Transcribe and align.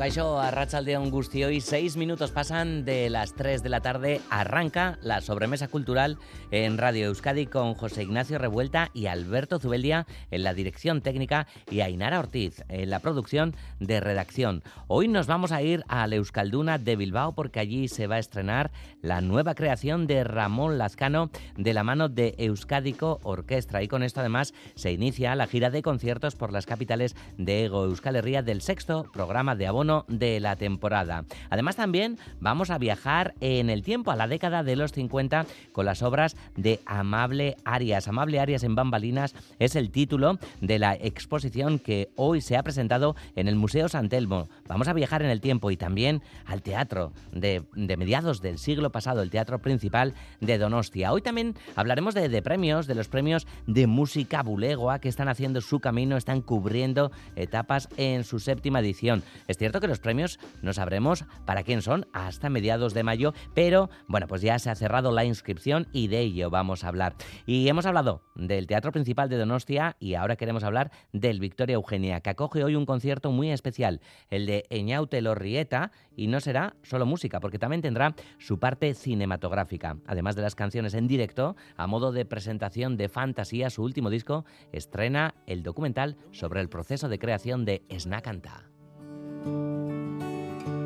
Caixo, 0.00 0.22
Caixo, 0.22 0.40
a 0.40 0.50
Rachaldeón 0.50 1.12
hoy 1.12 1.60
seis 1.60 1.98
minutos 1.98 2.30
pasan 2.30 2.86
de 2.86 3.10
las 3.10 3.34
3 3.34 3.62
de 3.62 3.68
la 3.68 3.82
tarde. 3.82 4.22
Arranca 4.30 4.98
la 5.02 5.20
sobremesa 5.20 5.68
cultural 5.68 6.16
en 6.50 6.78
Radio 6.78 7.08
Euskadi 7.08 7.44
con 7.44 7.74
José 7.74 8.04
Ignacio 8.04 8.38
Revuelta 8.38 8.90
y 8.94 9.06
Alberto 9.06 9.58
Zubeldia 9.58 10.06
en 10.30 10.42
la 10.42 10.54
dirección 10.54 11.02
técnica 11.02 11.46
y 11.70 11.82
Ainara 11.82 12.18
Ortiz 12.18 12.64
en 12.70 12.88
la 12.88 13.00
producción 13.00 13.54
de 13.78 14.00
redacción. 14.00 14.62
Hoy 14.88 15.06
nos 15.06 15.26
vamos 15.26 15.52
a 15.52 15.60
ir 15.60 15.84
a 15.86 16.06
la 16.06 16.16
Euskalduna 16.16 16.78
de 16.78 16.96
Bilbao 16.96 17.34
porque 17.34 17.60
allí 17.60 17.86
se 17.88 18.06
va 18.06 18.14
a 18.14 18.20
estrenar 18.20 18.70
la 19.02 19.20
nueva 19.20 19.54
creación 19.54 20.06
de 20.06 20.24
Ramón 20.24 20.78
Lazcano 20.78 21.30
de 21.58 21.74
la 21.74 21.84
mano 21.84 22.08
de 22.08 22.34
Euskadico 22.38 23.20
Orquestra. 23.22 23.82
Y 23.82 23.88
con 23.88 24.02
esto 24.02 24.20
además 24.20 24.54
se 24.76 24.92
inicia 24.92 25.34
la 25.34 25.46
gira 25.46 25.68
de 25.68 25.82
conciertos 25.82 26.36
por 26.36 26.52
las 26.52 26.64
capitales 26.64 27.14
de 27.36 27.66
Ego 27.66 27.84
Euskal 27.84 28.16
Herria 28.16 28.40
del 28.40 28.62
sexto 28.62 29.04
programa 29.12 29.54
de 29.56 29.66
abono 29.66 29.89
de 30.08 30.40
la 30.40 30.56
temporada. 30.56 31.24
Además 31.50 31.76
también 31.76 32.18
vamos 32.40 32.70
a 32.70 32.78
viajar 32.78 33.34
en 33.40 33.70
el 33.70 33.82
tiempo, 33.82 34.10
a 34.10 34.16
la 34.16 34.28
década 34.28 34.62
de 34.62 34.76
los 34.76 34.92
50, 34.92 35.46
con 35.72 35.86
las 35.86 36.02
obras 36.02 36.36
de 36.56 36.80
Amable 36.86 37.56
Arias. 37.64 38.08
Amable 38.08 38.40
Arias 38.40 38.62
en 38.62 38.74
Bambalinas 38.74 39.34
es 39.58 39.76
el 39.76 39.90
título 39.90 40.38
de 40.60 40.78
la 40.78 40.94
exposición 40.94 41.78
que 41.78 42.10
hoy 42.16 42.40
se 42.40 42.56
ha 42.56 42.62
presentado 42.62 43.16
en 43.36 43.48
el 43.48 43.56
Museo 43.56 43.88
San 43.88 44.08
Telmo. 44.08 44.48
Vamos 44.70 44.86
a 44.86 44.92
viajar 44.92 45.20
en 45.22 45.30
el 45.30 45.40
tiempo 45.40 45.72
y 45.72 45.76
también 45.76 46.22
al 46.46 46.62
teatro 46.62 47.12
de, 47.32 47.64
mediados 47.74 48.40
del 48.40 48.56
siglo 48.56 48.92
pasado, 48.92 49.20
el 49.20 49.28
teatro 49.28 49.58
principal 49.58 50.14
de 50.40 50.58
Donostia. 50.58 51.12
Hoy 51.12 51.22
también 51.22 51.56
hablaremos 51.74 52.14
de, 52.14 52.28
de 52.28 52.40
premios, 52.40 52.86
de 52.86 52.94
los 52.94 53.08
premios 53.08 53.48
de 53.66 53.88
música 53.88 54.44
bulegua 54.44 55.00
que 55.00 55.08
están 55.08 55.28
haciendo 55.28 55.60
su 55.60 55.80
camino, 55.80 56.16
están 56.16 56.40
cubriendo 56.40 57.10
etapas 57.34 57.88
en 57.96 58.22
su 58.22 58.38
séptima 58.38 58.78
edición. 58.78 59.24
Es 59.48 59.58
cierto 59.58 59.80
que 59.80 59.88
los 59.88 59.98
premios 59.98 60.38
no 60.62 60.72
sabremos 60.72 61.24
para 61.46 61.64
quién 61.64 61.82
son 61.82 62.06
hasta 62.12 62.48
mediados 62.48 62.94
de 62.94 63.02
mayo, 63.02 63.34
pero 63.54 63.90
bueno, 64.06 64.28
pues 64.28 64.40
ya 64.40 64.56
se 64.60 64.70
ha 64.70 64.76
cerrado 64.76 65.10
la 65.10 65.24
inscripción 65.24 65.88
y 65.92 66.06
de 66.06 66.20
ello 66.20 66.48
vamos 66.48 66.84
a 66.84 66.88
hablar. 66.88 67.16
Y 67.44 67.66
hemos 67.66 67.86
hablado 67.86 68.22
del 68.36 68.68
Teatro 68.68 68.92
Principal 68.92 69.28
de 69.28 69.36
Donostia 69.36 69.96
y 69.98 70.14
ahora 70.14 70.36
queremos 70.36 70.62
hablar 70.62 70.92
del 71.12 71.40
Victoria 71.40 71.74
Eugenia, 71.74 72.20
que 72.20 72.30
acoge 72.30 72.62
hoy 72.62 72.76
un 72.76 72.86
concierto 72.86 73.32
muy 73.32 73.50
especial, 73.50 74.00
el 74.30 74.46
de 74.46 74.59
Eñaute 74.68 75.20
Lorrieta, 75.22 75.92
y 76.16 76.26
no 76.26 76.40
será 76.40 76.76
solo 76.82 77.06
música, 77.06 77.40
porque 77.40 77.58
también 77.58 77.82
tendrá 77.82 78.14
su 78.38 78.58
parte 78.58 78.94
cinematográfica. 78.94 79.96
Además 80.06 80.36
de 80.36 80.42
las 80.42 80.54
canciones 80.54 80.94
en 80.94 81.08
directo, 81.08 81.56
a 81.76 81.86
modo 81.86 82.12
de 82.12 82.24
presentación 82.24 82.96
de 82.96 83.08
fantasía, 83.08 83.70
su 83.70 83.82
último 83.82 84.10
disco 84.10 84.44
estrena 84.72 85.34
el 85.46 85.62
documental 85.62 86.16
sobre 86.32 86.60
el 86.60 86.68
proceso 86.68 87.08
de 87.08 87.18
creación 87.18 87.64
de 87.64 87.82
Snakanta. 87.98 88.70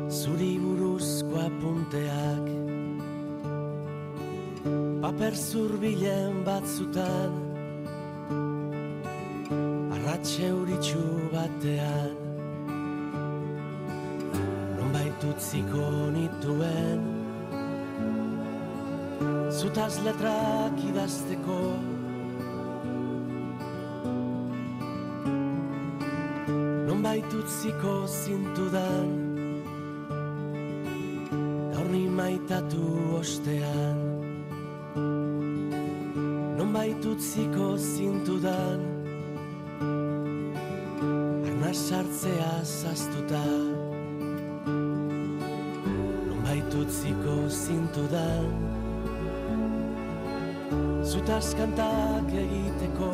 Zuri 0.09 0.57
buruzko 0.59 1.39
apunteak 1.41 2.45
Paper 5.01 5.35
zurbilen 5.35 6.43
batzutan 6.45 7.33
Arratxe 9.95 10.49
Non 14.95 15.27
utziko 15.31 15.85
nituen 16.15 17.03
Zutaz 19.51 19.99
letrak 20.07 20.79
idazteko 20.89 21.59
utziko 27.35 28.07
zintudan 28.07 29.09
Gaur 31.73 31.87
ni 31.91 32.07
maitatu 32.09 32.83
ostean. 33.19 34.01
Non 36.57 36.71
utziko 37.11 37.75
zintudan 37.77 38.81
Arna 41.45 41.73
sartzea 41.73 42.51
zaztuta 42.63 43.74
utziko 46.85 47.49
zintudan 47.49 48.75
Zutaz 51.05 51.55
kantak 51.55 52.33
egiteko. 52.33 53.11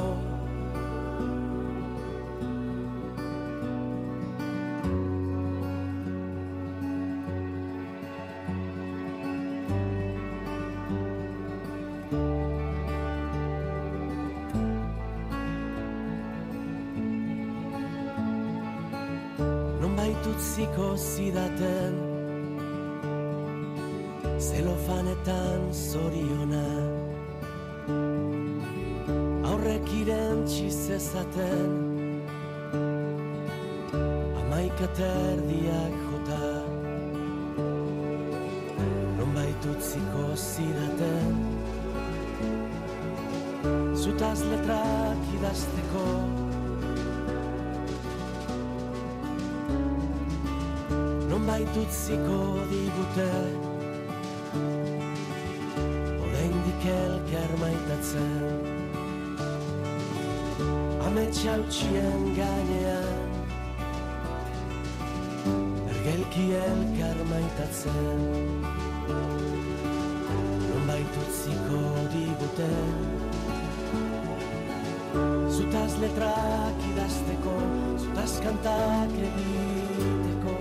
Non 19.81 19.95
baitut 19.95 20.39
ziko 20.39 20.95
zidaten. 20.97 21.93
Zutaz 21.99 22.20
Zelofanetan 24.41 25.69
zoriona 25.71 26.65
Aurrek 29.45 29.85
irentzi 29.93 30.71
zezaten. 30.71 31.69
Amaika 34.41 34.87
terdiak 34.97 35.93
jota. 36.07 36.49
Nonbait 39.19 39.61
utziko 39.75 40.25
zidaten. 40.35 41.35
Zutaz 43.93 44.39
letrak 44.49 45.21
idazteko. 45.37 46.07
Utziko 51.81 52.37
digute 52.69 53.70
maitatzen 58.01 58.65
Ametsa 61.05 61.53
utxien 61.59 62.23
gainean 62.35 63.29
Ergelki 65.89 66.45
elkar 66.57 67.19
maitatzen 67.29 68.21
Nonbait 70.69 71.13
utziko 71.23 71.83
digute 72.13 72.71
Zutaz 75.51 75.93
letrak 76.01 76.85
idazteko 76.91 77.57
Zutaz 78.01 78.33
kantak 78.41 79.11
egiteko 79.29 80.55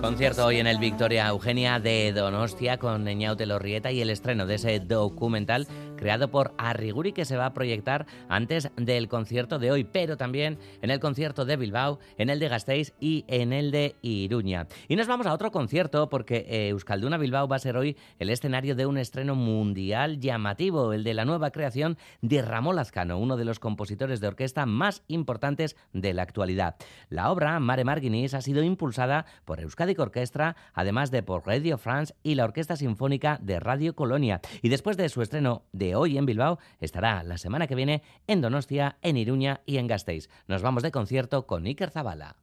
Concierto 0.00 0.46
hoy 0.46 0.58
en 0.58 0.68
el 0.68 0.78
Victoria 0.78 1.26
Eugenia 1.26 1.80
de 1.80 2.12
Donostia 2.12 2.78
con 2.78 3.02
Neñaute 3.02 3.46
Lorrieta 3.46 3.90
y 3.90 4.00
el 4.00 4.10
estreno 4.10 4.46
de 4.46 4.54
ese 4.54 4.78
documental 4.78 5.66
creado 5.96 6.28
por 6.28 6.47
Arriguri 6.70 7.12
que 7.12 7.24
se 7.24 7.36
va 7.36 7.46
a 7.46 7.54
proyectar 7.54 8.06
antes 8.28 8.70
del 8.76 9.08
concierto 9.08 9.58
de 9.58 9.70
hoy, 9.70 9.84
pero 9.84 10.16
también 10.16 10.58
en 10.82 10.90
el 10.90 11.00
concierto 11.00 11.44
de 11.44 11.56
Bilbao, 11.56 11.98
en 12.16 12.30
el 12.30 12.38
de 12.38 12.48
Gasteiz 12.48 12.94
y 13.00 13.24
en 13.28 13.52
el 13.52 13.70
de 13.70 13.96
Iruña. 14.02 14.66
Y 14.88 14.96
nos 14.96 15.06
vamos 15.06 15.26
a 15.26 15.32
otro 15.32 15.50
concierto 15.50 16.08
porque 16.08 16.46
eh, 16.48 16.68
Euskalduna 16.68 17.18
Bilbao 17.18 17.48
va 17.48 17.56
a 17.56 17.60
ser 17.60 17.76
hoy 17.76 17.96
el 18.18 18.30
escenario 18.30 18.74
de 18.74 18.86
un 18.86 18.98
estreno 18.98 19.34
mundial 19.34 20.20
llamativo, 20.20 20.92
el 20.92 21.04
de 21.04 21.14
la 21.14 21.24
nueva 21.24 21.50
creación 21.50 21.98
de 22.22 22.42
Ramón 22.42 22.76
Lazcano, 22.76 23.18
uno 23.18 23.36
de 23.36 23.44
los 23.44 23.58
compositores 23.58 24.20
de 24.20 24.28
orquesta 24.28 24.66
más 24.66 25.02
importantes 25.08 25.76
de 25.92 26.14
la 26.14 26.22
actualidad. 26.22 26.76
La 27.08 27.30
obra 27.30 27.58
Mare 27.60 27.84
Marginis 27.84 28.34
ha 28.34 28.40
sido 28.40 28.62
impulsada 28.62 29.26
por 29.44 29.60
Euskadi 29.60 29.94
Orquestra, 29.98 30.56
además 30.74 31.10
de 31.10 31.22
por 31.22 31.46
Radio 31.46 31.78
France 31.78 32.14
y 32.22 32.34
la 32.34 32.44
Orquesta 32.44 32.76
Sinfónica 32.76 33.38
de 33.42 33.60
Radio 33.60 33.94
Colonia. 33.94 34.40
Y 34.62 34.68
después 34.68 34.96
de 34.96 35.08
su 35.08 35.22
estreno 35.22 35.62
de 35.72 35.94
hoy 35.94 36.18
en 36.18 36.26
Bilbao, 36.26 36.57
estará 36.80 37.22
la 37.22 37.38
semana 37.38 37.66
que 37.66 37.74
viene 37.74 38.02
en 38.26 38.40
Donostia, 38.40 38.96
en 39.02 39.16
Iruña 39.16 39.60
y 39.66 39.78
en 39.78 39.86
Gasteiz. 39.86 40.28
Nos 40.46 40.62
vamos 40.62 40.82
de 40.82 40.90
concierto 40.90 41.46
con 41.46 41.66
Iker 41.66 41.90
Zabala. 41.90 42.36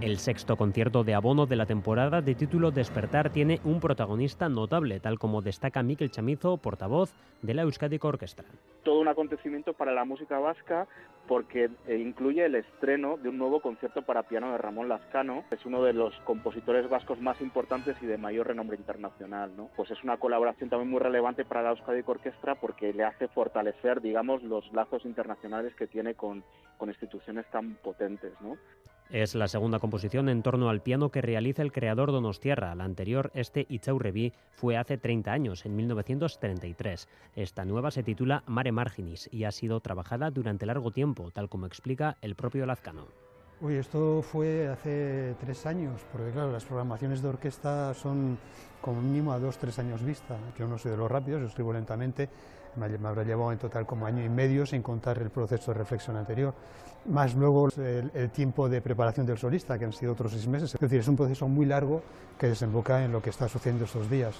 El 0.00 0.18
sexto 0.18 0.56
concierto 0.56 1.02
de 1.02 1.14
abono 1.14 1.46
de 1.46 1.56
la 1.56 1.66
temporada 1.66 2.22
de 2.22 2.36
título 2.36 2.70
Despertar 2.70 3.30
tiene 3.30 3.60
un 3.64 3.80
protagonista 3.80 4.48
notable, 4.48 5.00
tal 5.00 5.18
como 5.18 5.42
destaca 5.42 5.82
Miquel 5.82 6.12
Chamizo, 6.12 6.56
portavoz 6.56 7.12
de 7.42 7.52
la 7.52 7.62
Euskadi 7.62 7.98
Orquestra. 8.00 8.46
Todo 8.84 9.00
un 9.00 9.08
acontecimiento 9.08 9.72
para 9.72 9.92
la 9.92 10.04
música 10.04 10.38
vasca 10.38 10.86
porque 11.28 11.70
eh, 11.86 11.98
incluye 11.98 12.44
el 12.46 12.54
estreno 12.54 13.18
de 13.18 13.28
un 13.28 13.36
nuevo 13.36 13.60
concierto 13.60 14.02
para 14.02 14.22
piano 14.22 14.50
de 14.50 14.58
Ramón 14.58 14.88
Lascano, 14.88 15.44
es 15.50 15.64
uno 15.66 15.84
de 15.84 15.92
los 15.92 16.14
compositores 16.24 16.88
vascos 16.88 17.20
más 17.20 17.40
importantes 17.42 17.96
y 18.02 18.06
de 18.06 18.16
mayor 18.16 18.48
renombre 18.48 18.78
internacional. 18.78 19.52
¿no? 19.54 19.70
Pues 19.76 19.90
es 19.90 20.02
una 20.02 20.16
colaboración 20.16 20.70
también 20.70 20.90
muy 20.90 21.00
relevante 21.00 21.44
para 21.44 21.62
la 21.62 21.70
Euskadi 21.70 22.02
Orquestra 22.04 22.54
porque 22.54 22.94
le 22.94 23.04
hace 23.04 23.28
fortalecer, 23.28 24.00
digamos, 24.00 24.42
los 24.42 24.72
lazos 24.72 25.04
internacionales 25.04 25.74
que 25.74 25.86
tiene 25.86 26.14
con, 26.14 26.42
con 26.78 26.88
instituciones 26.88 27.46
tan 27.50 27.74
potentes. 27.74 28.32
¿no? 28.40 28.56
Es 29.10 29.34
la 29.34 29.48
segunda 29.48 29.78
composición 29.78 30.28
en 30.28 30.42
torno 30.42 30.68
al 30.68 30.82
piano 30.82 31.08
que 31.10 31.22
realiza 31.22 31.62
el 31.62 31.72
creador 31.72 32.12
Donostiarra. 32.12 32.74
La 32.74 32.84
anterior, 32.84 33.30
este 33.32 33.64
Itzaurrevi, 33.70 34.34
fue 34.50 34.76
hace 34.76 34.98
30 34.98 35.32
años, 35.32 35.64
en 35.64 35.76
1933. 35.76 37.08
Esta 37.34 37.64
nueva 37.64 37.90
se 37.90 38.02
titula 38.02 38.42
Mare 38.46 38.70
Marginis 38.70 39.26
y 39.32 39.44
ha 39.44 39.50
sido 39.50 39.80
trabajada 39.80 40.30
durante 40.30 40.66
largo 40.66 40.90
tiempo, 40.90 41.17
tal 41.32 41.48
como 41.48 41.66
explica 41.66 42.16
el 42.22 42.34
propio 42.34 42.66
Lazcano. 42.66 43.06
Uy, 43.60 43.74
esto 43.74 44.22
fue 44.22 44.68
hace 44.68 45.34
tres 45.40 45.66
años, 45.66 46.00
porque 46.12 46.30
claro, 46.30 46.52
las 46.52 46.64
programaciones 46.64 47.20
de 47.22 47.28
orquesta 47.28 47.92
son 47.92 48.38
como 48.80 49.02
mínimo 49.02 49.32
a 49.32 49.40
dos, 49.40 49.58
tres 49.58 49.76
años 49.80 50.04
vista. 50.04 50.36
Yo 50.56 50.68
no 50.68 50.78
soy 50.78 50.92
de 50.92 50.96
los 50.96 51.10
rápidos, 51.10 51.40
yo 51.40 51.48
escribo 51.48 51.72
lentamente, 51.72 52.28
me, 52.76 52.86
habrá 53.08 53.24
llevado 53.24 53.50
en 53.50 53.58
total 53.58 53.84
como 53.84 54.06
año 54.06 54.24
y 54.24 54.28
medio 54.28 54.64
sin 54.64 54.80
contar 54.80 55.18
el 55.18 55.30
proceso 55.30 55.72
de 55.72 55.78
reflexión 55.78 56.16
anterior, 56.16 56.54
más 57.06 57.34
luego 57.34 57.68
el, 57.76 58.30
tiempo 58.30 58.68
de 58.68 58.80
preparación 58.80 59.26
del 59.26 59.38
solista, 59.38 59.76
que 59.76 59.86
han 59.86 59.92
sido 59.92 60.12
otros 60.12 60.30
seis 60.30 60.46
meses. 60.46 60.74
Es 60.74 60.80
decir, 60.80 61.00
es 61.00 61.08
un 61.08 61.16
proceso 61.16 61.48
muy 61.48 61.66
largo 61.66 62.00
que 62.38 62.46
desemboca 62.46 63.04
en 63.04 63.10
lo 63.10 63.20
que 63.20 63.30
está 63.30 63.48
sucediendo 63.48 63.86
estos 63.86 64.08
días. 64.08 64.36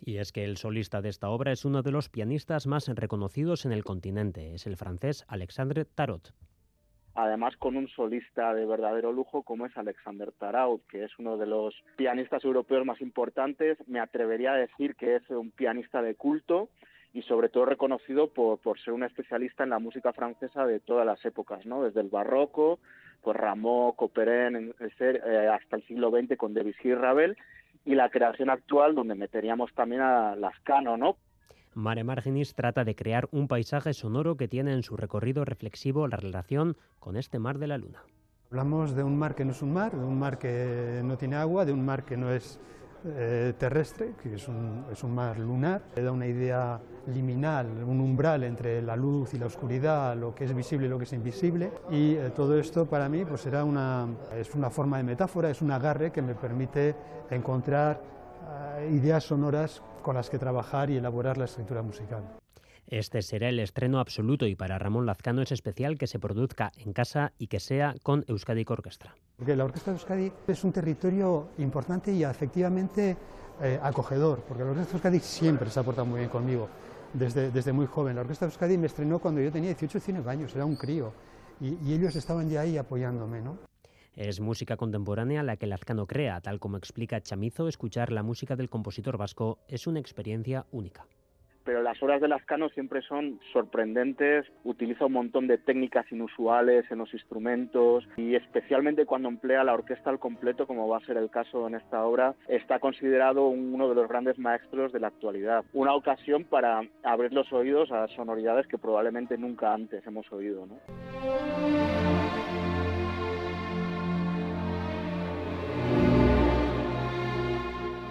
Y 0.00 0.18
es 0.18 0.32
que 0.32 0.44
el 0.44 0.56
solista 0.56 1.02
de 1.02 1.08
esta 1.08 1.30
obra 1.30 1.52
es 1.52 1.64
uno 1.64 1.82
de 1.82 1.92
los 1.92 2.08
pianistas 2.08 2.66
más 2.66 2.88
reconocidos 2.88 3.64
en 3.64 3.72
el 3.72 3.84
continente, 3.84 4.54
es 4.54 4.66
el 4.66 4.76
francés 4.76 5.24
Alexandre 5.28 5.84
Tarot 5.84 6.32
además 7.14 7.56
con 7.56 7.76
un 7.76 7.88
solista 7.88 8.54
de 8.54 8.66
verdadero 8.66 9.12
lujo 9.12 9.42
como 9.42 9.66
es 9.66 9.76
Alexander 9.76 10.32
Tarot, 10.32 10.80
que 10.86 11.04
es 11.04 11.18
uno 11.18 11.36
de 11.36 11.46
los 11.46 11.74
pianistas 11.96 12.44
europeos 12.44 12.84
más 12.86 13.00
importantes. 13.00 13.78
Me 13.86 14.00
atrevería 14.00 14.52
a 14.52 14.56
decir 14.56 14.94
que 14.94 15.16
es 15.16 15.30
un 15.30 15.50
pianista 15.50 16.02
de 16.02 16.14
culto 16.14 16.68
y 17.12 17.22
sobre 17.22 17.48
todo 17.48 17.66
reconocido 17.66 18.32
por, 18.32 18.58
por 18.60 18.78
ser 18.80 18.94
un 18.94 19.02
especialista 19.02 19.64
en 19.64 19.70
la 19.70 19.78
música 19.78 20.12
francesa 20.12 20.64
de 20.64 20.80
todas 20.80 21.04
las 21.04 21.24
épocas, 21.24 21.66
¿no? 21.66 21.82
Desde 21.82 22.00
el 22.00 22.08
barroco, 22.08 22.78
pues 23.22 23.36
Rameau, 23.36 23.94
Couperin, 23.96 24.74
eh, 24.78 25.48
hasta 25.52 25.76
el 25.76 25.86
siglo 25.86 26.10
XX 26.10 26.36
con 26.36 26.54
Debussy 26.54 26.88
y 26.88 26.94
Ravel, 26.94 27.36
y 27.84 27.94
la 27.94 28.10
creación 28.10 28.50
actual 28.50 28.94
donde 28.94 29.14
meteríamos 29.14 29.72
también 29.74 30.02
a 30.02 30.36
Lascano, 30.36 30.96
¿no? 30.96 31.16
Mare 31.74 32.02
Marginis 32.04 32.54
trata 32.54 32.84
de 32.84 32.94
crear 32.94 33.28
un 33.30 33.46
paisaje 33.46 33.94
sonoro 33.94 34.36
que 34.36 34.48
tiene 34.48 34.72
en 34.72 34.82
su 34.82 34.96
recorrido 34.96 35.44
reflexivo 35.44 36.08
la 36.08 36.16
relación 36.16 36.76
con 36.98 37.16
este 37.16 37.38
mar 37.38 37.58
de 37.58 37.68
la 37.68 37.78
luna. 37.78 38.02
Hablamos 38.50 38.96
de 38.96 39.04
un 39.04 39.16
mar 39.16 39.36
que 39.36 39.44
no 39.44 39.52
es 39.52 39.62
un 39.62 39.72
mar, 39.72 39.92
de 39.92 40.04
un 40.04 40.18
mar 40.18 40.38
que 40.38 41.00
no 41.04 41.16
tiene 41.16 41.36
agua, 41.36 41.64
de 41.64 41.72
un 41.72 41.84
mar 41.84 42.04
que 42.04 42.16
no 42.16 42.32
es 42.32 42.58
eh, 43.04 43.54
terrestre, 43.58 44.12
que 44.22 44.34
es 44.34 44.48
un, 44.48 44.84
es 44.92 45.02
un, 45.02 45.14
mar 45.14 45.38
lunar, 45.38 45.82
le 45.96 46.02
da 46.02 46.12
una 46.12 46.26
idea 46.26 46.80
liminal, 47.06 47.66
un 47.84 48.00
umbral 48.00 48.44
entre 48.44 48.82
la 48.82 48.96
luz 48.96 49.34
y 49.34 49.38
la 49.38 49.46
oscuridad, 49.46 50.16
lo 50.16 50.34
que 50.34 50.44
es 50.44 50.54
visible 50.54 50.86
y 50.86 50.90
lo 50.90 50.98
que 50.98 51.04
es 51.04 51.12
invisible, 51.12 51.70
y 51.90 52.14
eh, 52.14 52.30
todo 52.34 52.58
esto 52.58 52.86
para 52.86 53.08
mí 53.08 53.24
pues 53.24 53.40
será 53.40 53.64
una, 53.64 54.06
es 54.36 54.54
una 54.54 54.70
forma 54.70 54.98
de 54.98 55.04
metáfora, 55.04 55.50
es 55.50 55.62
un 55.62 55.70
agarre 55.70 56.12
que 56.12 56.22
me 56.22 56.34
permite 56.34 56.94
encontrar 57.30 58.00
eh, 58.78 58.90
ideas 58.92 59.24
sonoras 59.24 59.82
con 60.02 60.14
las 60.14 60.28
que 60.28 60.38
trabajar 60.38 60.90
y 60.90 60.96
elaborar 60.96 61.38
la 61.38 61.44
escritura 61.44 61.82
musical. 61.82 62.39
Este 62.86 63.22
será 63.22 63.48
el 63.48 63.60
estreno 63.60 64.00
absoluto 64.00 64.46
y 64.46 64.56
para 64.56 64.78
Ramón 64.78 65.06
Lazcano 65.06 65.42
es 65.42 65.52
especial 65.52 65.96
que 65.96 66.06
se 66.06 66.18
produzca 66.18 66.72
en 66.76 66.92
casa 66.92 67.32
y 67.38 67.46
que 67.46 67.60
sea 67.60 67.94
con 68.02 68.24
Euskadi 68.26 68.64
Orquestra. 68.68 69.14
Porque 69.36 69.54
la 69.54 69.64
Orquesta 69.64 69.92
de 69.92 69.96
Euskadi 69.96 70.32
es 70.48 70.64
un 70.64 70.72
territorio 70.72 71.50
importante 71.58 72.12
y 72.12 72.24
efectivamente 72.24 73.16
eh, 73.62 73.78
acogedor, 73.82 74.44
porque 74.46 74.64
la 74.64 74.70
Orquesta 74.70 74.92
de 74.92 74.96
Euskadi 74.96 75.20
siempre 75.20 75.70
se 75.70 75.78
ha 75.78 75.82
portado 75.82 76.06
muy 76.06 76.18
bien 76.18 76.30
conmigo, 76.30 76.68
desde, 77.12 77.50
desde 77.50 77.72
muy 77.72 77.86
joven. 77.86 78.16
La 78.16 78.22
Orquesta 78.22 78.46
de 78.46 78.50
Euskadi 78.50 78.76
me 78.76 78.86
estrenó 78.86 79.18
cuando 79.18 79.40
yo 79.40 79.52
tenía 79.52 79.70
18 79.70 79.98
o 79.98 80.00
19 80.00 80.30
años, 80.30 80.54
era 80.54 80.64
un 80.64 80.76
crío, 80.76 81.12
y, 81.60 81.76
y 81.88 81.94
ellos 81.94 82.16
estaban 82.16 82.50
ya 82.50 82.62
ahí 82.62 82.76
apoyándome. 82.76 83.40
¿no? 83.40 83.58
Es 84.14 84.40
música 84.40 84.76
contemporánea 84.76 85.42
la 85.42 85.56
que 85.56 85.66
Lazcano 85.66 86.06
crea, 86.06 86.40
tal 86.40 86.58
como 86.58 86.76
explica 86.76 87.20
Chamizo, 87.20 87.68
escuchar 87.68 88.10
la 88.10 88.22
música 88.22 88.56
del 88.56 88.68
compositor 88.68 89.16
vasco 89.16 89.58
es 89.68 89.86
una 89.86 90.00
experiencia 90.00 90.66
única 90.72 91.06
pero 91.70 91.84
las 91.84 92.02
obras 92.02 92.20
de 92.20 92.26
Lascano 92.26 92.68
siempre 92.70 93.00
son 93.02 93.38
sorprendentes, 93.52 94.44
utiliza 94.64 95.06
un 95.06 95.12
montón 95.12 95.46
de 95.46 95.56
técnicas 95.56 96.04
inusuales 96.10 96.84
en 96.90 96.98
los 96.98 97.14
instrumentos 97.14 98.08
y 98.16 98.34
especialmente 98.34 99.06
cuando 99.06 99.28
emplea 99.28 99.62
la 99.62 99.74
orquesta 99.74 100.10
al 100.10 100.18
completo, 100.18 100.66
como 100.66 100.88
va 100.88 100.96
a 100.96 101.06
ser 101.06 101.16
el 101.16 101.30
caso 101.30 101.68
en 101.68 101.76
esta 101.76 102.04
obra, 102.04 102.34
está 102.48 102.80
considerado 102.80 103.46
uno 103.46 103.88
de 103.88 103.94
los 103.94 104.08
grandes 104.08 104.36
maestros 104.36 104.92
de 104.92 104.98
la 104.98 105.06
actualidad. 105.06 105.64
Una 105.72 105.94
ocasión 105.94 106.42
para 106.42 106.82
abrir 107.04 107.32
los 107.32 107.52
oídos 107.52 107.92
a 107.92 108.08
sonoridades 108.08 108.66
que 108.66 108.76
probablemente 108.76 109.38
nunca 109.38 109.72
antes 109.72 110.04
hemos 110.04 110.26
oído. 110.32 110.66
¿no? 110.66 111.89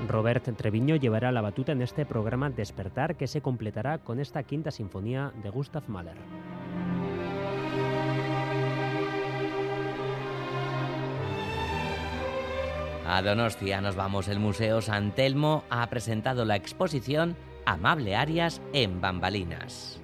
Robert 0.09 0.43
Treviño 0.57 0.95
llevará 0.95 1.31
la 1.31 1.41
batuta 1.41 1.71
en 1.71 1.83
este 1.83 2.03
programa 2.03 2.49
Despertar 2.49 3.15
que 3.15 3.27
se 3.27 3.41
completará 3.41 3.99
con 3.99 4.19
esta 4.19 4.41
quinta 4.41 4.71
sinfonía 4.71 5.31
de 5.43 5.51
Gustav 5.51 5.83
Mahler. 5.87 6.17
A 13.07 13.21
Donostia 13.21 13.81
nos 13.81 13.95
vamos. 13.95 14.27
El 14.27 14.39
Museo 14.39 14.81
San 14.81 15.13
Telmo 15.13 15.63
ha 15.69 15.87
presentado 15.89 16.43
la 16.43 16.55
exposición 16.55 17.35
Amable 17.65 18.15
Arias 18.15 18.61
en 18.73 19.01
Bambalinas. 19.01 20.01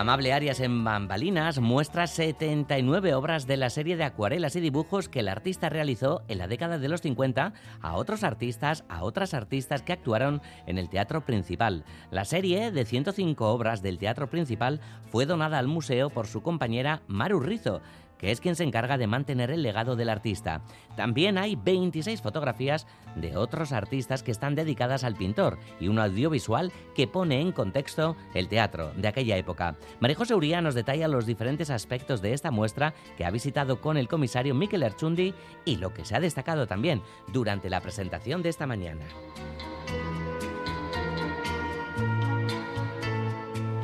Amable 0.00 0.32
Arias 0.32 0.58
en 0.58 0.82
Bambalinas 0.82 1.60
muestra 1.60 2.08
79 2.08 3.14
obras 3.14 3.46
de 3.46 3.56
la 3.56 3.70
serie 3.70 3.96
de 3.96 4.02
acuarelas 4.02 4.56
y 4.56 4.60
dibujos 4.60 5.08
que 5.08 5.20
el 5.20 5.28
artista 5.28 5.68
realizó 5.68 6.22
en 6.26 6.38
la 6.38 6.48
década 6.48 6.78
de 6.78 6.88
los 6.88 7.00
50 7.00 7.52
a 7.80 7.94
otros 7.94 8.24
artistas, 8.24 8.84
a 8.88 9.04
otras 9.04 9.34
artistas 9.34 9.82
que 9.82 9.92
actuaron 9.92 10.42
en 10.66 10.78
el 10.78 10.88
teatro 10.88 11.24
principal. 11.24 11.84
La 12.10 12.24
serie 12.24 12.72
de 12.72 12.84
105 12.84 13.46
obras 13.48 13.82
del 13.82 13.98
teatro 13.98 14.28
principal 14.28 14.80
fue 15.12 15.26
donada 15.26 15.60
al 15.60 15.68
museo 15.68 16.10
por 16.10 16.26
su 16.26 16.42
compañera 16.42 17.02
Maru 17.06 17.38
Rizo, 17.38 17.80
que 18.18 18.30
es 18.30 18.40
quien 18.40 18.56
se 18.56 18.64
encarga 18.64 18.98
de 18.98 19.06
mantener 19.06 19.50
el 19.50 19.62
legado 19.62 19.96
del 19.96 20.08
artista. 20.08 20.62
También 20.96 21.38
hay 21.38 21.56
26 21.56 22.22
fotografías 22.22 22.86
de 23.16 23.36
otros 23.36 23.72
artistas 23.72 24.22
que 24.22 24.30
están 24.30 24.54
dedicadas 24.54 25.04
al 25.04 25.14
pintor 25.14 25.58
y 25.80 25.88
un 25.88 25.98
audiovisual 25.98 26.72
que 26.94 27.06
pone 27.06 27.40
en 27.40 27.52
contexto 27.52 28.16
el 28.34 28.48
teatro 28.48 28.92
de 28.94 29.08
aquella 29.08 29.36
época. 29.36 29.76
María 30.00 30.16
José 30.16 30.34
Uría 30.34 30.60
nos 30.60 30.74
detalla 30.74 31.08
los 31.08 31.26
diferentes 31.26 31.70
aspectos 31.70 32.22
de 32.22 32.32
esta 32.32 32.50
muestra 32.50 32.94
que 33.16 33.24
ha 33.24 33.30
visitado 33.30 33.80
con 33.80 33.96
el 33.96 34.08
comisario 34.08 34.54
Miquel 34.54 34.82
Erchundi 34.82 35.34
y 35.64 35.76
lo 35.76 35.92
que 35.92 36.04
se 36.04 36.16
ha 36.16 36.20
destacado 36.20 36.66
también 36.66 37.02
durante 37.32 37.70
la 37.70 37.80
presentación 37.80 38.42
de 38.42 38.48
esta 38.48 38.66
mañana. 38.66 39.04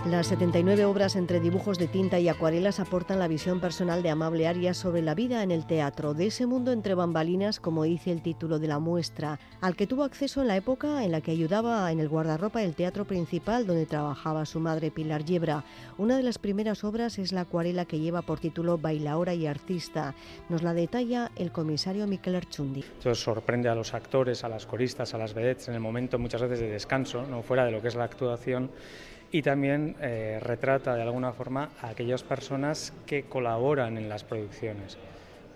Las 0.06 0.28
79 0.28 0.86
obras 0.86 1.14
entre 1.14 1.40
dibujos 1.40 1.78
de 1.78 1.86
tinta 1.86 2.18
y 2.18 2.28
acuarelas 2.30 2.80
aportan 2.80 3.18
la 3.18 3.28
visión 3.28 3.60
personal 3.60 4.02
de 4.02 4.08
Amable 4.08 4.48
Arias 4.48 4.78
sobre 4.78 5.02
la 5.02 5.14
vida 5.14 5.42
en 5.42 5.50
el 5.50 5.66
teatro, 5.66 6.14
de 6.14 6.28
ese 6.28 6.46
mundo 6.46 6.72
entre 6.72 6.94
bambalinas, 6.94 7.60
como 7.60 7.84
dice 7.84 8.10
el 8.10 8.22
título 8.22 8.58
de 8.58 8.66
la 8.66 8.78
muestra, 8.78 9.38
al 9.60 9.76
que 9.76 9.86
tuvo 9.86 10.04
acceso 10.04 10.40
en 10.40 10.48
la 10.48 10.56
época 10.56 11.04
en 11.04 11.12
la 11.12 11.20
que 11.20 11.32
ayudaba 11.32 11.92
en 11.92 12.00
el 12.00 12.08
guardarropa 12.08 12.60
del 12.60 12.74
teatro 12.74 13.04
principal 13.04 13.66
donde 13.66 13.84
trabajaba 13.84 14.46
su 14.46 14.58
madre 14.58 14.90
Pilar 14.90 15.22
Yebra. 15.22 15.64
Una 15.98 16.16
de 16.16 16.22
las 16.22 16.38
primeras 16.38 16.82
obras 16.82 17.18
es 17.18 17.32
la 17.32 17.42
acuarela 17.42 17.84
que 17.84 18.00
lleva 18.00 18.22
por 18.22 18.40
título 18.40 18.78
Bailaora 18.78 19.34
y 19.34 19.46
Artista. 19.46 20.14
Nos 20.48 20.62
la 20.62 20.72
detalla 20.72 21.30
el 21.36 21.52
comisario 21.52 22.06
Miquel 22.06 22.36
Archundi. 22.36 22.84
Sorprende 23.12 23.68
a 23.68 23.74
los 23.74 23.92
actores, 23.92 24.44
a 24.44 24.48
las 24.48 24.64
coristas, 24.64 25.12
a 25.12 25.18
las 25.18 25.34
vedettes 25.34 25.68
en 25.68 25.74
el 25.74 25.80
momento 25.80 26.18
muchas 26.18 26.40
veces 26.40 26.60
de 26.60 26.70
descanso, 26.70 27.26
no 27.26 27.42
fuera 27.42 27.66
de 27.66 27.70
lo 27.70 27.82
que 27.82 27.88
es 27.88 27.94
la 27.96 28.04
actuación 28.04 28.70
y 29.32 29.42
también 29.42 29.96
eh, 30.00 30.38
retrata 30.40 30.94
de 30.94 31.02
alguna 31.02 31.32
forma 31.32 31.70
a 31.80 31.90
aquellas 31.90 32.22
personas 32.22 32.92
que 33.06 33.24
colaboran 33.24 33.96
en 33.96 34.08
las 34.08 34.24
producciones. 34.24 34.98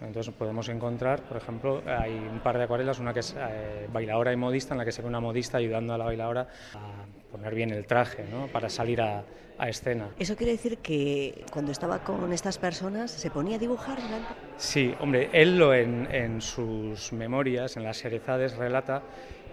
Entonces 0.00 0.35
podemos 0.35 0.69
encontrar, 0.69 1.23
por 1.23 1.37
ejemplo, 1.37 1.83
hay 1.87 2.12
un 2.12 2.40
par 2.40 2.59
de 2.59 2.64
acuarelas, 2.64 2.99
una 2.99 3.14
que 3.14 3.21
es 3.21 3.35
eh, 3.38 3.88
bailadora 3.93 4.33
y 4.33 4.37
modista, 4.37 4.75
en 4.75 4.78
la 4.78 4.85
que 4.85 4.93
se 4.93 5.02
ve 5.02 5.09
una 5.09 5.21
modista 5.21 5.59
ayudando 5.59 5.95
a 5.95 5.99
la 5.99 6.04
bailadora 6.04 6.49
a 6.75 7.04
poner 7.31 7.54
bien 7.54 7.71
el 7.71 7.87
traje 7.87 8.25
¿no? 8.31 8.47
para 8.49 8.69
salir 8.69 9.00
a, 9.00 9.25
a, 9.57 9.69
escena. 9.69 10.11
¿Eso 10.19 10.37
quiere 10.37 10.52
decir 10.52 10.78
que 10.78 11.45
cuando 11.50 11.73
estaba 11.73 12.00
con 12.00 12.33
estas 12.33 12.59
personas 12.59 13.11
se 13.11 13.31
ponía 13.31 13.57
a 13.57 13.59
dibujar 13.59 13.97
delante? 13.97 14.28
Sí, 14.57 14.95
hombre, 15.00 15.31
él 15.33 15.59
lo 15.59 15.73
en, 15.73 16.07
en 16.12 16.40
sus 16.40 17.12
memorias, 17.12 17.76
en 17.76 17.85
las 17.85 17.97
Serezades, 17.97 18.57
relata 18.57 19.02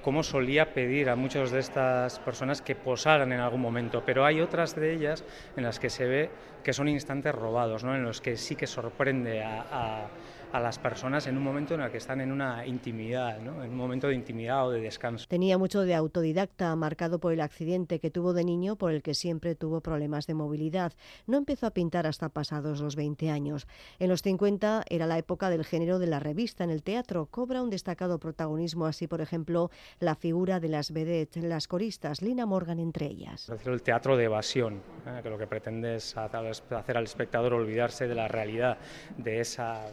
cómo 0.02 0.24
solía 0.24 0.74
pedir 0.74 1.10
a 1.10 1.16
muchas 1.16 1.52
de 1.52 1.60
estas 1.60 2.20
personas 2.20 2.62
que 2.62 2.76
posaran 2.76 3.32
en 3.32 3.40
algún 3.40 3.62
momento, 3.62 4.04
pero 4.06 4.26
hay 4.26 4.42
otras 4.42 4.76
de 4.76 4.94
ellas 4.94 5.24
en 5.56 5.64
las 5.64 5.80
que 5.80 5.90
se 5.90 6.06
ve 6.06 6.30
que 6.64 6.74
son 6.74 6.88
instantes 6.88 7.34
robados, 7.34 7.84
¿no? 7.84 7.96
en 7.96 8.04
los 8.04 8.22
que 8.22 8.38
sí 8.38 8.56
que 8.56 8.68
sorprende 8.68 9.44
a, 9.44 9.66
a 9.72 10.08
a 10.52 10.60
las 10.60 10.80
personas 10.80 11.28
en 11.28 11.38
un 11.38 11.44
momento 11.44 11.76
en 11.76 11.82
el 11.82 11.92
que 11.92 11.98
están 11.98 12.22
en 12.22 12.32
una 12.32 12.66
intimidad, 12.66 13.40
¿no? 13.40 13.64
en 13.64 13.72
un 13.72 13.78
momento 13.78 14.08
de 14.08 14.16
intimidad 14.16 14.68
o 14.68 14.72
de 14.72 14.82
descanso. 14.82 15.26
Tenía 15.28 15.58
mucho 15.58 15.82
de 15.82 15.96
autodidacta, 15.96 16.76
marcado 16.76 17.20
por 17.20 17.34
el 17.34 17.42
accidente 17.42 18.00
que 18.00 18.12
tuvo 18.12 18.34
de 18.34 18.44
niño, 18.44 18.76
por 18.76 18.92
el 18.92 19.02
que 19.02 19.14
siempre 19.14 19.56
tuvo 19.56 19.82
problemas 19.82 20.28
de 20.28 20.34
movilidad. 20.34 20.94
No 21.28 21.38
empezó 21.38 21.68
a 21.68 21.72
pintar 21.72 22.08
hasta 22.08 22.30
pasados 22.30 22.82
los 22.82 22.96
20 22.96 23.30
años. 23.30 23.68
En 24.00 24.10
los 24.10 24.22
50 24.22 24.84
era 24.90 25.08
la 25.08 25.18
época 25.18 25.50
del 25.50 25.66
género 25.66 26.00
de 26.00 26.08
la 26.08 26.20
revista 26.20 26.64
en 26.64 26.70
el 26.70 26.84
teatro. 26.84 27.28
Cobra 27.28 27.62
un 27.62 27.70
destacado 27.70 28.20
protagonismo, 28.20 28.86
así 28.86 29.08
por 29.08 29.22
ejemplo, 29.22 29.72
la 30.00 30.16
figura 30.16 30.60
de 30.60 30.70
las 30.70 30.92
vedettes, 30.92 31.44
las 31.44 31.68
coristas, 31.68 32.22
Lina 32.22 32.46
Morgan 32.46 32.80
entre 32.80 33.06
ellas. 33.06 33.50
El 33.66 33.82
teatro 33.82 34.18
de 34.18 34.26
evasión, 34.26 34.82
¿eh? 35.06 35.22
que 35.24 35.30
lo 35.30 35.38
que 35.38 35.48
pretende 35.48 35.96
es 35.96 36.16
hacer 36.18 36.98
al 36.98 37.04
espectador 37.04 37.54
olvidarse 37.54 38.08
de 38.08 38.16
la 38.16 38.28
realidad, 38.28 38.78
de 39.18 39.40
esa 39.40 39.86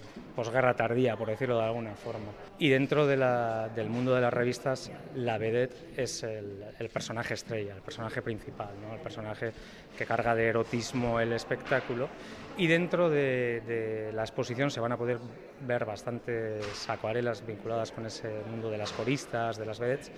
guerra 0.50 0.74
tardía, 0.74 1.16
por 1.16 1.28
decirlo 1.28 1.58
de 1.58 1.64
alguna 1.64 1.94
forma. 1.94 2.32
Y 2.58 2.68
dentro 2.68 3.06
de 3.06 3.16
la, 3.16 3.68
del 3.74 3.88
mundo 3.88 4.14
de 4.14 4.20
las 4.20 4.32
revistas, 4.32 4.90
la 5.14 5.38
vedette 5.38 5.76
es 5.96 6.22
el, 6.22 6.64
el 6.78 6.88
personaje 6.88 7.34
estrella, 7.34 7.74
el 7.74 7.82
personaje 7.82 8.22
principal, 8.22 8.70
¿no? 8.80 8.94
el 8.94 9.00
personaje 9.00 9.52
que 9.96 10.06
carga 10.06 10.34
de 10.34 10.48
erotismo 10.48 11.20
el 11.20 11.32
espectáculo. 11.32 12.08
Y 12.56 12.66
dentro 12.66 13.08
de, 13.08 13.62
de, 13.66 14.12
la 14.12 14.22
exposición 14.22 14.70
se 14.70 14.80
van 14.80 14.92
a 14.92 14.96
poder 14.96 15.18
ver 15.60 15.84
bastantes 15.84 16.88
acuarelas 16.88 17.46
vinculadas 17.46 17.92
con 17.92 18.06
ese 18.06 18.28
mundo 18.50 18.70
de 18.70 18.78
las 18.78 18.92
coristas, 18.92 19.58
de 19.58 19.66
las 19.66 19.78
vedettes. 19.78 20.10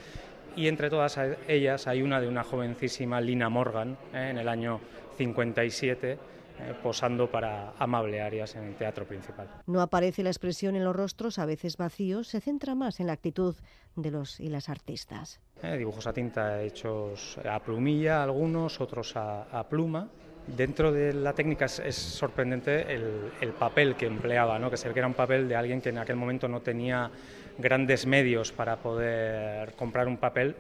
Y 0.57 0.67
entre 0.69 0.91
todas 0.91 1.19
ellas 1.49 1.87
hay 1.87 2.03
una 2.03 2.21
de 2.21 2.29
una 2.29 2.43
jovencísima 2.43 3.21
Lina 3.21 3.49
Morgan, 3.49 3.97
¿eh? 4.13 4.29
en 4.31 4.39
el 4.39 4.49
año 4.49 4.81
57 5.17 6.13
eh, 6.13 6.19
posando 6.83 7.31
para 7.31 7.73
Amable 7.79 8.21
Arias 8.21 8.57
en 8.57 8.65
el 8.65 8.75
teatro 8.75 9.07
principal. 9.07 9.49
No 9.67 9.81
aparece 9.81 10.23
la 10.23 10.31
expresión 10.31 10.77
en 10.77 10.85
los 10.85 10.95
rostros, 10.95 11.39
a 11.39 11.47
veces 11.47 11.77
vacíos, 11.77 12.29
se 12.29 12.41
centra 12.41 12.75
más 12.75 13.01
en 13.01 13.07
la 13.07 13.13
actitud 13.13 13.55
de 13.97 14.11
los 14.11 14.41
y 14.41 14.49
las 14.49 14.69
artistas. 14.69 15.41
Eh, 15.63 15.77
dibujos 15.77 16.07
a 16.07 16.13
tinta 16.13 16.63
hechos 16.63 17.39
a 17.45 17.61
plumilla, 17.61 18.23
algunos, 18.23 18.81
otros 18.81 19.17
a, 19.17 19.43
a 19.43 19.69
pluma. 19.69 20.09
Dentro 20.47 20.91
de 20.91 21.13
la 21.13 21.33
técnica 21.35 21.67
es, 21.67 21.79
es 21.81 21.97
sorprendente 21.97 22.93
el, 22.93 23.31
el, 23.41 23.53
papel 23.53 23.95
que 23.95 24.07
empleaba, 24.07 24.59
¿no? 24.59 24.71
que 24.71 24.77
se 24.77 24.89
ve 24.89 24.95
que 24.95 25.01
era 25.01 25.07
un 25.07 25.15
papel 25.15 25.49
de 25.49 25.55
alguien 25.55 25.81
que 25.81 25.91
en 25.91 25.99
aquel 25.99 26.17
momento 26.17 26.49
no 26.49 26.61
tenía 26.61 27.11
grandes 27.59 28.07
medios 28.07 28.51
para 28.51 28.77
poder 28.77 29.75
comprar 29.75 30.09
un 30.09 30.17
papel, 30.17 30.57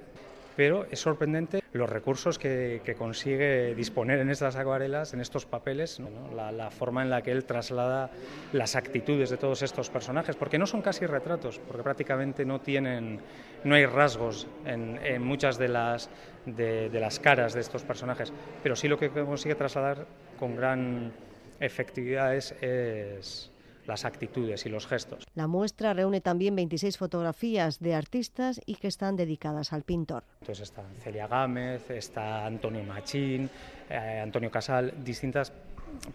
pero 0.56 0.86
es 0.90 1.00
sorprendente 1.00 1.62
los 1.72 1.88
recursos 1.88 2.38
que, 2.38 2.82
consigue 2.98 3.74
disponer 3.74 4.18
en 4.18 4.30
estas 4.30 4.56
acuarelas, 4.56 5.14
en 5.14 5.20
estos 5.20 5.46
papeles, 5.46 6.00
la, 6.34 6.70
forma 6.70 7.02
en 7.02 7.10
la 7.10 7.22
que 7.22 7.30
él 7.30 7.44
traslada 7.44 8.10
las 8.52 8.76
actitudes 8.76 9.30
de 9.30 9.36
todos 9.36 9.62
estos 9.62 9.90
personajes, 9.90 10.36
porque 10.36 10.58
no 10.58 10.66
son 10.66 10.82
casi 10.82 11.06
retratos, 11.06 11.60
porque 11.60 11.82
prácticamente 11.82 12.44
no 12.44 12.60
tienen, 12.60 13.20
no 13.64 13.74
hay 13.74 13.86
rasgos 13.86 14.48
en, 14.64 15.22
muchas 15.22 15.58
de 15.58 15.68
las, 15.68 16.10
de, 16.46 16.90
de 16.90 17.00
las 17.00 17.20
caras 17.20 17.54
de 17.54 17.60
estos 17.60 17.84
personajes, 17.84 18.32
pero 18.62 18.74
sí 18.74 18.88
lo 18.88 18.98
que 18.98 19.10
consigue 19.10 19.54
trasladar 19.54 20.06
con 20.38 20.56
gran 20.56 21.12
efectividad 21.60 22.34
es, 22.34 22.52
es 22.60 23.49
las 23.90 24.04
actitudes 24.04 24.64
y 24.64 24.68
los 24.68 24.86
gestos. 24.86 25.26
La 25.34 25.46
muestra 25.46 25.92
reúne 25.92 26.20
también 26.20 26.56
26 26.56 26.96
fotografías 26.96 27.80
de 27.80 27.94
artistas 27.94 28.60
y 28.64 28.76
que 28.76 28.88
están 28.88 29.16
dedicadas 29.16 29.72
al 29.72 29.82
pintor. 29.82 30.22
Entonces 30.40 30.68
está 30.68 30.82
Celia 31.02 31.26
Gámez, 31.26 31.90
está 31.90 32.46
Antonio 32.46 32.82
Machín, 32.84 33.50
eh, 33.90 34.20
Antonio 34.22 34.50
Casal, 34.50 34.94
distintas 35.04 35.52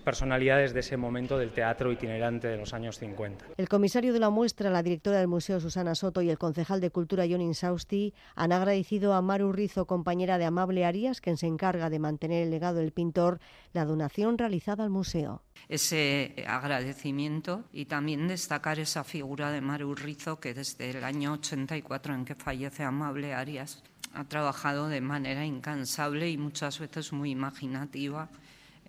personalidades 0.04 0.74
de 0.74 0.82
ese 0.82 0.98
momento 0.98 1.38
del 1.38 1.52
teatro 1.52 1.92
itinerante 1.92 2.48
de 2.48 2.58
los 2.58 2.74
años 2.74 3.00
50. 3.00 3.46
El 3.58 3.70
comisario 3.70 4.14
de 4.14 4.20
la 4.20 4.30
muestra, 4.30 4.70
la 4.70 4.84
directora 4.84 5.18
del 5.18 5.28
Museo 5.28 5.60
Susana 5.60 5.96
Soto 5.96 6.22
y 6.22 6.30
el 6.30 6.38
concejal 6.38 6.82
de 6.82 6.92
Cultura 6.92 7.26
John 7.30 7.42
Insausti 7.42 8.14
han 8.36 8.52
agradecido 8.52 9.14
a 9.14 9.22
Maru 9.22 9.52
Rizo, 9.52 9.86
compañera 9.86 10.38
de 10.38 10.46
Amable 10.46 10.86
Arias, 10.86 11.22
quien 11.22 11.38
se 11.38 11.48
encarga 11.48 11.90
de 11.90 12.00
mantener 12.00 12.44
el 12.44 12.52
legado 12.52 12.80
del 12.80 12.92
pintor, 12.92 13.40
la 13.74 13.86
donación 13.86 14.38
realizada 14.38 14.84
al 14.84 14.90
museo. 14.90 15.42
Ese 15.70 16.46
agradecimiento 16.48 17.64
y 17.72 17.86
también 17.86 18.28
destacar 18.28 18.80
esa 18.80 19.04
figura 19.04 19.52
de 19.52 19.62
Maru 19.62 19.96
Rizo 19.96 20.40
que 20.40 20.54
desde 20.54 20.92
el 20.92 21.04
año 21.04 21.34
84 21.34 22.14
en 22.14 22.26
que 22.26 22.36
fallece 22.36 22.84
Amable 22.84 23.34
Arias 23.34 23.84
ha 24.14 24.24
trabajado 24.24 24.88
de 24.88 25.02
manera 25.02 25.46
incansable 25.46 26.30
y 26.30 26.38
muchas 26.38 26.80
veces 26.80 27.12
muy 27.12 27.32
imaginativa 27.32 28.30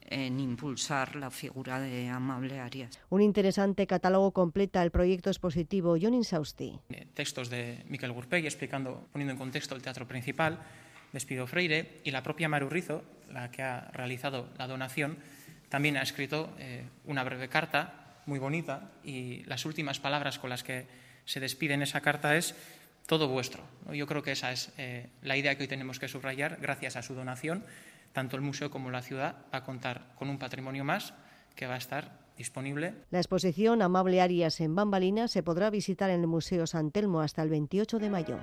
en 0.08 0.40
impulsar 0.40 1.16
la 1.16 1.30
figura 1.30 1.80
de 1.80 2.08
Amable 2.08 2.60
Arias. 2.60 2.98
Un 3.10 3.22
interesante 3.22 3.86
catálogo 3.86 4.32
completa 4.32 4.82
el 4.82 4.90
proyecto 4.90 5.30
expositivo 5.30 5.96
John 6.00 6.14
Insausti. 6.14 6.78
Textos 7.14 7.50
de 7.50 7.84
Miquel 7.88 8.12
Gurpegui 8.12 8.46
explicando, 8.46 9.08
poniendo 9.12 9.32
en 9.32 9.38
contexto 9.38 9.74
el 9.74 9.82
teatro 9.82 10.06
principal, 10.06 10.58
Despido 11.12 11.46
Freire 11.46 12.00
y 12.04 12.10
la 12.10 12.22
propia 12.22 12.48
Maru 12.48 12.68
Rizo, 12.68 13.02
la 13.32 13.50
que 13.50 13.62
ha 13.62 13.90
realizado 13.92 14.48
la 14.58 14.66
donación, 14.66 15.18
también 15.68 15.96
ha 15.96 16.02
escrito 16.02 16.52
eh, 16.58 16.84
una 17.04 17.24
breve 17.24 17.48
carta 17.48 18.22
muy 18.26 18.38
bonita 18.38 18.92
y 19.04 19.44
las 19.44 19.64
últimas 19.64 20.00
palabras 20.00 20.38
con 20.38 20.50
las 20.50 20.62
que 20.62 20.86
se 21.24 21.40
despide 21.40 21.74
en 21.74 21.82
esa 21.82 22.00
carta 22.00 22.36
es 22.36 22.54
todo 23.06 23.28
vuestro. 23.28 23.62
Yo 23.92 24.06
creo 24.06 24.22
que 24.22 24.32
esa 24.32 24.52
es 24.52 24.72
eh, 24.78 25.08
la 25.22 25.36
idea 25.36 25.56
que 25.56 25.62
hoy 25.62 25.68
tenemos 25.68 25.98
que 25.98 26.08
subrayar 26.08 26.58
gracias 26.60 26.96
a 26.96 27.02
su 27.02 27.14
donación 27.14 27.64
tanto 28.16 28.34
el 28.36 28.40
museo 28.40 28.70
como 28.70 28.90
la 28.90 29.02
ciudad 29.02 29.44
va 29.52 29.58
a 29.58 29.62
contar 29.62 30.14
con 30.14 30.30
un 30.30 30.38
patrimonio 30.38 30.84
más 30.84 31.12
que 31.54 31.66
va 31.66 31.74
a 31.74 31.76
estar 31.76 32.18
disponible. 32.34 32.94
La 33.10 33.18
exposición 33.18 33.82
Amable 33.82 34.22
Arias 34.22 34.58
en 34.62 34.74
Bambalina 34.74 35.28
se 35.28 35.42
podrá 35.42 35.68
visitar 35.68 36.08
en 36.08 36.22
el 36.22 36.26
Museo 36.26 36.66
San 36.66 36.92
Telmo 36.92 37.20
hasta 37.20 37.42
el 37.42 37.50
28 37.50 37.98
de 37.98 38.08
mayo. 38.08 38.38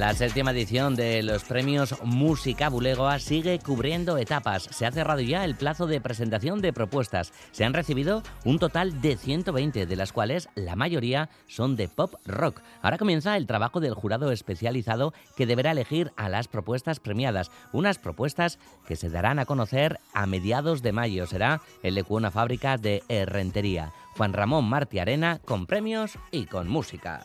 La 0.00 0.14
séptima 0.14 0.52
edición 0.52 0.96
de 0.96 1.22
los 1.22 1.44
premios 1.44 1.94
Música 2.02 2.70
Bulegoa 2.70 3.18
sigue 3.18 3.58
cubriendo 3.58 4.16
etapas. 4.16 4.62
Se 4.62 4.86
ha 4.86 4.90
cerrado 4.90 5.20
ya 5.20 5.44
el 5.44 5.56
plazo 5.56 5.86
de 5.86 6.00
presentación 6.00 6.62
de 6.62 6.72
propuestas. 6.72 7.34
Se 7.52 7.66
han 7.66 7.74
recibido 7.74 8.22
un 8.46 8.58
total 8.58 9.02
de 9.02 9.18
120, 9.18 9.84
de 9.84 9.96
las 9.96 10.14
cuales 10.14 10.48
la 10.54 10.74
mayoría 10.74 11.28
son 11.48 11.76
de 11.76 11.88
pop 11.88 12.14
rock. 12.24 12.62
Ahora 12.80 12.96
comienza 12.96 13.36
el 13.36 13.46
trabajo 13.46 13.78
del 13.78 13.92
jurado 13.92 14.32
especializado 14.32 15.12
que 15.36 15.44
deberá 15.44 15.72
elegir 15.72 16.12
a 16.16 16.30
las 16.30 16.48
propuestas 16.48 16.98
premiadas. 16.98 17.50
Unas 17.74 17.98
propuestas 17.98 18.58
que 18.88 18.96
se 18.96 19.10
darán 19.10 19.38
a 19.38 19.44
conocer 19.44 20.00
a 20.14 20.24
mediados 20.24 20.80
de 20.80 20.92
mayo. 20.92 21.26
Será 21.26 21.60
el 21.82 21.96
de 21.96 22.06
una 22.08 22.30
fábrica 22.30 22.78
de 22.78 23.02
Herrentería. 23.10 23.92
Juan 24.16 24.32
Ramón 24.32 24.64
Martí 24.64 24.98
Arena 24.98 25.42
con 25.44 25.66
premios 25.66 26.18
y 26.30 26.46
con 26.46 26.68
música. 26.68 27.22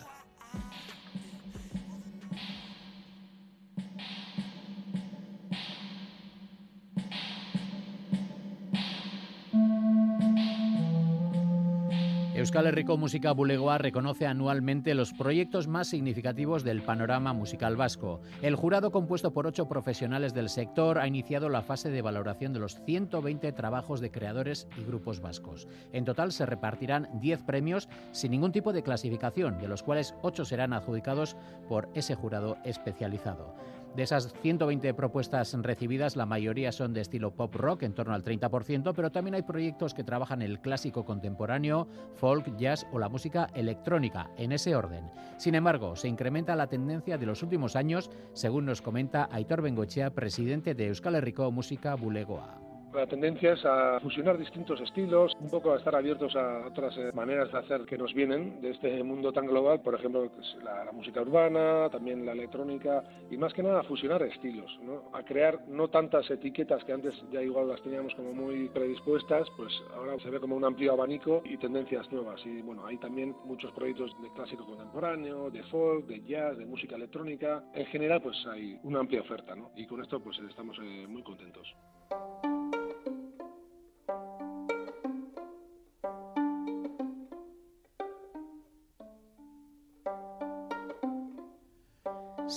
Euskal 12.46 12.68
Herriko 12.68 12.96
Música 12.96 13.32
Bulegoa 13.32 13.80
reconoce 13.80 14.28
anualmente 14.28 14.94
los 14.94 15.14
proyectos 15.14 15.68
más 15.68 15.88
significativos 15.88 16.64
del 16.64 16.84
panorama 16.84 17.34
musical 17.34 17.76
vasco. 17.76 18.22
El 18.44 18.56
jurado, 18.56 18.92
compuesto 18.92 19.34
por 19.34 19.48
ocho 19.48 19.68
profesionales 19.68 20.36
del 20.36 20.50
sector, 20.50 21.00
ha 21.00 21.08
iniciado 21.08 21.50
la 21.50 21.64
fase 21.64 21.90
de 21.90 22.04
valoración 22.04 22.54
de 22.54 22.60
los 22.60 22.80
120 22.86 23.52
trabajos 23.54 24.00
de 24.00 24.12
creadores 24.12 24.68
y 24.78 24.84
grupos 24.84 25.22
vascos. 25.22 25.68
En 25.92 26.06
total 26.06 26.32
se 26.32 26.46
repartirán 26.46 27.10
10 27.20 27.42
premios 27.42 27.90
sin 28.12 28.30
ningún 28.30 28.52
tipo 28.52 28.74
de 28.74 28.84
clasificación, 28.84 29.58
de 29.58 29.68
los 29.68 29.82
cuales 29.82 30.14
ocho 30.22 30.46
serán 30.46 30.74
adjudicados 30.74 31.36
por 31.68 31.90
ese 31.96 32.14
jurado 32.14 32.58
especializado. 32.64 33.56
De 33.96 34.04
esas 34.04 34.34
120 34.42 34.94
propuestas 34.94 35.54
recibidas, 35.54 36.18
la 36.18 36.26
mayoría 36.26 36.74
son 36.74 36.94
de 36.94 37.00
estilo 37.00 37.32
pop 37.32 37.56
rock, 37.56 37.84
en 37.84 37.94
torno 37.94 38.14
al 38.14 38.26
30%, 38.26 38.94
pero 38.94 39.10
también 39.10 39.36
hay 39.36 39.44
proyectos 39.44 39.94
que 39.94 40.04
trabajan 40.04 40.42
el 40.42 40.60
clásico 40.60 41.06
contemporáneo, 41.06 41.88
folk, 42.16 42.58
jazz 42.58 42.86
o 42.92 43.00
la 43.00 43.08
música 43.08 43.48
electrónica, 43.56 44.32
en 44.38 44.52
ese 44.52 44.76
orden. 44.76 45.10
Sin 45.38 45.56
embargo, 45.56 45.96
se 45.96 46.10
incrementa 46.10 46.58
la 46.58 46.68
tendencia 46.68 47.18
de 47.18 47.26
los 47.26 47.42
últimos 47.42 47.78
años, 47.78 48.12
según 48.34 48.66
nos 48.66 48.82
comenta 48.82 49.30
Aitor 49.32 49.62
Bengochea, 49.62 50.10
presidente 50.10 50.76
de 50.76 50.88
Euskal 50.88 51.16
Herriko 51.16 51.50
Música 51.52 51.96
Bulegoa. 51.96 52.65
La 52.96 53.08
tendencia 53.08 53.52
es 53.52 53.66
a 53.66 54.00
fusionar 54.00 54.38
distintos 54.38 54.80
estilos, 54.80 55.34
un 55.42 55.50
poco 55.50 55.74
a 55.74 55.78
estar 55.78 55.94
abiertos 55.94 56.34
a 56.38 56.66
otras 56.66 56.96
eh, 56.98 57.12
maneras 57.14 57.52
de 57.52 57.58
hacer 57.58 57.82
que 57.82 57.98
nos 57.98 58.14
vienen 58.14 58.62
de 58.62 58.72
este 58.72 59.04
mundo 59.04 59.34
tan 59.34 59.48
global, 59.48 59.82
por 59.82 59.96
ejemplo, 59.96 60.32
pues, 60.34 60.56
la, 60.64 60.90
música 60.94 61.22
urbana, 61.22 61.90
también 61.90 62.26
la 62.26 62.32
electrónica, 62.32 63.04
y 63.30 63.36
más 63.36 63.54
que 63.54 63.64
nada 63.64 63.82
a 63.82 63.84
fusionar 63.84 64.24
estilos, 64.24 64.80
a 65.12 65.24
crear 65.24 65.68
no 65.68 65.90
tantas 65.90 66.30
etiquetas 66.32 66.86
que 66.86 66.94
antes 66.94 67.14
ya 67.34 67.42
igual 67.42 67.68
las 67.68 67.82
teníamos 67.82 68.16
como 68.16 68.32
muy 68.32 68.70
predispuestas, 68.70 69.46
pues 69.58 69.74
ahora 69.94 70.18
se 70.20 70.30
ve 70.30 70.40
como 70.40 70.56
un 70.56 70.64
amplio 70.64 70.94
abanico 70.94 71.42
y 71.44 71.58
tendencias 71.58 72.10
nuevas. 72.14 72.40
Y 72.46 72.62
bueno, 72.62 72.86
hay 72.86 72.98
también 72.98 73.36
muchos 73.44 73.74
proyectos 73.74 74.10
de 74.22 74.32
clásico 74.32 74.66
contemporáneo, 74.66 75.52
de 75.52 75.64
folk, 75.64 76.06
de 76.08 76.24
jazz, 76.24 76.58
de 76.58 76.66
música 76.66 76.96
electrónica. 76.96 77.62
En 77.74 77.88
general, 77.88 78.22
pues 78.22 78.38
hay 78.48 78.80
una 78.84 79.02
amplia 79.02 79.20
oferta, 79.20 79.54
¿no? 79.54 79.72
Y 79.76 79.86
con 79.86 80.02
esto, 80.02 80.22
pues 80.22 80.40
estamos 80.50 80.78
eh, 80.82 81.06
muy 81.10 81.24
contentos. 81.24 81.76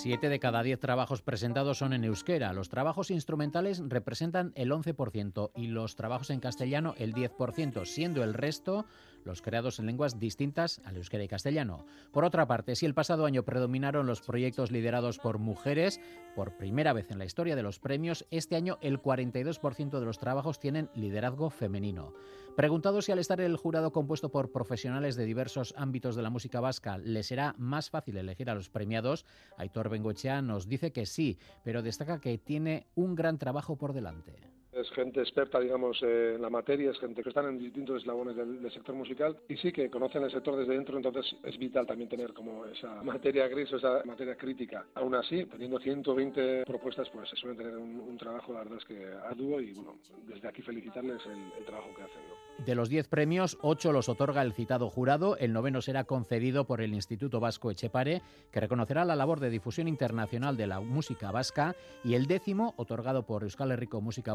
Siete 0.08 0.30
de 0.30 0.40
cada 0.40 0.62
diez 0.62 0.80
trabajos 0.80 1.20
presentados 1.20 1.76
son 1.76 1.92
en 1.92 2.02
euskera. 2.02 2.54
Los 2.54 2.70
trabajos 2.70 3.10
instrumentales 3.10 3.82
representan 3.86 4.52
el 4.54 4.70
11% 4.70 5.50
y 5.54 5.66
los 5.66 5.96
trabajos 5.96 6.30
en 6.30 6.40
castellano 6.40 6.94
el 6.96 7.12
10%, 7.12 7.84
siendo 7.84 8.24
el 8.24 8.32
resto 8.32 8.86
los 9.24 9.42
creados 9.42 9.78
en 9.78 9.86
lenguas 9.86 10.18
distintas 10.18 10.80
al 10.84 10.96
euskera 10.96 11.24
y 11.24 11.28
castellano. 11.28 11.86
Por 12.12 12.24
otra 12.24 12.46
parte, 12.46 12.76
si 12.76 12.86
el 12.86 12.94
pasado 12.94 13.26
año 13.26 13.44
predominaron 13.44 14.06
los 14.06 14.20
proyectos 14.20 14.70
liderados 14.70 15.18
por 15.18 15.38
mujeres, 15.38 16.00
por 16.34 16.56
primera 16.56 16.92
vez 16.92 17.10
en 17.10 17.18
la 17.18 17.24
historia 17.24 17.56
de 17.56 17.62
los 17.62 17.78
premios, 17.78 18.26
este 18.30 18.56
año 18.56 18.78
el 18.80 19.02
42% 19.02 19.98
de 19.98 20.04
los 20.04 20.18
trabajos 20.18 20.58
tienen 20.60 20.90
liderazgo 20.94 21.50
femenino. 21.50 22.12
Preguntado 22.56 23.02
si 23.02 23.12
al 23.12 23.20
estar 23.20 23.40
el 23.40 23.56
jurado 23.56 23.92
compuesto 23.92 24.30
por 24.30 24.50
profesionales 24.50 25.14
de 25.14 25.24
diversos 25.24 25.74
ámbitos 25.76 26.16
de 26.16 26.22
la 26.22 26.30
música 26.30 26.60
vasca 26.60 26.98
le 26.98 27.22
será 27.22 27.54
más 27.58 27.90
fácil 27.90 28.16
elegir 28.16 28.50
a 28.50 28.54
los 28.54 28.68
premiados, 28.68 29.24
Aitor 29.56 29.88
Bengochea 29.88 30.42
nos 30.42 30.68
dice 30.68 30.92
que 30.92 31.06
sí, 31.06 31.38
pero 31.62 31.82
destaca 31.82 32.20
que 32.20 32.36
tiene 32.38 32.88
un 32.94 33.14
gran 33.14 33.38
trabajo 33.38 33.76
por 33.76 33.92
delante 33.92 34.58
es 34.80 34.90
gente 34.90 35.20
experta, 35.20 35.58
digamos, 35.60 36.00
eh, 36.02 36.34
en 36.36 36.42
la 36.42 36.50
materia, 36.50 36.90
es 36.90 36.98
gente 36.98 37.22
que 37.22 37.28
están 37.28 37.46
en 37.46 37.58
distintos 37.58 38.00
eslabones 38.00 38.36
del, 38.36 38.58
sector 38.70 38.94
musical 38.94 39.36
y 39.48 39.56
sí 39.56 39.72
que 39.72 39.88
conocen 39.90 40.22
el 40.22 40.30
sector 40.30 40.56
desde 40.56 40.74
dentro, 40.74 40.96
entonces 40.96 41.24
es 41.42 41.58
vital 41.58 41.86
también 41.86 42.08
tener 42.08 42.32
como 42.34 42.66
esa 42.66 43.02
materia 43.02 43.48
gris 43.48 43.72
o 43.72 43.76
esa 43.76 44.02
materia 44.04 44.36
crítica. 44.36 44.86
Aún 44.94 45.14
así, 45.14 45.44
teniendo 45.46 45.78
120 45.78 46.64
propuestas, 46.64 47.08
pues 47.10 47.30
se 47.30 47.36
suelen 47.36 47.56
tener 47.56 47.76
un, 47.76 48.16
trabajo, 48.18 48.52
la 48.52 48.60
verdad 48.60 48.78
es 48.78 48.84
que 48.84 49.06
arduo 49.30 49.60
y 49.60 49.72
bueno, 49.72 49.96
desde 50.26 50.48
aquí 50.48 50.60
felicitarles 50.60 51.20
el, 51.26 51.64
trabajo 51.64 51.88
que 51.94 52.02
hacen. 52.02 52.22
De 52.66 52.74
los 52.74 52.88
10 52.88 53.06
premios, 53.08 53.56
8 53.62 53.92
los 53.92 54.08
otorga 54.08 54.42
el 54.42 54.52
citado 54.52 54.90
jurado, 54.90 55.36
el 55.36 55.52
noveno 55.52 55.80
será 55.80 56.04
concedido 56.04 56.66
por 56.66 56.80
el 56.80 56.94
Instituto 56.94 57.38
Vasco 57.38 57.70
Echepare, 57.70 58.22
que 58.50 58.60
reconocerá 58.60 59.04
la 59.04 59.14
labor 59.14 59.38
de 59.38 59.50
difusión 59.50 59.86
internacional 59.86 60.56
de 60.56 60.66
la 60.66 60.80
música 60.80 61.30
vasca, 61.30 61.76
y 62.04 62.14
el 62.14 62.26
décimo, 62.26 62.74
otorgado 62.76 63.24
por 63.24 63.44
Euskal 63.44 63.70
Herriko 63.70 64.00
Música 64.00 64.34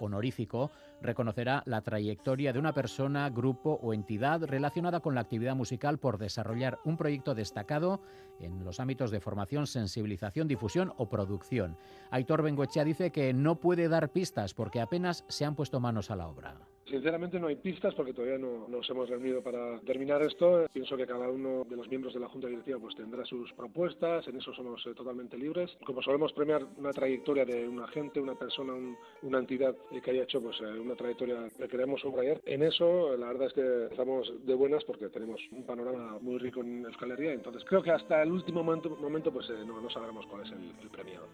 Honorífico 0.00 0.70
reconocerá 1.00 1.62
la 1.66 1.82
trayectoria 1.82 2.52
de 2.52 2.58
una 2.58 2.72
persona, 2.72 3.28
grupo 3.30 3.78
o 3.82 3.92
entidad 3.92 4.42
relacionada 4.44 5.00
con 5.00 5.14
la 5.14 5.20
actividad 5.20 5.54
musical 5.54 5.98
por 5.98 6.18
desarrollar 6.18 6.78
un 6.84 6.96
proyecto 6.96 7.34
destacado 7.34 8.00
en 8.40 8.64
los 8.64 8.80
ámbitos 8.80 9.10
de 9.10 9.20
formación, 9.20 9.66
sensibilización, 9.66 10.48
difusión 10.48 10.92
o 10.96 11.08
producción. 11.08 11.76
Aitor 12.10 12.42
Bengoechea 12.42 12.84
dice 12.84 13.10
que 13.10 13.32
no 13.32 13.56
puede 13.56 13.88
dar 13.88 14.10
pistas 14.10 14.54
porque 14.54 14.80
apenas 14.80 15.24
se 15.28 15.44
han 15.44 15.54
puesto 15.54 15.80
manos 15.80 16.10
a 16.10 16.16
la 16.16 16.28
obra. 16.28 16.67
Sinceramente 16.88 17.38
no 17.38 17.48
hay 17.48 17.56
pistas 17.56 17.94
porque 17.94 18.14
todavía 18.14 18.38
no 18.38 18.66
nos 18.66 18.88
hemos 18.88 19.08
reunido 19.08 19.42
para 19.42 19.78
terminar 19.80 20.22
esto. 20.22 20.66
Pienso 20.72 20.96
que 20.96 21.06
cada 21.06 21.28
uno 21.28 21.64
de 21.68 21.76
los 21.76 21.86
miembros 21.88 22.14
de 22.14 22.20
la 22.20 22.28
Junta 22.28 22.48
Directiva 22.48 22.78
pues 22.78 22.96
tendrá 22.96 23.24
sus 23.26 23.52
propuestas, 23.52 24.26
en 24.26 24.36
eso 24.36 24.54
somos 24.54 24.84
eh, 24.86 24.94
totalmente 24.94 25.36
libres. 25.36 25.76
Como 25.84 26.02
solemos 26.02 26.32
premiar 26.32 26.64
una 26.78 26.92
trayectoria 26.92 27.44
de 27.44 27.68
un 27.68 27.80
agente, 27.80 28.20
una 28.20 28.34
persona, 28.36 28.72
una 29.22 29.38
entidad 29.38 29.76
que 30.02 30.10
haya 30.10 30.22
hecho 30.22 30.40
pues 30.40 30.58
eh, 30.60 30.78
una 30.78 30.94
trayectoria 30.94 31.48
que 31.58 31.68
queremos 31.68 32.00
subrayar, 32.00 32.40
en 32.46 32.62
eso 32.62 33.16
la 33.16 33.26
verdad 33.28 33.48
es 33.48 33.52
que 33.52 33.86
estamos 33.90 34.32
de 34.46 34.54
buenas 34.54 34.82
porque 34.84 35.08
tenemos 35.08 35.40
un 35.52 35.64
panorama 35.64 36.18
muy 36.20 36.38
rico 36.38 36.60
en 36.60 36.86
Euskal 36.86 37.10
Herria, 37.10 37.32
entonces 37.34 37.64
creo 37.66 37.82
que 37.82 37.90
hasta 37.90 38.22
el 38.22 38.32
último 38.32 38.62
momento, 38.62 39.32
pues 39.32 39.50
eh, 39.50 39.64
no, 39.66 39.80
no 39.80 39.90
sabremos 39.90 40.26
cuál 40.26 40.42
es 40.46 40.52
el, 40.52 40.72
el 40.82 40.88
premiado. 40.88 41.26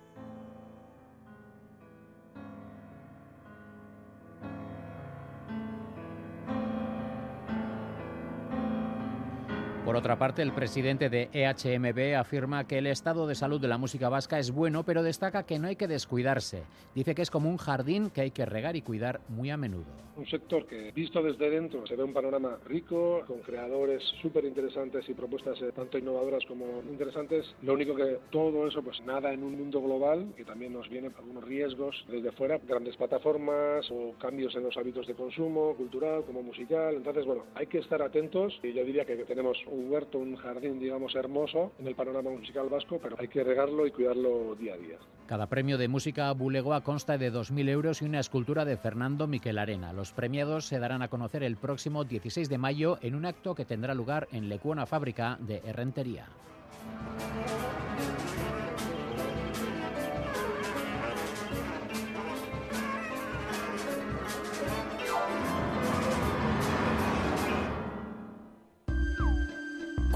Por 9.94 10.00
otra 10.00 10.18
parte, 10.18 10.42
el 10.42 10.50
presidente 10.50 11.08
de 11.08 11.28
EHMB 11.32 12.16
afirma 12.18 12.66
que 12.66 12.78
el 12.78 12.88
estado 12.88 13.28
de 13.28 13.36
salud 13.36 13.60
de 13.60 13.68
la 13.68 13.78
música 13.78 14.08
vasca 14.08 14.40
es 14.40 14.50
bueno, 14.50 14.82
pero 14.82 15.04
destaca 15.04 15.44
que 15.44 15.60
no 15.60 15.68
hay 15.68 15.76
que 15.76 15.86
descuidarse. 15.86 16.64
Dice 16.96 17.14
que 17.14 17.22
es 17.22 17.30
como 17.30 17.48
un 17.48 17.58
jardín 17.58 18.10
que 18.10 18.22
hay 18.22 18.32
que 18.32 18.44
regar 18.44 18.74
y 18.74 18.82
cuidar 18.82 19.20
muy 19.28 19.50
a 19.50 19.56
menudo. 19.56 19.84
Un 20.16 20.26
sector 20.26 20.66
que, 20.66 20.90
visto 20.92 21.22
desde 21.22 21.50
dentro, 21.50 21.86
se 21.86 21.94
ve 21.96 22.02
un 22.02 22.12
panorama 22.12 22.58
rico, 22.66 23.22
con 23.26 23.40
creadores 23.40 24.02
súper 24.20 24.44
interesantes 24.44 25.08
y 25.08 25.14
propuestas 25.14 25.60
eh, 25.62 25.72
tanto 25.74 25.98
innovadoras 25.98 26.44
como 26.46 26.82
interesantes. 26.88 27.54
Lo 27.62 27.74
único 27.74 27.94
que 27.94 28.18
todo 28.30 28.66
eso, 28.66 28.82
pues 28.82 29.00
nada 29.02 29.32
en 29.32 29.42
un 29.42 29.58
mundo 29.58 29.80
global, 29.80 30.32
que 30.36 30.44
también 30.44 30.72
nos 30.72 30.88
vienen 30.88 31.12
algunos 31.16 31.44
riesgos 31.44 32.04
desde 32.08 32.30
fuera, 32.32 32.58
grandes 32.58 32.96
plataformas 32.96 33.88
o 33.90 34.14
cambios 34.18 34.54
en 34.56 34.64
los 34.64 34.76
hábitos 34.76 35.06
de 35.06 35.14
consumo, 35.14 35.74
cultural 35.76 36.24
como 36.24 36.42
musical. 36.42 36.94
Entonces, 36.94 37.24
bueno, 37.24 37.44
hay 37.54 37.66
que 37.66 37.78
estar 37.78 38.00
atentos 38.02 38.58
y 38.62 38.72
yo 38.72 38.84
diría 38.84 39.04
que 39.04 39.16
tenemos 39.24 39.58
un 39.66 39.83
huerto, 39.90 40.18
un 40.18 40.36
jardín, 40.36 40.78
digamos, 40.78 41.14
hermoso 41.14 41.72
en 41.78 41.86
el 41.86 41.94
panorama 41.94 42.30
musical 42.30 42.68
vasco, 42.68 42.98
pero 43.02 43.16
hay 43.18 43.28
que 43.28 43.44
regarlo 43.44 43.86
y 43.86 43.90
cuidarlo 43.90 44.54
día 44.54 44.74
a 44.74 44.76
día. 44.76 44.98
Cada 45.26 45.46
premio 45.46 45.78
de 45.78 45.88
música 45.88 46.30
Bulegoa 46.32 46.82
consta 46.82 47.16
de 47.16 47.32
2.000 47.32 47.68
euros 47.68 48.02
y 48.02 48.04
una 48.04 48.20
escultura 48.20 48.64
de 48.64 48.76
Fernando 48.76 49.26
Miquel 49.26 49.58
Arena. 49.58 49.92
Los 49.92 50.12
premiados 50.12 50.66
se 50.66 50.78
darán 50.78 51.02
a 51.02 51.08
conocer 51.08 51.42
el 51.42 51.56
próximo 51.56 52.04
16 52.04 52.48
de 52.48 52.58
mayo 52.58 52.98
en 53.00 53.14
un 53.14 53.24
acto 53.24 53.54
que 53.54 53.64
tendrá 53.64 53.94
lugar 53.94 54.28
en 54.32 54.48
Lecuona 54.48 54.86
Fábrica 54.86 55.38
de 55.40 55.62
Herrentería. 55.64 56.26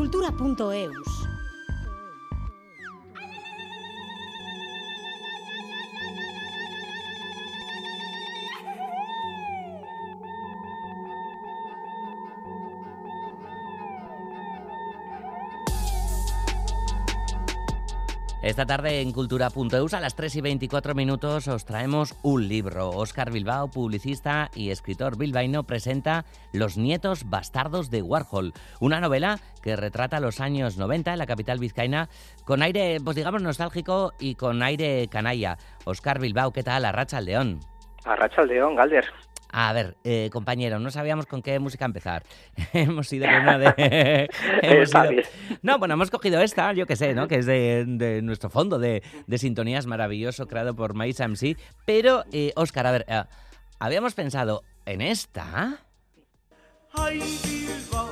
cultura.eus. 0.08 1.17
Esta 18.48 18.64
tarde 18.64 19.02
en 19.02 19.12
Cultura.eus 19.12 19.92
a 19.92 20.00
las 20.00 20.16
3 20.16 20.36
y 20.36 20.40
24 20.40 20.94
minutos 20.94 21.48
os 21.48 21.66
traemos 21.66 22.18
un 22.22 22.48
libro. 22.48 22.88
Óscar 22.88 23.30
Bilbao, 23.30 23.68
publicista 23.68 24.48
y 24.54 24.70
escritor 24.70 25.18
bilbaíno, 25.18 25.64
presenta 25.64 26.24
Los 26.54 26.78
nietos 26.78 27.28
bastardos 27.28 27.90
de 27.90 28.00
Warhol, 28.00 28.54
una 28.80 29.00
novela 29.00 29.36
que 29.62 29.76
retrata 29.76 30.18
los 30.18 30.40
años 30.40 30.78
90 30.78 31.12
en 31.12 31.18
la 31.18 31.26
capital 31.26 31.58
vizcaína 31.58 32.08
con 32.46 32.62
aire, 32.62 32.96
pues 33.04 33.16
digamos, 33.16 33.42
nostálgico 33.42 34.14
y 34.18 34.34
con 34.34 34.62
aire 34.62 35.08
canalla. 35.08 35.58
Óscar 35.84 36.18
Bilbao, 36.18 36.50
¿qué 36.50 36.62
tal? 36.62 36.86
Arracha 36.86 37.18
al 37.18 37.26
León. 37.26 37.60
Arracha 38.06 38.40
al 38.40 38.48
León, 38.48 38.76
Galder. 38.76 39.04
A 39.50 39.72
ver, 39.72 39.96
eh, 40.04 40.28
compañero, 40.32 40.78
no 40.78 40.90
sabíamos 40.90 41.26
con 41.26 41.42
qué 41.42 41.58
música 41.58 41.84
empezar. 41.84 42.22
hemos 42.72 43.12
ido 43.12 43.26
con 43.26 43.34
una 43.36 43.58
de... 43.58 44.28
hemos 44.62 44.90
ido-. 44.90 45.22
No, 45.62 45.78
bueno, 45.78 45.94
hemos 45.94 46.10
cogido 46.10 46.40
esta, 46.40 46.72
yo 46.72 46.86
que 46.86 46.96
sé, 46.96 47.14
¿no? 47.14 47.28
Que 47.28 47.36
es 47.36 47.46
de, 47.46 47.84
de 47.86 48.22
nuestro 48.22 48.50
fondo 48.50 48.78
de, 48.78 49.02
de 49.26 49.38
sintonías 49.38 49.86
maravilloso 49.86 50.46
creado 50.46 50.74
por 50.76 50.94
Mais 50.94 51.18
MC. 51.18 51.56
Pero, 51.86 52.24
eh, 52.32 52.52
Óscar, 52.56 52.86
a 52.86 52.92
ver, 52.92 53.06
eh, 53.08 53.24
habíamos 53.78 54.14
pensado 54.14 54.62
en 54.84 55.00
esta... 55.00 55.78
Ay 56.94 57.20
Bilbao, 57.44 58.07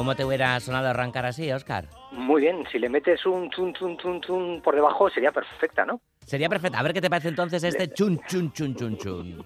¿Cómo 0.00 0.16
te 0.16 0.24
hubiera 0.24 0.58
sonado 0.60 0.88
arrancar 0.88 1.26
así, 1.26 1.52
Óscar? 1.52 1.84
Muy 2.10 2.40
bien, 2.40 2.64
si 2.72 2.78
le 2.78 2.88
metes 2.88 3.26
un 3.26 3.50
tun, 3.50 3.70
tun, 3.74 3.98
tun, 3.98 4.18
tun 4.18 4.62
por 4.62 4.74
debajo 4.74 5.10
sería 5.10 5.30
perfecta, 5.30 5.84
¿no? 5.84 6.00
Sería 6.24 6.48
perfecto. 6.48 6.78
A 6.78 6.82
ver 6.82 6.94
qué 6.94 7.02
te 7.02 7.10
parece 7.10 7.28
entonces 7.28 7.62
este 7.62 7.92
chun, 7.92 8.18
chun, 8.26 8.50
chun, 8.50 8.74
chun, 8.74 8.96
chun. 8.96 9.44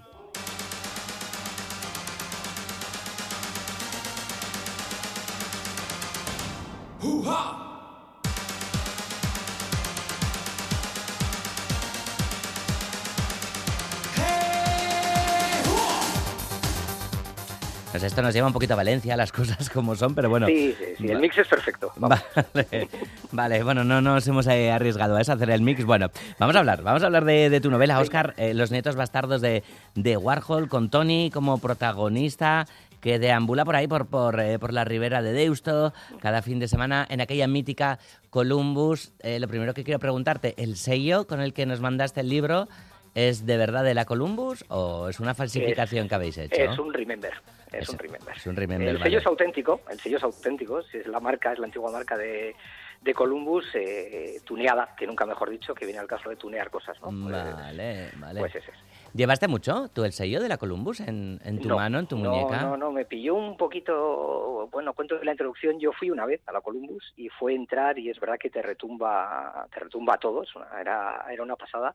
Pues 17.95 18.03
esto 18.03 18.23
nos 18.23 18.35
lleva 18.35 18.49
un 18.49 18.53
poquito 18.53 18.73
a 18.73 18.77
Valencia, 18.77 19.17
las 19.17 19.31
cosas 19.31 19.71
como 19.71 19.95
son, 19.95 20.17
pero 20.17 20.29
bueno. 20.29 20.49
Sí, 20.49 20.75
sí, 20.77 20.85
sí, 20.99 21.07
el 21.07 21.21
mix 21.21 21.39
es 21.39 21.47
perfecto. 21.47 21.93
Vale, 21.95 22.21
vale, 23.31 23.63
bueno, 23.63 23.85
no 23.85 24.01
nos 24.01 24.27
hemos 24.27 24.49
eh, 24.49 24.73
arriesgado 24.73 25.15
a 25.15 25.21
eso, 25.21 25.33
hacer 25.33 25.49
el 25.51 25.63
mix. 25.63 25.85
Bueno, 25.85 26.11
vamos 26.41 26.57
a 26.57 26.59
hablar, 26.59 26.83
vamos 26.83 27.05
a 27.05 27.07
hablar 27.07 27.25
de, 27.25 27.51
de 27.51 27.61
tu 27.61 27.71
novela, 27.71 28.01
Oscar, 28.01 28.35
Los 28.53 28.73
nietos 28.73 28.97
bastardos 28.97 29.41
de, 29.41 29.63
de 29.95 30.17
Warhol, 30.17 30.69
con 30.69 30.91
Tony 30.91 31.31
como 31.33 31.59
protagonista, 31.59 32.67
que 33.01 33.21
deambula 33.21 33.65
por 33.65 33.77
ahí, 33.77 33.87
por, 33.87 34.07
por, 34.07 34.41
eh, 34.41 34.59
por 34.59 34.73
la 34.73 34.85
ribera 34.85 35.23
de 35.23 35.33
Deusto, 35.33 35.95
cada 36.21 36.43
fin 36.43 36.59
de 36.59 36.67
semana 36.67 37.07
en 37.09 37.21
aquella 37.21 37.47
mítica 37.47 38.01
Columbus. 38.29 39.13
Eh, 39.21 39.39
lo 39.39 39.47
primero 39.47 39.73
que 39.73 39.85
quiero 39.85 40.01
preguntarte, 40.01 40.55
¿el 40.57 40.75
sello 40.75 41.29
con 41.29 41.41
el 41.41 41.53
que 41.53 41.65
nos 41.65 41.81
mandaste 41.81 42.23
el 42.23 42.29
libro 42.29 42.67
es 43.15 43.47
de 43.47 43.57
verdad 43.57 43.85
de 43.85 43.95
la 43.95 44.05
Columbus 44.05 44.65
o 44.67 45.09
es 45.09 45.21
una 45.21 45.35
falsificación 45.35 46.09
que 46.09 46.15
habéis 46.17 46.39
hecho? 46.39 46.57
Es 46.57 46.77
un 46.77 46.93
remember, 46.93 47.33
es 47.79 47.89
un 47.89 47.99
remember. 47.99 48.37
Es 48.37 48.47
un 48.47 48.57
remember, 48.57 48.89
El 48.89 48.95
vale. 48.99 49.05
sello 49.05 49.19
es 49.19 49.27
auténtico, 49.27 49.81
el 49.91 50.01
sello 50.01 50.17
es 50.19 50.23
auténtico, 50.25 50.81
es 50.81 51.07
la 51.07 51.21
marca, 51.21 51.53
es 51.53 51.59
la 51.59 51.67
antigua 51.67 51.91
marca 51.91 52.17
de, 52.17 52.55
de 53.01 53.15
Columbus, 53.15 53.67
eh, 53.75 54.41
tuneada, 54.45 54.95
que 54.97 55.07
nunca 55.07 55.27
mejor 55.27 55.51
dicho, 55.51 55.75
que 55.75 55.85
viene 55.85 56.01
al 56.01 56.07
caso 56.07 56.29
de 56.31 56.37
tunear 56.37 56.71
cosas, 56.71 56.97
¿no? 57.03 57.09
Pues- 57.09 57.33
Vale, 57.33 58.11
vale. 58.17 58.41
Pues 58.41 58.55
ese 58.55 58.71
es. 58.71 58.77
¿Llevaste 59.15 59.47
mucho 59.47 59.89
tú 59.93 60.05
el 60.05 60.13
sello 60.13 60.41
de 60.43 60.49
la 60.49 60.59
Columbus 60.59 60.99
en, 60.99 61.41
en 61.45 61.61
tu 61.61 61.69
No, 61.69 61.77
mano, 61.77 62.01
en 62.01 62.07
tu 62.09 62.19
no, 62.19 62.31
muñeca? 62.33 62.63
No, 62.63 62.77
no, 62.77 62.91
me 62.91 63.05
pilló 63.05 63.37
un 63.37 63.57
poquito, 63.57 64.69
bueno, 64.73 64.93
cuento 64.93 65.17
de 65.19 65.25
la 65.25 65.31
introducción, 65.31 65.79
yo 65.79 65.93
fui 65.93 66.11
una 66.11 66.27
vez 66.27 66.41
a 66.49 66.53
la 66.53 66.61
Columbus 66.61 67.13
y 67.17 67.29
fue 67.29 67.55
entrar 67.55 67.97
y 67.99 68.11
es 68.11 68.19
verdad 68.19 68.39
que 68.41 68.51
te 68.51 68.61
retumba, 68.61 69.69
te 69.73 69.79
retumba 69.81 70.15
a 70.15 70.19
todos, 70.19 70.53
era, 70.81 71.25
era 71.31 71.43
una 71.45 71.55
pasada. 71.55 71.95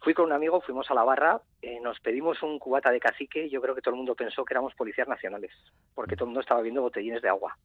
Fui 0.00 0.14
con 0.14 0.26
un 0.26 0.32
amigo, 0.32 0.60
fuimos 0.60 0.90
a 0.90 0.94
la 0.94 1.04
barra, 1.04 1.40
eh, 1.62 1.80
nos 1.80 1.98
pedimos 2.00 2.42
un 2.42 2.58
cubata 2.58 2.90
de 2.90 3.00
cacique, 3.00 3.48
yo 3.48 3.60
creo 3.60 3.74
que 3.74 3.80
todo 3.80 3.94
el 3.94 3.98
mundo 3.98 4.14
pensó 4.14 4.44
que 4.44 4.54
éramos 4.54 4.74
policías 4.74 5.08
nacionales, 5.08 5.52
porque 5.94 6.14
todo 6.14 6.26
el 6.26 6.28
mundo 6.28 6.40
estaba 6.40 6.62
viendo 6.62 6.82
botellines 6.82 7.22
de 7.22 7.28
agua. 7.28 7.56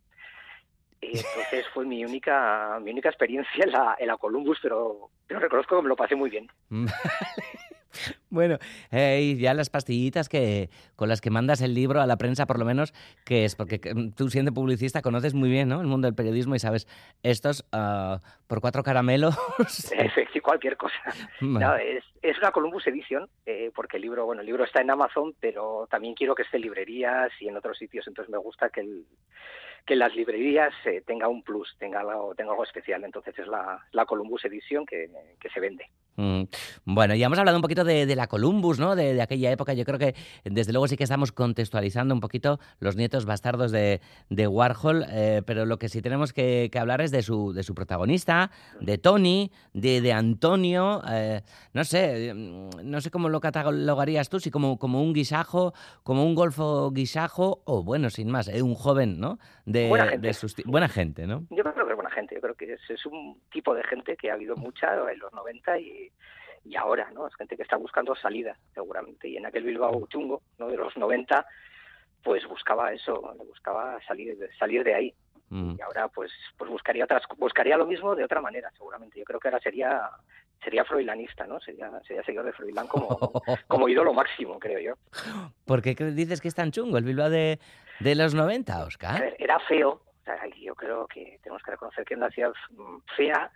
Y 1.01 1.17
entonces 1.17 1.67
fue 1.73 1.85
mi 1.85 2.03
única, 2.05 2.79
mi 2.81 2.91
única 2.91 3.09
experiencia 3.09 3.63
en 3.63 3.71
la, 3.71 3.95
en 3.99 4.07
la 4.07 4.17
Columbus, 4.17 4.59
pero, 4.61 5.09
pero 5.27 5.39
reconozco 5.39 5.75
que 5.75 5.83
me 5.83 5.89
lo 5.89 5.95
pasé 5.95 6.15
muy 6.15 6.29
bien. 6.29 6.47
Bueno, 8.29 8.57
eh, 8.91 9.35
ya 9.39 9.53
las 9.53 9.69
pastillitas 9.69 10.29
que 10.29 10.69
con 10.95 11.09
las 11.09 11.21
que 11.21 11.29
mandas 11.29 11.61
el 11.61 11.73
libro 11.73 12.01
a 12.01 12.07
la 12.07 12.17
prensa, 12.17 12.45
por 12.45 12.59
lo 12.59 12.65
menos, 12.65 12.93
que 13.25 13.45
es 13.45 13.55
porque 13.55 13.79
mm, 13.93 14.11
tú 14.11 14.29
siendo 14.29 14.53
publicista 14.53 15.01
conoces 15.01 15.33
muy 15.33 15.49
bien 15.49 15.67
¿no? 15.67 15.81
el 15.81 15.87
mundo 15.87 16.07
del 16.07 16.15
periodismo 16.15 16.55
y 16.55 16.59
sabes, 16.59 16.87
estos 17.23 17.65
ah, 17.71 18.19
por 18.47 18.61
cuatro 18.61 18.83
caramelos... 18.83 19.35
Efectivamente, 19.91 20.31
cualquier 20.41 20.75
cosa. 20.75 20.95
No, 21.39 21.75
es, 21.75 22.03
es 22.21 22.37
una 22.39 22.51
Columbus 22.51 22.85
Edition, 22.87 23.29
eh, 23.45 23.71
porque 23.73 23.97
el 23.97 24.03
libro, 24.03 24.25
bueno, 24.25 24.41
el 24.41 24.47
libro 24.47 24.65
está 24.65 24.81
en 24.81 24.91
Amazon, 24.91 25.33
pero 25.39 25.87
también 25.89 26.13
quiero 26.13 26.35
que 26.35 26.43
esté 26.43 26.57
en 26.57 26.63
librerías 26.63 27.31
y 27.39 27.47
en 27.47 27.55
otros 27.55 27.77
sitios, 27.77 28.05
entonces 28.07 28.29
me 28.29 28.37
gusta 28.37 28.69
que, 28.69 28.81
el, 28.81 29.05
que 29.85 29.95
las 29.95 30.13
librerías 30.15 30.73
eh, 30.85 31.01
tenga 31.05 31.27
un 31.27 31.43
plus, 31.43 31.75
tenga 31.79 32.01
algo, 32.01 32.35
tenga 32.35 32.51
algo 32.51 32.63
especial, 32.63 33.03
entonces 33.03 33.37
es 33.39 33.47
la, 33.47 33.79
la 33.91 34.05
Columbus 34.05 34.43
Edition 34.45 34.85
que, 34.85 35.09
que 35.39 35.49
se 35.49 35.59
vende. 35.59 35.89
Mm, 36.17 36.43
Bueno, 36.85 37.15
ya 37.15 37.25
hemos 37.27 37.39
hablado 37.39 37.57
un 37.57 37.61
poquito 37.61 37.83
de, 37.83 38.05
de 38.05 38.15
la 38.15 38.27
Columbus, 38.27 38.79
¿no? 38.79 38.95
De, 38.95 39.13
de 39.13 39.21
aquella 39.21 39.51
época. 39.51 39.73
Yo 39.73 39.85
creo 39.85 39.97
que 39.97 40.13
desde 40.43 40.73
luego 40.73 40.87
sí 40.87 40.97
que 40.97 41.03
estamos 41.05 41.31
contextualizando 41.31 42.13
un 42.13 42.19
poquito 42.19 42.59
los 42.79 42.95
nietos 42.95 43.25
bastardos 43.25 43.71
de, 43.71 44.01
de 44.29 44.47
Warhol, 44.47 45.05
eh, 45.09 45.41
pero 45.45 45.65
lo 45.65 45.77
que 45.79 45.89
sí 45.89 46.01
tenemos 46.01 46.33
que, 46.33 46.69
que 46.71 46.79
hablar 46.79 47.01
es 47.01 47.11
de 47.11 47.21
su, 47.21 47.53
de 47.53 47.63
su 47.63 47.73
protagonista, 47.73 48.51
de 48.81 48.97
Tony, 48.97 49.51
de, 49.73 50.01
de 50.01 50.13
Antonio. 50.13 51.01
eh, 51.09 51.41
no 51.73 51.83
sé, 51.85 52.33
no 52.33 52.99
sé 53.01 53.09
cómo 53.11 53.29
lo 53.29 53.39
catalogarías 53.39 54.29
tú, 54.29 54.39
si 54.39 54.51
como, 54.51 54.77
como 54.77 55.01
un 55.01 55.13
guisajo, 55.13 55.73
como 56.03 56.25
un 56.25 56.35
golfo 56.35 56.91
guisajo, 56.91 57.61
o 57.65 57.83
bueno, 57.83 58.09
sin 58.09 58.29
más, 58.29 58.47
eh, 58.49 58.61
un 58.61 58.75
joven, 58.75 59.19
¿no? 59.19 59.39
De, 59.65 59.87
Buena 59.87 60.07
gente. 60.07 60.33
sus 60.33 60.55
buena 60.65 60.89
gente, 60.89 61.25
¿no? 61.27 61.45
Yo 61.49 61.63
creo 61.63 61.73
que 61.73 61.81
es 61.89 61.95
buena 61.95 62.09
gente, 62.11 62.35
yo 62.35 62.41
creo 62.41 62.55
que 62.55 62.73
es, 62.73 62.81
es 62.89 63.05
un 63.05 63.39
tipo 63.51 63.73
de 63.73 63.83
gente 63.83 64.17
que 64.17 64.29
ha 64.29 64.33
habido 64.33 64.55
mucha 64.55 64.87
en 65.11 65.19
los 65.19 65.31
90 65.33 65.79
y, 65.79 66.00
y 66.63 66.75
ahora, 66.75 67.09
¿no? 67.11 67.27
Es 67.27 67.35
gente 67.35 67.57
que 67.57 67.63
está 67.63 67.75
buscando 67.77 68.15
salida, 68.15 68.55
seguramente. 68.73 69.27
Y 69.27 69.37
en 69.37 69.45
aquel 69.45 69.63
Bilbao 69.63 70.07
chungo, 70.07 70.41
¿no? 70.59 70.67
De 70.67 70.77
los 70.77 70.95
90, 70.95 71.45
pues 72.23 72.47
buscaba 72.47 72.93
eso, 72.93 73.19
buscaba 73.47 73.99
salir, 74.07 74.37
salir 74.59 74.83
de 74.83 74.93
ahí. 74.93 75.13
Mm. 75.49 75.75
Y 75.77 75.81
ahora, 75.81 76.07
pues, 76.07 76.31
pues 76.57 76.69
buscaría 76.69 77.03
otras, 77.03 77.23
buscaría 77.37 77.77
lo 77.77 77.85
mismo 77.85 78.15
de 78.15 78.23
otra 78.23 78.41
manera, 78.41 78.71
seguramente. 78.77 79.19
Yo 79.19 79.25
creo 79.25 79.39
que 79.39 79.49
ahora 79.49 79.59
sería, 79.59 80.09
sería 80.63 80.85
froilanista, 80.85 81.45
¿no? 81.45 81.59
Sería, 81.59 81.91
sería 82.07 82.23
seguidor 82.23 82.45
de 82.45 82.53
Froilán 82.53 82.87
como, 82.87 83.07
como 83.67 83.89
ídolo 83.89 84.13
máximo, 84.13 84.59
creo 84.59 84.79
yo. 84.79 84.93
¿Por 85.65 85.81
qué 85.81 85.93
dices 85.95 86.39
que 86.39 86.47
es 86.47 86.55
tan 86.55 86.71
chungo 86.71 86.97
el 86.97 87.03
Bilbao 87.03 87.29
de, 87.29 87.59
de 87.99 88.15
los 88.15 88.33
90, 88.33 88.73
A 88.73 88.85
Oscar? 88.85 89.19
ver, 89.19 89.35
era 89.39 89.59
feo. 89.59 89.89
o 89.89 90.23
sea, 90.23 90.39
yo 90.57 90.75
creo 90.75 91.05
que 91.07 91.39
tenemos 91.43 91.61
que 91.63 91.71
reconocer 91.71 92.05
que 92.05 92.13
es 92.13 92.17
una 92.19 92.29
ciudad 92.29 92.53
fea, 93.17 93.51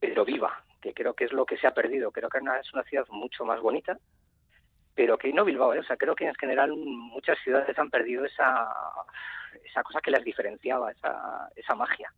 pero 0.00 0.24
viva, 0.24 0.64
que 0.80 0.94
creo 0.94 1.14
que 1.14 1.24
es 1.24 1.32
lo 1.32 1.44
que 1.44 1.56
se 1.56 1.66
ha 1.66 1.72
perdido. 1.74 2.10
Creo 2.12 2.28
que 2.28 2.38
es 2.38 2.72
una 2.74 2.82
ciudad 2.84 3.06
mucho 3.10 3.44
más 3.44 3.60
bonita, 3.60 3.98
pero 4.94 5.16
que 5.18 5.32
no 5.32 5.44
Bilbao, 5.44 5.74
¿eh? 5.74 5.78
o 5.80 5.84
sea, 5.84 5.96
creo 5.96 6.14
que 6.14 6.26
en 6.26 6.34
general 6.34 6.72
muchas 6.76 7.38
ciudades 7.44 7.78
han 7.78 7.90
perdido 7.90 8.24
esa, 8.24 8.68
esa 9.64 9.82
cosa 9.82 10.00
que 10.00 10.10
las 10.10 10.24
diferenciaba, 10.24 10.90
esa, 10.90 11.48
esa 11.56 11.74
magia. 11.74 12.12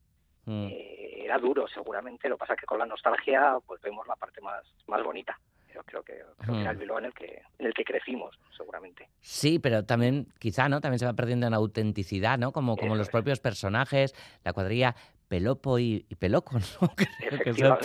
Mm. 0.47 0.67
Eh, 0.71 1.25
era 1.25 1.39
duro, 1.39 1.69
seguramente, 1.69 2.29
lo 2.29 2.37
que 2.37 2.41
pasa 2.41 2.55
es 2.55 2.61
que 2.61 2.67
con 2.67 2.79
la 2.79 2.87
nostalgia 2.87 3.59
pues 3.67 3.81
vemos 3.83 4.07
la 4.07 4.17
parte 4.17 4.41
más, 4.41 4.63
más 4.87 5.03
bonita. 5.03 5.39
Pero 5.69 5.85
creo 5.85 6.03
que, 6.03 6.15
creo 6.39 6.55
que 6.55 6.61
era 6.63 6.71
el 6.73 6.77
Mm. 6.79 6.81
Bilbao 6.81 6.99
en 6.99 7.05
el 7.05 7.15
que, 7.15 7.43
en 7.59 7.67
el 7.67 7.73
que 7.75 7.85
crecimos, 7.85 8.37
seguramente. 8.57 9.09
Sí, 9.21 9.59
pero 9.61 9.85
también, 9.85 10.27
quizá, 10.41 10.69
¿no? 10.69 10.81
También 10.81 10.99
se 10.99 11.07
va 11.07 11.13
perdiendo 11.13 11.47
en 11.47 11.55
autenticidad, 11.55 12.39
¿no? 12.39 12.51
Como, 12.51 12.77
como 12.77 12.93
Eso 12.95 12.99
los 12.99 13.07
es. 13.07 13.13
propios 13.13 13.39
personajes, 13.39 14.15
la 14.43 14.53
cuadrilla 14.53 14.97
Pelopo 15.31 15.79
y, 15.79 16.05
y 16.09 16.15
Peloco, 16.17 16.59
¿no? 16.83 16.91
Que 17.45 17.55
son. 17.55 17.79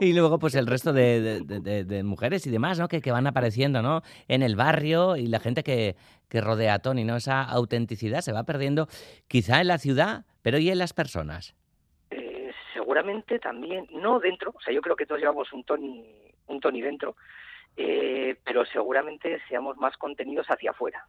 Y 0.00 0.12
luego, 0.12 0.38
pues, 0.38 0.54
el 0.54 0.68
resto 0.68 0.92
de, 0.92 1.20
de- 1.20 1.40
de- 1.40 1.60
de- 1.60 1.84
de 1.84 2.02
mujeres 2.04 2.46
y 2.46 2.50
demás, 2.50 2.78
¿no? 2.78 2.86
Que, 2.86 3.00
que 3.00 3.10
van 3.10 3.26
apareciendo, 3.26 3.82
¿no? 3.82 4.02
En 4.28 4.42
el 4.44 4.54
barrio 4.54 5.16
y 5.16 5.26
la 5.26 5.40
gente 5.40 5.64
que, 5.64 5.96
que 6.28 6.40
rodea 6.40 6.74
a 6.74 6.78
Tony, 6.78 7.02
¿no? 7.04 7.16
Esa 7.16 7.42
autenticidad 7.42 8.20
se 8.20 8.30
va 8.32 8.44
perdiendo, 8.44 8.86
quizá 9.26 9.60
en 9.60 9.66
la 9.66 9.78
ciudad, 9.78 10.24
pero 10.42 10.58
¿y 10.58 10.70
en 10.70 10.78
las 10.78 10.92
personas? 10.92 11.56
Eh, 12.12 12.52
seguramente 12.72 13.40
también, 13.40 13.88
no 13.90 14.20
dentro, 14.20 14.52
o 14.56 14.60
sea, 14.60 14.72
yo 14.72 14.80
creo 14.80 14.94
que 14.94 15.04
todos 15.06 15.20
llevamos 15.20 15.52
un 15.52 15.64
Tony, 15.64 16.04
un 16.46 16.60
Tony 16.60 16.80
dentro, 16.82 17.16
eh, 17.76 18.36
pero 18.44 18.64
seguramente 18.66 19.40
seamos 19.48 19.76
más 19.76 19.96
contenidos 19.96 20.46
hacia 20.48 20.70
afuera. 20.70 21.04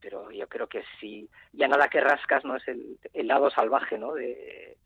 Pero 0.00 0.30
yo 0.30 0.46
creo 0.48 0.66
que 0.68 0.82
si 1.00 1.28
ya 1.52 1.68
nada 1.68 1.88
que 1.88 2.00
rascas 2.00 2.44
no 2.44 2.56
es 2.56 2.66
el, 2.68 2.98
el 3.12 3.26
lado 3.26 3.50
salvaje 3.50 3.98
¿no? 3.98 4.12
de, 4.14 4.76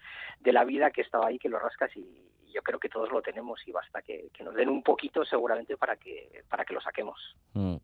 de 0.41 0.53
la 0.53 0.65
vida 0.65 0.91
que 0.91 1.03
estaba 1.03 1.27
ahí, 1.29 1.39
que 1.39 1.49
lo 1.49 1.59
rascas 1.59 1.91
y, 1.97 2.01
y 2.01 2.53
yo 2.53 2.63
creo 2.63 2.79
que 2.79 2.89
todos 2.89 3.11
lo 3.11 3.23
tenemos 3.23 3.61
y 3.67 3.73
basta 3.73 4.03
que, 4.03 4.29
que 4.33 4.45
nos 4.45 4.55
den 4.55 4.69
un 4.69 4.83
poquito 4.83 5.25
seguramente 5.25 5.77
para 5.77 5.97
que, 5.97 6.43
para 6.49 6.65
que 6.65 6.75
lo 6.75 6.81
saquemos. 6.81 7.37
Mm. 7.55 7.77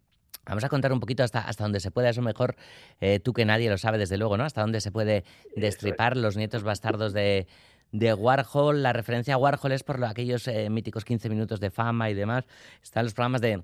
Vamos 0.46 0.64
a 0.64 0.68
contar 0.68 0.92
un 0.92 1.00
poquito 1.00 1.22
hasta, 1.22 1.40
hasta 1.40 1.64
donde 1.64 1.80
se 1.80 1.90
pueda, 1.90 2.10
eso 2.10 2.20
mejor 2.20 2.54
eh, 3.00 3.18
tú 3.18 3.32
que 3.32 3.46
nadie 3.46 3.70
lo 3.70 3.78
sabe, 3.78 3.96
desde 3.96 4.18
luego, 4.18 4.36
¿no? 4.36 4.44
Hasta 4.44 4.60
dónde 4.60 4.80
se 4.82 4.92
puede 4.92 5.24
destripar 5.56 6.18
los 6.18 6.36
nietos 6.36 6.62
bastardos 6.62 7.14
de, 7.14 7.46
de 7.92 8.12
Warhol. 8.12 8.82
La 8.82 8.92
referencia 8.92 9.34
a 9.34 9.38
Warhol 9.38 9.72
es 9.72 9.82
por 9.84 9.98
lo- 9.98 10.06
aquellos 10.06 10.46
eh, 10.48 10.68
míticos 10.68 11.06
15 11.06 11.30
minutos 11.30 11.60
de 11.60 11.70
fama 11.70 12.10
y 12.10 12.14
demás. 12.14 12.44
Están 12.82 13.04
los 13.04 13.14
programas 13.14 13.40
de, 13.40 13.62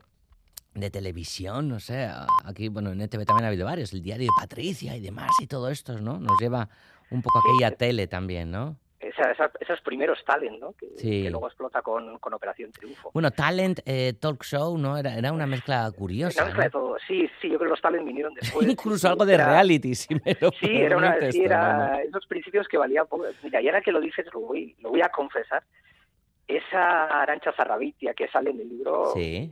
de 0.74 0.90
televisión, 0.90 1.68
no 1.68 1.80
sé. 1.80 2.08
Aquí, 2.44 2.68
bueno, 2.68 2.92
en 2.92 3.00
ETV 3.00 3.24
también 3.24 3.44
ha 3.44 3.48
habido 3.48 3.66
varios. 3.66 3.92
El 3.92 4.02
diario 4.02 4.26
de 4.26 4.32
Patricia 4.40 4.96
y 4.96 5.00
demás 5.00 5.30
y 5.40 5.46
todo 5.46 5.68
esto, 5.68 5.98
¿no? 5.98 6.18
Nos 6.18 6.38
lleva 6.40 6.68
un 7.10 7.22
poco 7.22 7.38
a 7.38 7.42
aquella 7.42 7.76
tele 7.76 8.06
también, 8.06 8.50
¿no? 8.50 8.76
esa- 9.00 9.32
esa- 9.32 9.50
esos 9.60 9.80
primeros 9.80 10.22
talent, 10.26 10.60
¿no? 10.60 10.72
Que, 10.74 10.86
Sí. 10.96 11.22
que 11.22 11.30
luego 11.30 11.46
explota 11.46 11.80
con, 11.80 12.18
con 12.18 12.34
Operación 12.34 12.70
Triunfo. 12.70 13.10
Bueno, 13.14 13.30
talent, 13.30 13.80
eh, 13.86 14.12
talk 14.12 14.44
show, 14.44 14.76
¿no? 14.76 14.98
Era, 14.98 15.16
era 15.16 15.32
una 15.32 15.46
mezcla 15.46 15.84
Una 15.88 15.92
curiosa. 15.92 16.44
mezcla 16.44 16.64
de 16.64 16.70
todo. 16.70 16.96
Sí, 17.08 17.26
sí, 17.40 17.48
yo 17.48 17.56
creo 17.56 17.60
que 17.60 17.70
los 17.70 17.80
talent 17.80 18.04
vinieron 18.06 18.34
después. 18.40 18.68
Incluso 18.68 18.98
Sí, 18.98 19.06
algo 19.08 19.24
de 19.24 19.34
era- 19.34 19.46
reality, 19.48 19.94
si 19.94 20.14
me 20.14 20.36
lo 20.38 20.50
Sí, 20.52 20.66
era, 20.70 20.98
una, 20.98 21.12
permites, 21.14 21.34
sí, 21.34 21.42
era 21.42 22.02
esos 22.02 22.26
principios 22.26 22.68
que 22.68 22.76
valían 22.76 23.06
poco. 23.06 23.24
Mira, 23.42 23.62
y 23.62 23.68
ahora 23.68 23.80
que 23.80 23.90
lo 23.90 24.00
dices, 24.02 24.26
lo 24.34 24.40
voy, 24.40 24.76
lo 24.80 24.90
voy 24.90 25.00
a 25.00 25.08
confesar. 25.08 25.62
Esa 26.46 27.22
Arancha 27.22 27.52
Zarrabitia 27.52 28.12
que 28.12 28.28
sale 28.28 28.50
en 28.50 28.60
el 28.60 28.68
libro 28.68 29.12
Sí, 29.14 29.50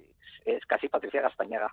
es 0.57 0.65
casi 0.67 0.89
Patricia 0.89 1.23
Gastañaga. 1.23 1.71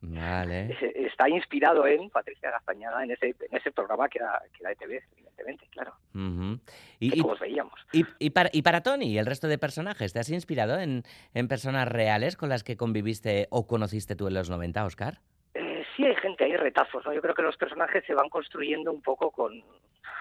vale. 0.00 0.72
Es- 0.80 1.12
Está 1.12 1.28
inspirado 1.28 1.86
en 1.86 2.08
Patricia 2.10 2.50
Gastañaga 2.50 3.04
en 3.04 3.10
ese, 3.12 3.28
en 3.28 3.56
ese 3.56 3.70
programa 3.70 4.08
que 4.08 4.18
era, 4.18 4.40
que 4.52 4.58
era 4.60 4.70
de 4.70 4.76
TV, 4.76 5.02
evidentemente, 5.12 5.66
claro. 5.70 5.92
Ujú. 6.14 6.58
Que 6.98 7.06
Y, 7.06 7.20
y- 7.20 7.24
veíamos. 7.40 7.74
y- 7.92 8.04
y 8.18 8.30
para, 8.30 8.48
y 8.52 8.62
para 8.62 8.82
Tony 8.82 9.06
y 9.12 9.18
el 9.18 9.26
resto 9.26 9.46
de 9.46 9.58
personajes, 9.58 10.12
¿te 10.12 10.18
has 10.20 10.30
inspirado 10.30 10.78
en, 10.80 11.02
en 11.34 11.48
personas 11.48 11.86
reales 11.88 12.36
con 12.36 12.48
las 12.48 12.64
que 12.64 12.76
conviviste 12.76 13.46
o 13.50 13.66
conociste 13.66 14.16
tú 14.16 14.26
en 14.28 14.34
los 14.34 14.48
90, 14.50 14.84
Oscar? 14.84 15.18
Eh, 15.54 15.84
sí 15.96 16.04
hay 16.04 16.16
gente, 16.16 16.44
hay 16.44 16.56
retazos, 16.56 17.04
¿no? 17.04 17.12
Yo 17.12 17.20
creo 17.20 17.34
que 17.34 17.42
los 17.42 17.56
personajes 17.56 18.02
se 18.06 18.14
van 18.14 18.28
construyendo 18.30 18.90
un 18.90 19.02
poco 19.02 19.30
con, 19.30 19.52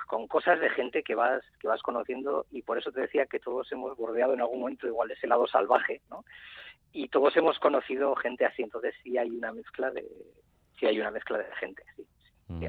con 0.08 0.28
cosas 0.28 0.60
de 0.60 0.70
gente 0.72 1.04
que 1.04 1.16
vas, 1.16 1.42
que 1.60 1.68
vas 1.68 1.82
conociendo 1.82 2.46
y 2.52 2.62
por 2.64 2.78
eso 2.78 2.92
te 2.92 3.02
decía 3.02 3.26
que 3.28 3.40
todos 3.40 3.72
hemos 3.72 3.96
bordeado 3.98 4.34
en 4.34 4.42
algún 4.42 4.60
momento 4.60 4.88
igual 4.88 5.10
ese 5.12 5.28
lado 5.28 5.48
salvaje, 5.48 6.02
¿no? 6.10 6.24
Y 6.94 7.08
todos 7.08 7.36
hemos 7.38 7.58
conocido 7.60 8.16
gente 8.16 8.46
así, 8.46 8.64
entonces 8.64 8.94
sí 9.04 9.18
hay 9.18 9.30
una 9.30 9.52
mezcla 9.52 9.92
de, 9.92 10.06
sí 10.80 10.86
hay 10.86 11.00
una 11.00 11.12
mezcla 11.12 11.38
de 11.38 11.46
gente, 11.60 11.84
sí. 11.96 12.06
Mm. 12.48 12.66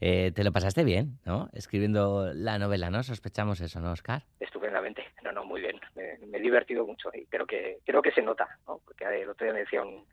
Eh, 0.00 0.32
te 0.32 0.44
lo 0.44 0.52
pasaste 0.52 0.84
bien, 0.84 1.18
¿no? 1.24 1.48
Escribiendo 1.54 2.30
la 2.34 2.58
novela, 2.58 2.90
¿no? 2.90 3.02
Sospechamos 3.02 3.60
eso, 3.60 3.80
¿no, 3.80 3.92
Oscar? 3.92 4.24
Estupendamente, 4.40 5.04
no, 5.22 5.32
no, 5.32 5.44
muy 5.44 5.62
bien, 5.62 5.80
me, 5.94 6.18
me 6.26 6.38
he 6.38 6.40
divertido 6.40 6.86
mucho 6.86 7.10
y 7.14 7.24
creo 7.26 7.46
que, 7.46 7.78
creo 7.86 8.02
que 8.02 8.10
se 8.10 8.20
nota, 8.20 8.46
¿no? 8.66 8.80
Porque 8.84 9.04
el 9.04 9.30
otro 9.30 9.46
día 9.46 9.54
me 9.54 9.60
decía 9.60 9.82
un, 9.82 10.04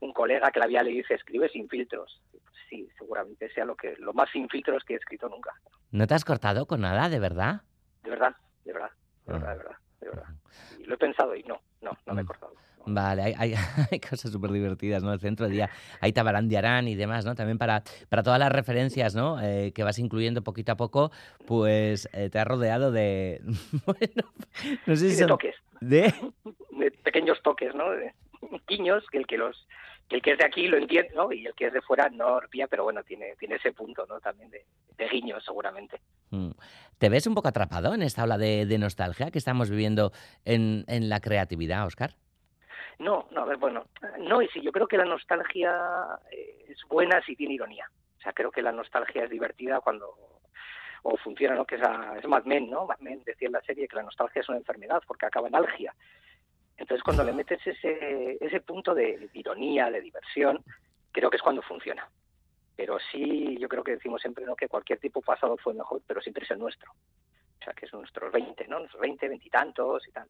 un 0.00 0.12
colega 0.12 0.50
que 0.50 0.58
la 0.58 0.64
había 0.64 0.82
leído 0.82 0.98
y 0.98 1.02
dice, 1.02 1.14
escribe 1.14 1.48
sin 1.48 1.68
filtros. 1.68 2.20
Pues 2.30 2.42
sí, 2.68 2.88
seguramente 2.98 3.50
sea 3.52 3.64
lo 3.64 3.76
que, 3.76 3.94
lo 3.98 4.12
más 4.12 4.30
sin 4.30 4.48
filtros 4.48 4.84
que 4.84 4.94
he 4.94 4.96
escrito 4.96 5.28
nunca. 5.28 5.52
¿No 5.90 6.06
te 6.06 6.14
has 6.14 6.24
cortado 6.24 6.66
con 6.66 6.80
nada, 6.80 7.08
de 7.08 7.18
verdad? 7.18 7.62
De 8.02 8.10
verdad, 8.10 8.34
de 8.64 8.72
verdad, 8.72 8.90
de 9.26 9.32
verdad, 9.32 9.50
de 9.50 9.58
verdad, 9.58 9.76
de 10.00 10.08
verdad. 10.08 10.26
Y 10.78 10.84
lo 10.84 10.94
he 10.94 10.98
pensado 10.98 11.34
y 11.34 11.42
no, 11.44 11.60
no, 11.82 11.90
no 12.06 12.14
me 12.14 12.22
he 12.22 12.24
cortado. 12.24 12.52
Vale, 12.90 13.22
hay, 13.22 13.34
hay, 13.36 13.54
hay 13.92 14.00
cosas 14.00 14.30
súper 14.32 14.50
divertidas, 14.50 15.02
¿no? 15.02 15.12
El 15.12 15.20
centro 15.20 15.46
de 15.46 15.52
día, 15.52 15.70
hay 16.00 16.12
Tabarán 16.12 16.48
de 16.48 16.56
Arán 16.56 16.88
y 16.88 16.94
demás, 16.94 17.26
¿no? 17.26 17.34
También 17.34 17.58
para, 17.58 17.82
para 18.08 18.22
todas 18.22 18.38
las 18.38 18.50
referencias, 18.50 19.14
¿no? 19.14 19.40
Eh, 19.42 19.72
que 19.74 19.82
vas 19.82 19.98
incluyendo 19.98 20.42
poquito 20.42 20.72
a 20.72 20.76
poco, 20.76 21.10
pues 21.46 22.08
eh, 22.14 22.30
te 22.30 22.38
has 22.38 22.46
rodeado 22.46 22.90
de... 22.90 23.42
bueno, 23.86 24.32
no 24.86 24.96
sé 24.96 25.10
si 25.10 25.16
de 25.16 25.16
son- 25.16 25.28
toques, 25.28 25.54
¿De? 25.80 26.14
de 26.78 26.90
pequeños 26.90 27.38
toques, 27.42 27.74
¿no? 27.74 27.90
De 27.90 28.14
guiños 28.68 29.04
que 29.10 29.18
el 29.18 29.26
que 29.26 29.36
los 29.36 29.66
el 30.16 30.22
que 30.22 30.32
es 30.32 30.38
de 30.38 30.44
aquí 30.44 30.68
lo 30.68 30.76
entiende, 30.78 31.12
¿no? 31.14 31.32
Y 31.32 31.46
el 31.46 31.54
que 31.54 31.66
es 31.66 31.72
de 31.72 31.82
fuera 31.82 32.08
no 32.08 32.40
lo 32.40 32.48
pilla, 32.48 32.66
pero 32.66 32.84
bueno, 32.84 33.02
tiene, 33.04 33.34
tiene 33.38 33.56
ese 33.56 33.72
punto, 33.72 34.06
¿no? 34.06 34.20
También 34.20 34.50
de, 34.50 34.64
de 34.96 35.08
guiños, 35.08 35.44
seguramente. 35.44 36.00
Mm. 36.30 36.50
¿Te 36.98 37.08
ves 37.08 37.26
un 37.26 37.34
poco 37.34 37.48
atrapado 37.48 37.94
en 37.94 38.02
esta 38.02 38.24
ola 38.24 38.38
de, 38.38 38.66
de 38.66 38.78
nostalgia 38.78 39.30
que 39.30 39.38
estamos 39.38 39.70
viviendo 39.70 40.12
en, 40.44 40.84
en 40.88 41.08
la 41.08 41.20
creatividad, 41.20 41.86
Oscar? 41.86 42.14
No, 42.98 43.28
no, 43.30 43.42
a 43.42 43.44
ver, 43.44 43.58
bueno, 43.58 43.86
no, 44.18 44.42
y 44.42 44.48
sí, 44.48 44.60
yo 44.60 44.72
creo 44.72 44.88
que 44.88 44.96
la 44.96 45.04
nostalgia 45.04 45.72
eh, 46.32 46.64
es 46.68 46.78
buena 46.88 47.22
si 47.24 47.36
tiene 47.36 47.54
ironía. 47.54 47.88
O 48.18 48.20
sea, 48.20 48.32
creo 48.32 48.50
que 48.50 48.62
la 48.62 48.72
nostalgia 48.72 49.22
es 49.24 49.30
divertida 49.30 49.80
cuando 49.80 50.14
o 51.04 51.16
funciona, 51.18 51.54
¿no? 51.54 51.64
Que 51.64 51.76
es, 51.76 51.82
a- 51.82 52.18
es 52.18 52.26
Mad 52.26 52.42
Men, 52.44 52.68
¿no? 52.68 52.86
Mad 52.86 52.98
Men 52.98 53.22
decía 53.24 53.46
en 53.46 53.52
la 53.52 53.62
serie 53.62 53.86
que 53.86 53.94
la 53.94 54.02
nostalgia 54.02 54.40
es 54.40 54.48
una 54.48 54.58
enfermedad 54.58 55.00
porque 55.06 55.26
acaba 55.26 55.46
en 55.46 55.54
algia. 55.54 55.94
Entonces, 56.78 57.02
cuando 57.02 57.24
le 57.24 57.32
metes 57.32 57.58
ese, 57.66 58.38
ese 58.40 58.60
punto 58.60 58.94
de, 58.94 59.28
ironía, 59.34 59.90
de 59.90 60.00
diversión, 60.00 60.64
creo 61.10 61.28
que 61.28 61.36
es 61.36 61.42
cuando 61.42 61.60
funciona. 61.60 62.08
Pero 62.76 62.98
sí, 63.10 63.58
yo 63.58 63.68
creo 63.68 63.82
que 63.82 63.96
decimos 63.96 64.20
siempre 64.22 64.44
¿no? 64.46 64.54
que 64.54 64.68
cualquier 64.68 65.00
tipo 65.00 65.20
pasado 65.20 65.56
fue 65.56 65.74
mejor, 65.74 66.00
pero 66.06 66.20
siempre 66.20 66.44
es 66.44 66.50
el 66.52 66.60
nuestro. 66.60 66.92
O 66.92 67.64
sea, 67.64 67.72
que 67.74 67.86
es 67.86 67.92
nuestros 67.92 68.32
20, 68.32 68.68
¿no? 68.68 68.78
Nuestros 68.78 69.00
20, 69.02 69.28
20 69.28 69.44
y 69.46 69.50
tantos 69.50 70.06
y 70.06 70.12
tal. 70.12 70.28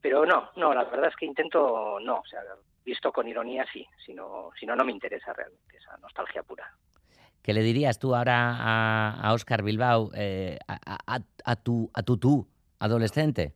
Pero 0.00 0.24
no, 0.24 0.50
no, 0.56 0.72
la 0.72 0.84
verdad 0.84 1.10
es 1.10 1.16
que 1.16 1.26
intento, 1.26 2.00
no, 2.00 2.20
o 2.20 2.26
sea, 2.26 2.40
visto 2.84 3.12
con 3.12 3.28
ironía 3.28 3.66
sí, 3.70 3.86
si 4.04 4.14
no, 4.14 4.50
si 4.58 4.64
no, 4.64 4.74
no 4.74 4.84
me 4.84 4.92
interesa 4.92 5.34
realmente 5.34 5.76
esa 5.76 5.96
nostalgia 5.98 6.42
pura. 6.42 6.74
¿Qué 7.42 7.52
le 7.52 7.60
dirías 7.62 7.98
tú 7.98 8.14
ahora 8.14 8.56
a, 8.58 9.20
a 9.20 9.32
Oscar 9.34 9.62
Bilbao, 9.62 10.10
eh, 10.14 10.58
a, 10.66 10.78
a- 11.16 11.20
a 11.44 11.56
tu, 11.56 11.90
a 11.92 12.02
tu 12.02 12.16
tú, 12.16 12.48
adolescente? 12.78 13.52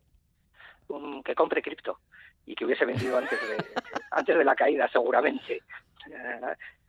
Um, 0.89 1.23
que 1.23 1.35
compre 1.35 1.63
cripto 1.63 1.99
y 2.47 2.55
que 2.55 2.65
hubiese 2.65 2.85
vendido 2.85 3.19
antes 3.19 3.39
de, 3.41 3.65
antes 4.11 4.39
de 4.39 4.45
la 4.45 4.55
caída, 4.55 4.89
seguramente. 4.91 5.63
Eh, 6.09 6.41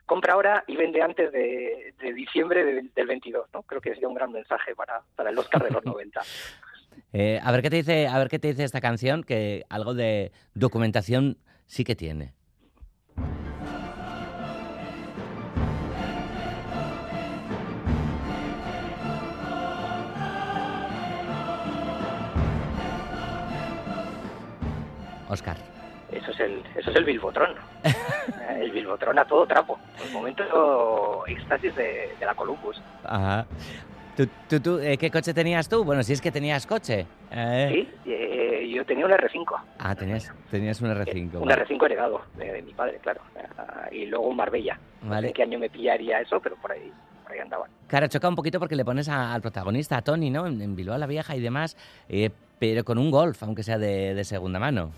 compra 0.05 0.33
ahora 0.33 0.63
y 0.67 0.77
vende 0.77 1.01
antes 1.01 1.31
de, 1.31 1.93
de 1.99 2.13
diciembre 2.13 2.63
del, 2.63 2.93
del 2.93 3.07
22, 3.07 3.47
¿no? 3.53 3.63
Creo 3.63 3.81
que 3.81 3.93
sería 3.93 4.07
un 4.07 4.13
gran 4.13 4.31
mensaje 4.31 4.73
para, 4.75 5.01
para 5.15 5.29
el 5.31 5.37
Oscar 5.37 5.63
de 5.63 5.71
los 5.71 5.83
90. 5.83 6.21
Eh, 7.13 7.39
a 7.43 7.51
ver 7.51 7.61
qué 7.61 7.69
te 7.69 7.75
dice, 7.77 8.07
a 8.07 8.17
ver 8.17 8.29
qué 8.29 8.39
te 8.39 8.49
dice 8.49 8.63
esta 8.63 8.81
canción, 8.81 9.23
que 9.23 9.65
algo 9.69 9.93
de 9.93 10.31
documentación 10.53 11.37
sí 11.65 11.83
que 11.83 11.95
tiene. 11.95 12.33
Oscar. 25.29 25.57
Eso 26.11 26.31
es 26.31 26.39
el, 26.39 26.61
eso 26.75 26.89
es 26.89 26.95
el 26.95 27.03
Bilbotrón. 27.03 27.51
El 28.59 28.71
Bilbotrón 28.71 29.19
a 29.19 29.25
todo 29.25 29.45
trapo. 29.45 29.77
El 30.05 30.11
momento 30.13 31.25
éxtasis 31.27 31.75
de, 31.75 32.09
de 32.19 32.25
la 32.25 32.33
Columbus. 32.33 32.81
Ajá. 33.03 33.45
¿Tú, 34.15 34.27
tú, 34.49 34.59
tú, 34.59 34.79
eh, 34.79 34.97
¿Qué 34.97 35.11
coche 35.11 35.33
tenías 35.33 35.69
tú? 35.69 35.83
Bueno, 35.83 36.01
si 36.01 36.13
es 36.13 36.21
que 36.21 36.31
tenías 36.31 36.65
coche. 36.65 37.05
Eh, 37.31 37.69
Sí, 38.03 38.11
eh, 38.11 38.67
yo 38.73 38.83
tenía 38.85 39.05
un 39.05 39.11
R5. 39.11 39.45
Ah, 39.79 39.93
tenías, 39.95 40.33
tenías 40.49 40.81
un 40.81 40.89
R5. 40.89 41.35
Un 41.35 41.47
vale. 41.47 41.65
R5 41.65 41.85
heredado 41.85 42.21
de, 42.35 42.51
de 42.53 42.61
mi 42.63 42.73
padre, 42.73 42.99
claro. 43.01 43.21
Ah, 43.57 43.87
Y 43.91 44.05
luego 44.07 44.27
un 44.27 44.37
Marbella. 44.37 44.79
No 45.01 45.09
sé 45.09 45.09
Vale. 45.09 45.33
qué 45.33 45.43
año 45.43 45.59
me 45.59 45.69
pillaría 45.69 46.19
eso, 46.21 46.39
pero 46.39 46.55
por 46.55 46.71
ahí, 46.71 46.91
por 47.23 47.33
ahí 47.33 47.39
andaban. 47.39 47.69
Claro, 47.87 48.07
choca 48.07 48.27
un 48.29 48.35
poquito 48.35 48.59
porque 48.59 48.75
le 48.75 48.83
pones 48.85 49.07
a- 49.09 49.33
al 49.33 49.41
protagonista, 49.41 49.97
a 49.97 50.01
Tony, 50.01 50.29
¿no? 50.31 50.47
En, 50.47 50.59
en 50.61 50.75
Bilbao 50.75 50.97
la 50.97 51.05
Vieja 51.05 51.35
y 51.35 51.39
demás, 51.41 51.77
eh, 52.09 52.31
pero 52.59 52.83
con 52.83 52.97
un 52.97 53.11
golf, 53.11 53.43
aunque 53.43 53.61
sea 53.61 53.77
de, 53.77 54.15
de 54.15 54.23
segunda 54.23 54.57
mano. 54.59 54.91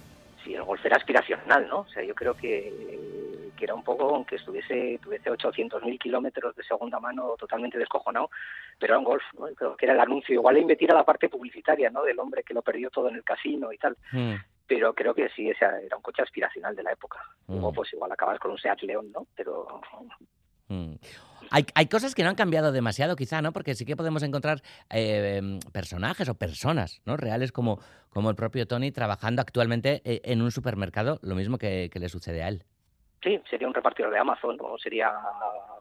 Sí, 0.43 0.54
el 0.56 0.63
golf 0.63 0.86
era 0.86 0.97
aspiracional, 0.97 1.67
¿no? 1.67 1.80
O 1.80 1.88
sea, 1.88 2.04
yo 2.04 2.15
creo 2.15 2.34
que, 2.34 3.52
que 3.58 3.65
era 3.65 3.75
un 3.75 3.84
poco, 3.84 4.15
aunque 4.15 4.36
estuviese, 4.36 4.99
tuviese 5.02 5.30
800.000 5.30 5.99
kilómetros 5.99 6.56
de 6.56 6.63
segunda 6.63 6.99
mano 6.99 7.36
totalmente 7.38 7.78
descojonado, 7.78 8.30
pero 8.78 8.93
era 8.93 8.99
un 8.99 9.06
golf, 9.06 9.23
¿no? 9.38 9.47
Creo 9.56 9.75
que 9.75 9.86
era 9.86 9.93
el 9.93 9.99
anuncio. 9.99 10.36
Igual 10.36 10.56
le 10.56 10.62
invertir 10.62 10.91
a 10.91 10.95
la 10.95 11.06
parte 11.06 11.30
publicitaria, 11.30 11.89
¿no? 11.89 12.04
Del 12.04 12.19
hombre 12.19 12.43
que 12.43 12.54
lo 12.54 12.62
perdió 12.62 12.89
todo 12.89 13.10
en 13.10 13.15
el 13.15 13.23
casino 13.23 13.73
y 13.73 13.78
tal. 13.78 13.97
Hmm. 14.12 14.36
Pero 14.65 14.93
creo 14.93 15.13
que 15.13 15.30
sí, 15.30 15.49
ese 15.49 15.65
era 15.65 15.97
un 15.97 16.04
coche 16.04 16.21
aspiracional 16.21 16.75
de 16.75 16.84
la 16.84 16.91
época. 16.91 17.19
Mm. 17.47 17.73
pues 17.73 17.91
igual 17.91 18.12
acabas 18.12 18.38
con 18.38 18.52
un 18.52 18.58
Seat 18.60 18.84
León, 18.84 19.12
¿no? 19.12 19.25
Pero 19.36 19.82
Mm. 20.69 20.93
Hay, 21.51 21.65
hay 21.73 21.88
cosas 21.88 22.13
que 22.13 22.23
no 22.23 22.29
han 22.29 22.36
cambiado 22.36 22.71
demasiado, 22.71 23.15
quizá, 23.15 23.41
¿no? 23.41 23.51
Porque 23.51 23.73
sí 23.73 23.86
que 23.86 23.95
podemos 23.95 24.21
encontrar 24.23 24.62
eh, 24.91 25.60
personajes 25.71 26.29
o 26.29 26.36
personas, 26.36 27.01
¿no? 27.05 27.17
Reales 27.17 27.51
como, 27.51 27.79
como 28.10 28.29
el 28.29 28.36
propio 28.36 28.67
Tony 28.67 28.91
trabajando 28.91 29.41
actualmente 29.41 30.01
eh, 30.05 30.21
en 30.25 30.41
un 30.41 30.51
supermercado, 30.51 31.19
lo 31.23 31.36
mismo 31.36 31.58
que, 31.58 31.89
que 31.91 31.99
le 31.99 32.10
sucede 32.10 32.43
a 32.43 32.49
él. 32.49 32.63
sí, 33.23 33.41
sería 33.49 33.67
un 33.67 33.73
repartidor 33.73 34.12
de 34.12 34.19
Amazon, 34.19 34.58
o 34.62 34.77
sería 34.77 35.12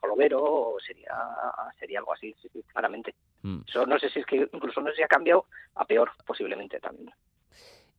globero, 0.02 0.42
o 0.42 0.80
sería, 0.80 1.12
sería 1.78 1.98
algo 1.98 2.14
así, 2.14 2.34
sí, 2.40 2.48
sí, 2.50 2.62
claramente. 2.72 3.14
Mm. 3.42 3.58
Eso 3.68 3.84
no 3.86 3.98
sé 3.98 4.08
si 4.08 4.20
es 4.20 4.26
que 4.26 4.48
incluso 4.50 4.80
no 4.80 4.88
sé 4.90 4.96
si 4.96 5.02
ha 5.02 5.08
cambiado 5.08 5.44
a 5.74 5.84
peor, 5.84 6.10
posiblemente 6.26 6.80
también. 6.80 7.10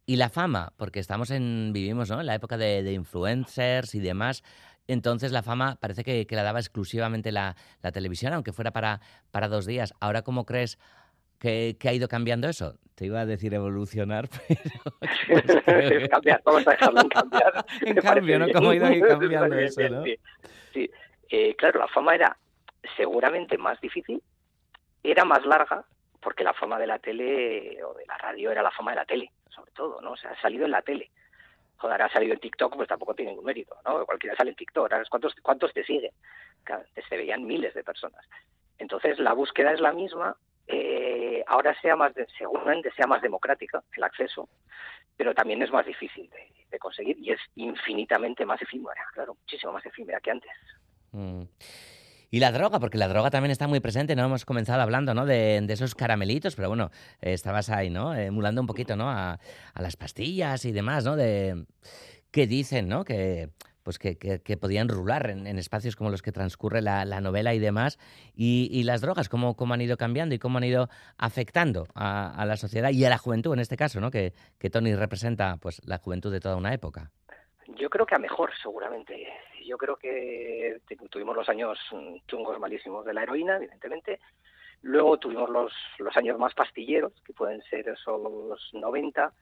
Y 0.08 0.16
la 0.16 0.30
fama, 0.30 0.74
porque 0.76 1.00
estamos 1.00 1.30
en, 1.30 1.72
vivimos, 1.72 2.10
¿no? 2.10 2.20
En 2.20 2.26
la 2.26 2.34
época 2.34 2.58
de, 2.58 2.82
de 2.82 2.94
influencers 2.94 3.94
y 3.94 4.00
demás. 4.00 4.44
Entonces 4.90 5.32
la 5.32 5.44
fama 5.44 5.78
parece 5.80 6.04
que, 6.04 6.26
que 6.26 6.36
la 6.36 6.42
daba 6.42 6.58
exclusivamente 6.58 7.32
la, 7.32 7.56
la 7.84 7.92
televisión, 7.92 8.34
aunque 8.34 8.52
fuera 8.52 8.72
para, 8.72 9.02
para 9.30 9.48
dos 9.48 9.68
días. 9.68 9.94
Ahora, 10.00 10.24
¿cómo 10.24 10.46
crees 10.48 10.80
que, 11.38 11.78
que 11.80 11.90
ha 11.90 11.94
ido 11.94 12.08
cambiando 12.08 12.50
eso? 12.50 12.74
Te 12.96 13.06
iba 13.06 13.20
a 13.20 13.26
decir 13.28 13.54
evolucionar, 13.54 14.28
pero... 15.68 16.10
cambiar, 16.10 16.42
vamos 16.44 16.68
a 16.68 16.72
dejarlo 16.72 17.02
en 17.02 17.10
cambiar. 17.10 17.66
En 17.82 17.96
cambio, 17.98 18.40
¿no? 18.40 18.46
bien. 18.46 18.58
¿Cómo 18.58 18.70
ha 18.72 18.76
ido 18.76 19.08
cambiando 19.08 19.60
eso, 19.60 19.80
bien, 19.80 19.94
no? 19.94 20.04
Sí, 20.04 20.20
Sí. 20.74 20.92
Eh, 21.30 21.56
claro, 21.56 21.80
la 21.82 21.88
fama 21.88 22.16
era 22.16 22.36
seguramente 22.98 23.60
más 23.60 23.80
difícil, 23.82 24.24
era 25.04 25.24
más 25.24 25.46
larga, 25.46 25.86
porque 26.20 26.44
la 26.44 26.56
fama 26.56 26.80
de 26.80 26.88
la 26.88 26.98
tele 26.98 27.78
o 27.84 27.94
de 27.94 28.08
la 28.08 28.18
radio 28.18 28.52
era 28.52 28.64
la 28.64 28.72
fama 28.72 28.92
de 28.92 28.98
la 28.98 29.06
tele, 29.06 29.32
sobre 29.50 29.72
todo, 29.72 30.02
¿no? 30.02 30.14
O 30.14 30.18
sea, 30.18 30.32
ha 30.32 30.42
salido 30.42 30.66
en 30.66 30.72
la 30.72 30.82
tele. 30.82 31.12
Joder, 31.80 32.02
ha 32.02 32.10
salido 32.10 32.34
en 32.34 32.40
TikTok, 32.40 32.76
pues 32.76 32.90
tampoco 32.90 33.16
tiene 33.16 33.32
ningún 33.32 33.46
mérito, 33.46 33.76
¿no? 33.86 34.06
Cualquiera 34.06 34.36
sale 34.36 34.52
en 34.52 34.58
TikTok. 34.58 34.92
¿Cuántos, 35.10 35.34
cuántos 35.42 35.74
te 35.74 35.84
siguen? 35.86 36.12
Claro, 36.64 36.84
se 36.94 37.18
veían 37.18 37.46
miles 37.46 37.74
de 37.74 37.84
personas. 37.84 38.24
Entonces, 38.78 39.18
la 39.20 39.34
búsqueda 39.34 39.72
es 39.72 39.80
la 39.80 39.94
misma, 39.94 40.36
eh, 40.68 41.44
ahora 41.48 41.80
sea 41.82 41.96
más, 41.96 42.14
de, 42.14 42.28
seguramente 42.38 42.92
sea 42.92 43.08
más 43.08 43.22
democrática 43.22 43.82
el 43.96 44.04
acceso, 44.04 44.50
pero 45.16 45.34
también 45.34 45.62
es 45.62 45.72
más 45.72 45.86
difícil 45.86 46.30
de, 46.30 46.80
conseguir 46.80 47.18
y 47.20 47.32
es 47.32 47.40
infinitamente 47.56 48.46
más 48.46 48.62
efímera, 48.62 49.06
claro, 49.14 49.36
muchísimo 49.36 49.74
más 49.74 49.86
efímera 49.86 50.20
que 50.22 50.32
antes. 50.32 50.52
Mm. 51.12 51.44
Y 52.32 52.40
la 52.40 52.52
droga, 52.52 52.80
porque 52.80 52.98
la 52.98 53.08
droga 53.08 53.30
también 53.30 53.52
está 53.52 53.68
muy 53.68 53.80
presente, 53.80 54.16
¿no? 54.16 54.26
Hemos 54.26 54.46
comenzado 54.46 54.82
hablando, 54.82 55.14
¿no? 55.14 55.26
De, 55.26 55.58
esos 55.70 55.96
caramelitos, 55.96 56.56
pero 56.56 56.68
bueno, 56.70 56.92
estabas 57.22 57.70
ahí, 57.70 57.90
¿no? 57.90 58.14
Emulando 58.14 58.62
un 58.62 58.68
poquito, 58.68 58.96
¿no? 58.96 59.10
A, 59.10 59.40
a, 59.74 59.82
las 59.82 59.96
pastillas 59.96 60.66
y 60.66 60.72
demás, 60.72 61.06
¿no? 61.06 61.16
De 61.16 61.66
que 62.32 62.48
dicen, 62.48 62.88
¿no? 62.88 63.04
Que 63.04 63.50
pues 63.90 63.98
que, 63.98 64.18
que, 64.18 64.56
podían 64.56 64.88
rular 64.88 65.32
en, 65.32 65.48
espacios 65.58 65.96
como 65.96 66.12
los 66.12 66.22
que 66.22 66.32
transcurre 66.32 66.80
la, 66.80 67.22
novela 67.22 67.56
y 67.56 67.60
demás, 67.60 67.98
y, 68.36 68.84
las 68.84 69.02
drogas, 69.02 69.30
cómo, 69.30 69.56
cómo, 69.56 69.74
han 69.74 69.82
ido 69.82 69.98
cambiando 69.98 70.36
y 70.36 70.38
cómo 70.38 70.60
han 70.60 70.64
ido 70.64 70.90
afectando 71.18 71.88
a, 71.96 72.46
la 72.46 72.56
sociedad 72.56 72.92
y 72.92 73.04
a 73.04 73.10
la 73.10 73.18
juventud 73.18 73.52
en 73.52 73.60
este 73.60 73.78
caso, 73.78 74.00
¿no? 74.00 74.12
que, 74.12 74.34
que 74.60 74.70
Tony 74.70 74.94
representa 74.94 75.58
pues 75.58 75.82
la 75.88 75.98
juventud 75.98 76.32
de 76.32 76.40
toda 76.40 76.56
una 76.56 76.72
época. 76.72 77.10
Yo 77.80 77.90
creo 77.90 78.06
que 78.06 78.14
a 78.14 78.20
mejor, 78.20 78.52
seguramente. 78.62 79.28
Yo 79.66 79.78
creo 79.78 79.96
que 79.96 80.82
tuvimos 81.10 81.36
los 81.36 81.50
años 81.50 81.78
chungos 82.28 82.60
malísimos 82.60 83.06
de 83.06 83.14
la 83.14 83.24
heroína, 83.24 83.58
evidentemente. 83.58 84.20
Luego 84.82 85.18
tuvimos 85.18 85.50
los, 85.50 85.74
los 85.98 86.16
años 86.16 86.40
más 86.40 86.54
pastilleros, 86.54 87.14
que 87.26 87.34
pueden 87.34 87.62
ser 87.64 87.90
esos 87.90 88.74
90, 88.74 89.34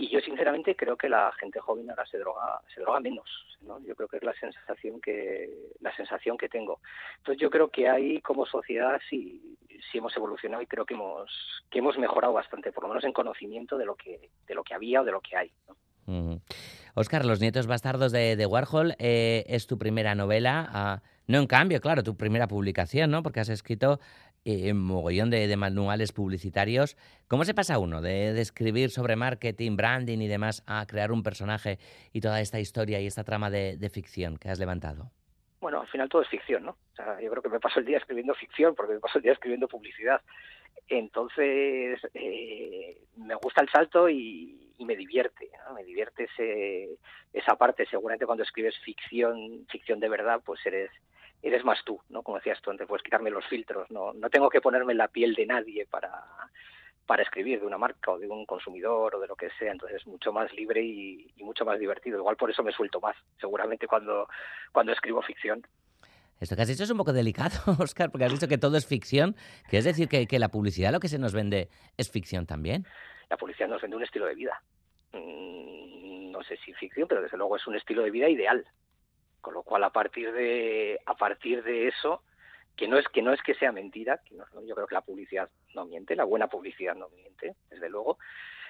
y 0.00 0.08
yo 0.08 0.20
sinceramente 0.20 0.74
creo 0.74 0.96
que 0.96 1.10
la 1.10 1.30
gente 1.32 1.60
joven 1.60 1.90
ahora 1.90 2.06
se 2.06 2.18
droga 2.18 2.60
se 2.74 2.80
droga 2.80 3.00
menos 3.00 3.28
¿no? 3.60 3.78
yo 3.80 3.94
creo 3.94 4.08
que 4.08 4.16
es 4.16 4.22
la 4.22 4.32
sensación 4.32 4.98
que 4.98 5.50
la 5.80 5.94
sensación 5.94 6.38
que 6.38 6.48
tengo 6.48 6.80
entonces 7.18 7.40
yo 7.40 7.50
creo 7.50 7.68
que 7.68 7.86
ahí 7.86 8.20
como 8.22 8.46
sociedad 8.46 8.98
sí 9.10 9.58
sí 9.90 9.98
hemos 9.98 10.16
evolucionado 10.16 10.62
y 10.62 10.66
creo 10.66 10.86
que 10.86 10.94
hemos 10.94 11.30
que 11.70 11.80
hemos 11.80 11.98
mejorado 11.98 12.32
bastante 12.32 12.72
por 12.72 12.84
lo 12.84 12.88
menos 12.88 13.04
en 13.04 13.12
conocimiento 13.12 13.76
de 13.76 13.84
lo 13.84 13.94
que 13.94 14.30
de 14.46 14.54
lo 14.54 14.64
que 14.64 14.72
había 14.72 15.02
o 15.02 15.04
de 15.04 15.12
lo 15.12 15.20
que 15.20 15.36
hay 15.36 15.52
Oscar, 16.94 17.24
Los 17.24 17.40
nietos 17.40 17.66
bastardos 17.66 18.12
de, 18.12 18.46
Warhol 18.46 18.94
eh, 18.98 19.44
es 19.46 19.66
tu 19.66 19.78
primera 19.78 20.14
novela. 20.14 20.68
Ah, 20.72 21.02
no 21.26 21.38
en 21.38 21.46
cambio, 21.46 21.80
claro, 21.80 22.02
tu 22.02 22.16
primera 22.16 22.48
publicación, 22.48 23.10
¿no? 23.10 23.22
Porque 23.22 23.40
has 23.40 23.48
escrito 23.48 24.00
eh, 24.44 24.72
mogollón 24.72 25.30
de, 25.30 25.54
manuales 25.56 26.12
publicitarios. 26.12 26.96
¿Cómo 27.28 27.44
se 27.44 27.54
pasa 27.54 27.78
uno 27.78 28.00
de, 28.00 28.40
escribir 28.40 28.90
sobre 28.90 29.14
marketing, 29.14 29.76
branding 29.76 30.18
y 30.18 30.28
demás 30.28 30.64
a 30.66 30.86
crear 30.86 31.12
un 31.12 31.22
personaje 31.22 31.78
y 32.12 32.20
toda 32.20 32.40
esta 32.40 32.58
historia 32.58 33.00
y 33.00 33.06
esta 33.06 33.22
trama 33.22 33.50
de, 33.50 33.90
ficción 33.92 34.38
que 34.38 34.48
has 34.48 34.58
levantado? 34.58 35.10
Bueno, 35.60 35.82
al 35.82 35.88
final 35.88 36.08
todo 36.08 36.22
es 36.22 36.28
ficción, 36.28 36.64
¿no? 36.64 36.70
O 36.70 36.96
sea, 36.96 37.20
yo 37.20 37.30
creo 37.30 37.42
que 37.42 37.50
me 37.50 37.60
paso 37.60 37.80
el 37.80 37.86
día 37.86 37.98
escribiendo 37.98 38.34
ficción 38.34 38.74
porque 38.74 38.94
me 38.94 39.00
paso 39.00 39.18
el 39.18 39.24
día 39.24 39.32
escribiendo 39.32 39.68
publicidad. 39.68 40.22
Entonces, 40.88 42.00
eh, 42.14 43.02
me 43.16 43.34
gusta 43.34 43.60
el 43.60 43.68
salto 43.68 44.08
y, 44.08 44.69
me 44.84 44.96
divierte, 44.96 45.50
me 45.74 45.84
divierte 45.84 46.24
ese, 46.24 46.98
esa 47.32 47.56
parte. 47.56 47.86
Seguramente 47.86 48.26
cuando 48.26 48.44
escribes 48.44 48.78
ficción, 48.78 49.66
ficción 49.70 50.00
de 50.00 50.08
verdad, 50.08 50.40
pues 50.44 50.64
eres 50.66 50.90
eres 51.42 51.64
más 51.64 51.82
tú, 51.84 51.98
¿no? 52.10 52.22
Como 52.22 52.36
decías 52.36 52.60
tú 52.60 52.70
antes, 52.70 52.86
puedes 52.86 53.02
quitarme 53.02 53.30
los 53.30 53.46
filtros, 53.46 53.90
no, 53.90 54.12
no 54.12 54.28
tengo 54.28 54.50
que 54.50 54.60
ponerme 54.60 54.92
la 54.92 55.08
piel 55.08 55.34
de 55.34 55.46
nadie 55.46 55.86
para, 55.86 56.22
para 57.10 57.24
escribir 57.24 57.58
de 57.58 57.66
una 57.66 57.76
marca 57.76 58.12
o 58.12 58.20
de 58.20 58.28
un 58.28 58.46
consumidor 58.46 59.16
o 59.16 59.18
de 59.20 59.26
lo 59.26 59.34
que 59.34 59.50
sea, 59.58 59.72
entonces 59.72 60.00
es 60.00 60.06
mucho 60.06 60.32
más 60.32 60.52
libre 60.52 60.80
y, 60.80 61.32
mucho 61.38 61.64
más 61.64 61.76
divertido. 61.80 62.18
Igual 62.18 62.36
por 62.36 62.52
eso 62.52 62.62
me 62.62 62.70
suelto 62.70 63.00
más, 63.00 63.16
seguramente 63.40 63.88
cuando, 63.88 64.28
cuando 64.70 64.92
escribo 64.92 65.20
ficción. 65.20 65.66
Esto 66.40 66.56
que 66.56 66.62
has 66.62 66.68
dicho 66.68 66.84
es 66.84 66.90
un 66.90 66.96
poco 66.96 67.12
delicado, 67.12 67.50
Oscar, 67.78 68.10
porque 68.10 68.24
has 68.24 68.32
dicho 68.32 68.48
que 68.48 68.56
todo 68.56 68.78
es 68.78 68.86
ficción. 68.86 69.36
¿Quieres 69.68 69.84
decir 69.84 70.08
que, 70.08 70.26
que 70.26 70.38
la 70.38 70.48
publicidad, 70.48 70.90
lo 70.90 70.98
que 70.98 71.08
se 71.08 71.18
nos 71.18 71.34
vende, 71.34 71.68
es 71.98 72.10
ficción 72.10 72.46
también? 72.46 72.86
La 73.28 73.36
publicidad 73.36 73.68
nos 73.68 73.82
vende 73.82 73.98
un 73.98 74.02
estilo 74.02 74.24
de 74.24 74.34
vida. 74.34 74.62
Mm, 75.12 76.30
no 76.30 76.42
sé 76.42 76.56
si 76.64 76.72
ficción, 76.72 77.06
pero 77.08 77.20
desde 77.20 77.36
luego 77.36 77.56
es 77.56 77.66
un 77.66 77.76
estilo 77.76 78.02
de 78.02 78.10
vida 78.10 78.28
ideal. 78.28 78.66
Con 79.42 79.52
lo 79.52 79.62
cual, 79.62 79.84
a 79.84 79.90
partir 79.90 80.32
de, 80.32 80.98
a 81.04 81.14
partir 81.14 81.62
de 81.62 81.88
eso, 81.88 82.22
que 82.74 82.88
no 82.88 82.98
es 82.98 83.06
que 83.08 83.20
no 83.20 83.34
es 83.34 83.42
que 83.42 83.54
sea 83.54 83.72
mentira, 83.72 84.18
que 84.24 84.34
yo 84.34 84.74
creo 84.74 84.86
que 84.86 84.94
la 84.94 85.02
publicidad 85.02 85.50
no 85.74 85.84
miente, 85.84 86.16
la 86.16 86.24
buena 86.24 86.46
publicidad 86.48 86.94
no 86.94 87.10
miente, 87.10 87.54
desde 87.68 87.90
luego, 87.90 88.18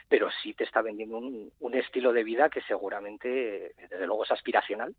pero 0.09 0.29
sí 0.43 0.55
te 0.55 0.65
está 0.65 0.83
vendiendo 0.83 1.19
un, 1.19 1.53
un 1.61 1.75
estilo 1.75 2.13
de 2.13 2.25
vida 2.25 2.49
que 2.49 2.63
seguramente, 2.63 3.75
desde 3.77 4.07
luego, 4.07 4.25
es 4.25 4.33
aspiracional 4.33 4.95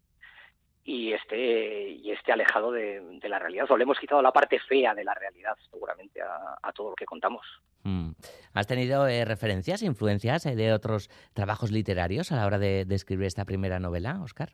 y 0.84 1.14
esté 1.14 1.90
y 1.90 2.12
esté 2.12 2.32
alejado 2.32 2.72
de, 2.72 3.20
la 3.24 3.40
realidad. 3.40 3.66
O 3.70 3.78
le 3.78 3.84
hemos 3.84 4.00
quitado 4.00 4.22
la 4.22 4.32
parte 4.32 4.60
fea 4.60 4.94
de 4.94 5.04
la 5.04 5.14
realidad, 5.14 5.56
seguramente, 5.70 6.22
a, 6.22 6.72
todo 6.74 6.92
lo 6.92 6.96
que 6.96 7.06
contamos. 7.06 7.46
Mm. 7.84 8.12
¿Has 8.54 8.68
tenido 8.68 9.08
eh, 9.08 9.26
referencias, 9.26 9.84
influencias 9.84 10.46
eh, 10.46 10.56
de 10.56 10.74
otros 10.74 11.10
trabajos 11.34 11.72
literarios 11.72 12.32
a 12.32 12.36
la 12.36 12.46
hora 12.46 12.60
de, 12.60 12.86
de 12.86 12.96
escribir 12.96 13.28
esta 13.28 13.46
primera 13.46 13.80
novela, 13.80 14.20
Oscar? 14.22 14.54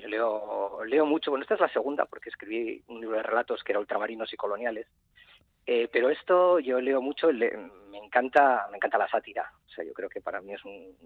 Yo 0.00 0.08
leo, 0.08 0.84
leo 0.84 1.06
mucho, 1.06 1.30
bueno, 1.30 1.42
esta 1.42 1.54
es 1.54 1.60
la 1.60 1.72
segunda 1.72 2.06
porque 2.06 2.28
escribí 2.28 2.82
un 2.88 3.00
libro 3.00 3.16
de 3.16 3.22
relatos 3.22 3.64
que 3.64 3.72
era 3.72 3.80
Ultramarinos 3.80 4.32
y 4.32 4.36
Coloniales, 4.36 4.86
eh, 5.70 5.86
pero 5.92 6.08
esto 6.08 6.58
yo 6.60 6.80
leo 6.80 7.02
mucho, 7.02 7.28
me 7.30 7.98
encanta, 7.98 8.66
me 8.70 8.78
encanta 8.78 8.96
la 8.96 9.06
sátira, 9.06 9.52
o 9.66 9.68
sea, 9.68 9.84
yo 9.84 9.92
creo 9.92 10.08
que 10.08 10.22
para 10.22 10.40
mí 10.40 10.54
es 10.54 10.64
un, 10.64 10.96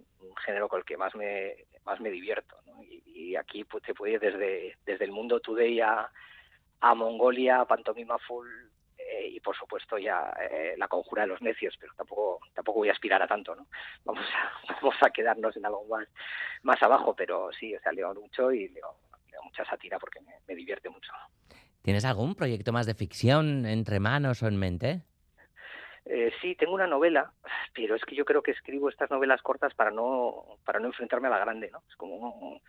género 0.45 0.69
con 0.69 0.79
el 0.79 0.85
que 0.85 0.97
más 0.97 1.13
me, 1.17 1.57
más 1.85 1.99
me 1.99 2.11
divierto, 2.11 2.57
y, 2.81 3.35
aquí 3.35 3.65
pues, 3.65 3.83
te 3.83 3.93
puede 3.93 4.13
ir 4.13 4.21
desde, 4.21 4.77
desde 4.87 5.05
el 5.05 5.11
mundo 5.11 5.41
today 5.41 5.81
a, 5.81 6.09
a 6.81 6.95
Mongolia, 6.95 7.65
Pantomima 7.65 8.19
Full, 8.19 8.49
eh, 8.99 9.31
y 9.31 9.41
por 9.41 9.57
supuesto 9.57 9.99
ya 9.99 10.33
eh, 10.49 10.75
la 10.79 10.87
conjura 10.87 11.23
de 11.23 11.29
los 11.29 11.43
necios, 11.43 11.77
pero 11.81 11.93
tampoco 11.97 12.39
tampoco 12.55 12.79
voy 12.79 12.89
a 12.89 12.93
aspirar 12.93 13.21
a 13.21 13.27
tanto, 13.27 13.57
¿no? 13.57 13.67
Vamos 14.05 14.25
a, 14.33 14.75
vamos 14.81 14.95
a 15.03 15.11
quedarnos 15.11 15.57
en 15.57 15.67
algo 15.67 15.85
más, 15.87 16.07
más 16.63 16.81
abajo, 16.85 17.17
pero 17.17 17.51
sí, 17.53 17.75
o 17.75 17.81
sea, 17.81 17.91
leo 17.91 18.15
mucho 18.15 18.53
y 18.53 18.69
leo, 18.69 18.95
mucha 19.43 19.65
sátira 19.65 19.99
porque 19.99 20.21
me, 20.21 20.55
divierte 20.55 20.89
mucho. 20.89 21.13
¿Tienes 21.83 22.05
algún 22.05 22.35
proyecto 22.35 22.73
más 22.73 22.87
de 22.87 22.95
ficción 22.95 23.67
entre 23.67 24.01
manos 24.01 24.43
o 24.43 24.47
en 24.47 24.57
mente? 24.57 25.03
Eh, 26.05 26.33
sí, 26.41 26.55
tengo 26.57 26.75
una 26.75 26.87
novela, 26.87 27.33
pero 27.75 27.95
es 27.95 28.05
que 28.05 28.15
yo 28.15 28.25
creo 28.25 28.43
que 28.43 28.51
escribo 28.51 28.89
estas 28.89 29.11
novelas 29.11 29.43
cortas 29.43 29.75
para 29.75 29.91
no 29.91 30.59
para 30.65 30.81
no 30.81 30.87
enfrentarme 30.87 31.29
a 31.29 31.31
la 31.31 31.39
grande, 31.39 31.71
¿no? 31.71 31.83
Es 31.89 31.97
como 31.97 32.61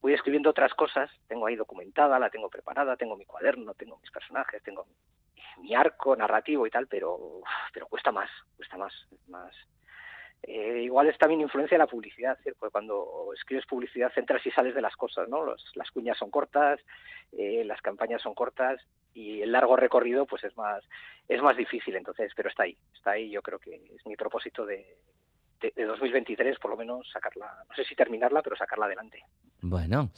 voy 0.00 0.12
escribiendo 0.12 0.50
otras 0.50 0.74
cosas, 0.74 1.10
tengo 1.26 1.46
ahí 1.46 1.56
documentada, 1.56 2.18
la 2.18 2.30
tengo 2.30 2.50
preparada, 2.50 2.96
tengo 2.96 3.16
mi 3.16 3.24
cuaderno, 3.24 3.74
tengo 3.74 3.98
mis 4.00 4.10
personajes, 4.10 4.62
tengo 4.62 4.86
mi 5.58 5.74
arco 5.74 6.14
narrativo 6.16 6.66
y 6.66 6.70
tal, 6.70 6.86
pero, 6.86 7.40
pero 7.72 7.86
cuesta 7.86 8.12
más, 8.12 8.30
cuesta 8.56 8.76
más, 8.76 8.92
más. 9.28 9.54
Eh, 10.46 10.82
igual 10.84 11.08
es 11.08 11.18
también 11.18 11.40
influencia 11.40 11.74
de 11.74 11.80
la 11.82 11.88
publicidad, 11.88 12.38
¿cierto? 12.42 12.70
cuando 12.70 13.32
escribes 13.34 13.66
publicidad 13.66 14.12
entras 14.14 14.46
y 14.46 14.52
sales 14.52 14.76
de 14.76 14.80
las 14.80 14.94
cosas, 14.94 15.28
¿no? 15.28 15.44
las 15.74 15.90
cuñas 15.90 16.16
son 16.16 16.30
cortas, 16.30 16.78
eh, 17.36 17.64
las 17.64 17.82
campañas 17.82 18.22
son 18.22 18.32
cortas 18.32 18.80
y 19.12 19.42
el 19.42 19.50
largo 19.50 19.74
recorrido 19.74 20.24
pues 20.24 20.44
es 20.44 20.56
más 20.56 20.84
es 21.28 21.42
más 21.42 21.56
difícil, 21.56 21.96
entonces, 21.96 22.32
pero 22.36 22.48
está 22.48 22.62
ahí, 22.62 22.76
está 22.94 23.12
ahí. 23.12 23.30
Yo 23.30 23.42
creo 23.42 23.58
que 23.58 23.74
es 23.74 24.06
mi 24.06 24.14
propósito 24.14 24.64
de, 24.64 24.96
de, 25.60 25.84
2023, 25.84 26.58
por 26.58 26.70
lo 26.70 26.76
menos 26.76 27.08
sacarla, 27.12 27.64
no 27.68 27.74
sé 27.74 27.84
si 27.84 27.96
terminarla, 27.96 28.42
pero 28.42 28.56
sacarla 28.56 28.86
adelante. 28.86 29.24
Bueno, 29.60 30.10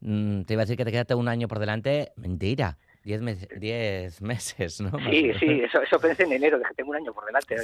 mm, 0.00 0.42
te 0.42 0.54
iba 0.54 0.62
a 0.62 0.64
decir 0.64 0.76
que 0.76 0.84
te 0.84 0.90
queda 0.90 1.16
un 1.16 1.28
año 1.28 1.46
por 1.46 1.60
delante, 1.60 2.10
mentira. 2.16 2.76
Diez, 3.08 3.48
diez 3.58 4.20
meses, 4.22 4.82
¿no? 4.82 4.90
Sí, 5.10 5.32
sí, 5.40 5.62
eso, 5.62 5.80
eso 5.80 5.98
pensé 5.98 6.24
en 6.24 6.32
enero, 6.32 6.60
que 6.60 6.74
tengo 6.74 6.90
un 6.90 6.96
año 6.96 7.14
por 7.14 7.24
delante. 7.24 7.56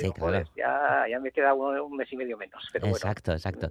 ya, 0.56 1.04
ya 1.06 1.20
me 1.20 1.30
queda 1.30 1.52
un, 1.52 1.96
mes 1.98 2.10
y 2.10 2.16
medio 2.16 2.38
menos. 2.38 2.66
Pero 2.72 2.86
exacto, 2.86 3.32
exacto. 3.32 3.70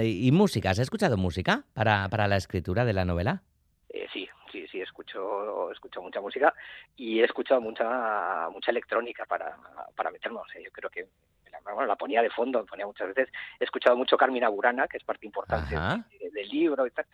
¿Y 0.00 0.30
música? 0.30 0.70
¿Has 0.70 0.78
escuchado 0.78 1.16
música 1.16 1.64
para, 1.74 2.08
para 2.08 2.28
la 2.28 2.36
escritura 2.36 2.84
de 2.84 2.92
la 2.92 3.04
novela? 3.04 3.42
Eh, 3.88 4.06
sí, 4.12 4.28
sí, 4.52 4.64
sí, 4.70 4.80
escucho, 4.80 5.72
escucho 5.72 6.00
mucha 6.02 6.20
música 6.20 6.54
y 6.96 7.18
he 7.18 7.24
escuchado 7.24 7.60
mucha 7.60 8.48
mucha 8.50 8.70
electrónica 8.70 9.24
para, 9.24 9.56
para 9.96 10.12
meternos. 10.12 10.46
yo 10.54 10.70
creo 10.70 10.88
que 10.88 11.08
la, 11.50 11.84
la 11.84 11.96
ponía 11.96 12.22
de 12.22 12.30
fondo, 12.30 12.64
ponía 12.64 12.86
muchas 12.86 13.08
veces. 13.08 13.28
He 13.58 13.64
escuchado 13.64 13.96
mucho 13.96 14.16
Carmina 14.16 14.48
Burana, 14.48 14.86
que 14.86 14.98
es 14.98 15.02
parte 15.04 15.26
importante 15.26 15.74
del 15.74 16.48
libro 16.48 16.86
y 16.86 16.92
tal. 16.92 17.06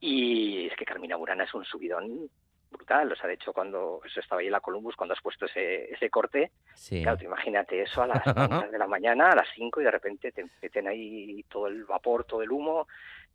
Y 0.00 0.66
es 0.66 0.76
que 0.76 0.84
Carmina 0.84 1.14
Burana 1.14 1.44
es 1.44 1.54
un 1.54 1.64
subidón 1.64 2.28
brutal. 2.76 3.10
O 3.12 3.16
sea, 3.16 3.26
de 3.26 3.34
hecho, 3.34 3.52
cuando 3.52 4.00
eso 4.04 4.20
estaba 4.20 4.40
ahí 4.40 4.46
en 4.46 4.52
la 4.52 4.60
Columbus, 4.60 4.96
cuando 4.96 5.14
has 5.14 5.22
puesto 5.22 5.46
ese, 5.46 5.92
ese 5.92 6.10
corte, 6.10 6.52
claro, 7.02 7.22
imagínate 7.22 7.82
eso 7.82 8.02
a 8.02 8.06
las 8.06 8.70
de 8.70 8.78
la 8.78 8.86
mañana, 8.86 9.30
a 9.30 9.36
las 9.36 9.48
5, 9.54 9.80
y 9.80 9.84
de 9.84 9.90
repente 9.90 10.32
te 10.32 10.44
meten 10.62 10.88
ahí 10.88 11.42
todo 11.48 11.66
el 11.66 11.84
vapor, 11.84 12.24
todo 12.24 12.42
el 12.42 12.50
humo, 12.50 12.86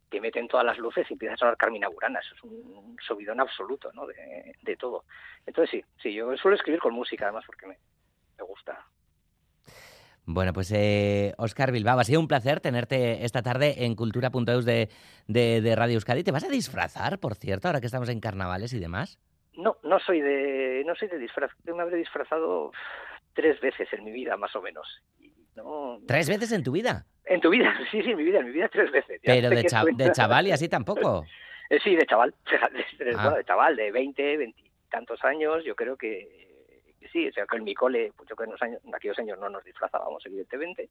te 0.10 0.20
meten 0.20 0.48
todas 0.48 0.66
las 0.66 0.78
luces 0.78 1.06
y 1.10 1.14
empiezas 1.14 1.36
a 1.36 1.40
sonar 1.40 1.58
Carmina 1.58 1.88
Burana. 1.88 2.20
Eso 2.20 2.36
es 2.36 2.44
un, 2.44 2.98
subidón 3.06 3.40
absoluto, 3.40 3.92
¿no? 3.94 4.06
De, 4.06 4.56
de, 4.62 4.76
todo. 4.76 5.06
Entonces, 5.46 5.72
sí, 5.72 5.86
sí, 6.02 6.14
yo 6.14 6.36
suelo 6.38 6.58
escribir 6.58 6.82
con 6.82 6.94
música, 6.94 7.26
además, 7.26 7.46
porque 7.48 7.68
me, 7.68 7.78
me 8.38 8.44
gusta. 8.44 8.86
Bueno, 10.26 10.54
pues 10.54 10.72
eh, 10.72 11.34
Oscar 11.38 11.72
Bilbao, 11.72 12.00
ha 12.00 12.04
sido 12.04 12.20
un 12.20 12.28
placer 12.28 12.60
tenerte 12.60 13.26
esta 13.26 13.42
tarde 13.42 13.86
en 13.86 13.96
Cultura.eus 13.96 14.66
de, 14.66 14.90
de, 15.28 15.62
de, 15.62 15.76
Radio 15.76 15.96
Euskadi. 15.96 16.24
¿Te 16.24 16.32
vas 16.32 16.44
a 16.44 16.50
disfrazar, 16.50 17.20
por 17.20 17.36
cierto, 17.36 17.68
ahora 17.68 17.82
que 17.82 17.88
estamos 17.88 18.10
en 18.10 18.20
carnavales 18.20 18.74
y 18.74 18.80
demás? 18.80 19.20
No, 19.58 19.78
no 19.84 20.00
soy 20.00 20.22
de, 20.22 20.84
no 20.86 20.96
soy 20.96 21.08
de 21.08 21.18
disfraz. 21.18 21.52
Yo 21.66 21.76
me 21.76 21.84
habré 21.84 21.98
disfrazado 21.98 22.72
tres 23.34 23.60
veces 23.62 23.92
en 23.94 24.04
mi 24.04 24.12
vida, 24.12 24.38
más 24.38 24.56
o 24.56 24.62
menos. 24.62 24.88
¿Tres 26.08 26.30
veces 26.30 26.52
en 26.52 26.64
tu 26.64 26.72
vida? 26.72 27.06
En 27.26 27.42
tu 27.42 27.50
vida, 27.50 27.74
sí, 27.92 28.02
sí, 28.02 28.12
en 28.12 28.18
mi 28.18 28.24
vida, 28.24 28.40
en 28.40 28.46
mi 28.46 28.52
vida 28.52 28.70
tres 28.70 28.92
veces. 28.92 29.20
Pero 29.24 29.50
de, 29.50 29.56
de, 29.56 30.12
chaval 30.12 30.48
y 30.48 30.52
así 30.52 30.70
tampoco. 30.70 31.26
Eh, 31.70 31.80
sí, 31.84 31.96
de 31.96 32.06
chaval, 32.06 32.34
de, 33.00 33.16
Ah. 33.16 33.36
de 33.38 33.44
chaval, 33.46 33.76
de 33.76 33.92
20, 33.92 34.38
20 34.38 34.62
y 34.62 34.72
tantos 34.90 35.24
años, 35.24 35.64
yo 35.64 35.76
creo 35.76 35.96
que, 35.96 36.94
que 37.00 37.08
sí, 37.10 37.28
o 37.28 37.32
sea, 37.32 37.46
que 37.46 37.58
en 37.58 37.64
mi 37.64 37.74
cole, 37.74 38.12
pues 38.16 38.30
yo 38.30 38.36
creo 38.36 38.48
que 38.48 38.50
en, 38.50 38.52
los 38.52 38.62
años, 38.62 38.82
en 38.86 38.96
aquellos 38.96 39.20
años 39.20 39.40
no 39.40 39.50
nos 39.50 39.64
disfrazábamos, 39.64 40.26
evidentemente. 40.26 40.90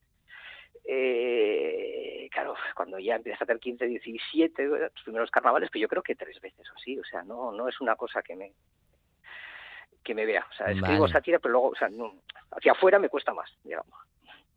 Eh, 0.85 2.29
claro, 2.33 2.55
cuando 2.75 2.99
ya 2.99 3.17
empiezas 3.17 3.43
a 3.43 3.47
tener 3.47 3.61
15, 3.61 3.87
17, 3.87 4.65
los 4.67 4.93
primeros 5.05 5.31
carnavales, 5.31 5.71
pues 5.73 5.81
yo 5.83 5.89
creo 5.89 6.03
que 6.03 6.15
tres 6.17 6.41
veces 6.41 6.69
o 6.71 6.77
así, 6.77 6.99
o 6.99 7.05
sea, 7.05 7.23
no, 7.23 7.53
no 7.53 7.69
es 7.69 7.81
una 7.81 7.97
cosa 7.97 8.23
que 8.23 8.37
me 8.37 8.53
que 10.03 10.15
me 10.15 10.25
vea, 10.25 10.47
o 10.51 10.55
sea, 10.55 10.71
escribo 10.71 11.01
Vale. 11.03 11.13
sátira, 11.13 11.39
pero 11.39 11.53
luego, 11.53 11.69
o 11.69 11.75
sea, 11.75 11.89
no, 11.91 12.23
hacia 12.53 12.73
afuera 12.73 12.99
me 12.99 13.09
cuesta 13.11 13.35
más, 13.35 13.51
digamos. 13.63 13.93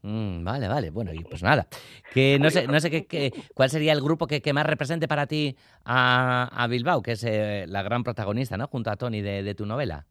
Mm, 0.01 0.43
vale, 0.43 0.67
vale. 0.67 0.89
Bueno, 0.89 1.13
y 1.13 1.23
pues 1.23 1.43
nada. 1.43 1.67
Que 2.13 2.37
no 2.41 2.49
sé, 2.49 2.67
no 2.67 2.79
sé 2.79 2.89
qué, 2.89 3.05
qué- 3.05 3.31
cuál 3.53 3.69
sería 3.69 3.91
el 3.93 4.01
grupo 4.01 4.25
que, 4.25 4.41
que 4.41 4.53
más 4.53 4.65
represente 4.65 5.07
para 5.07 5.27
ti 5.27 5.55
a, 5.85 6.49
a 6.51 6.67
Bilbao, 6.67 7.01
que 7.01 7.11
es 7.11 7.23
eh, 7.25 7.65
la 7.67 7.83
gran 7.83 8.03
protagonista, 8.03 8.57
¿no? 8.57 8.67
Junto 8.67 8.89
a 8.89 8.95
Tony 8.95 9.21
de, 9.21 9.43
de 9.43 9.53
tu 9.55 9.65
novela. 9.65 10.05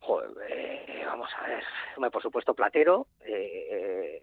Joder, 0.00 0.30
eh, 0.48 1.02
vamos 1.06 1.30
a 1.38 1.46
ver, 1.46 2.10
por 2.10 2.22
supuesto 2.22 2.54
Platero, 2.54 3.06
eh, 3.20 4.22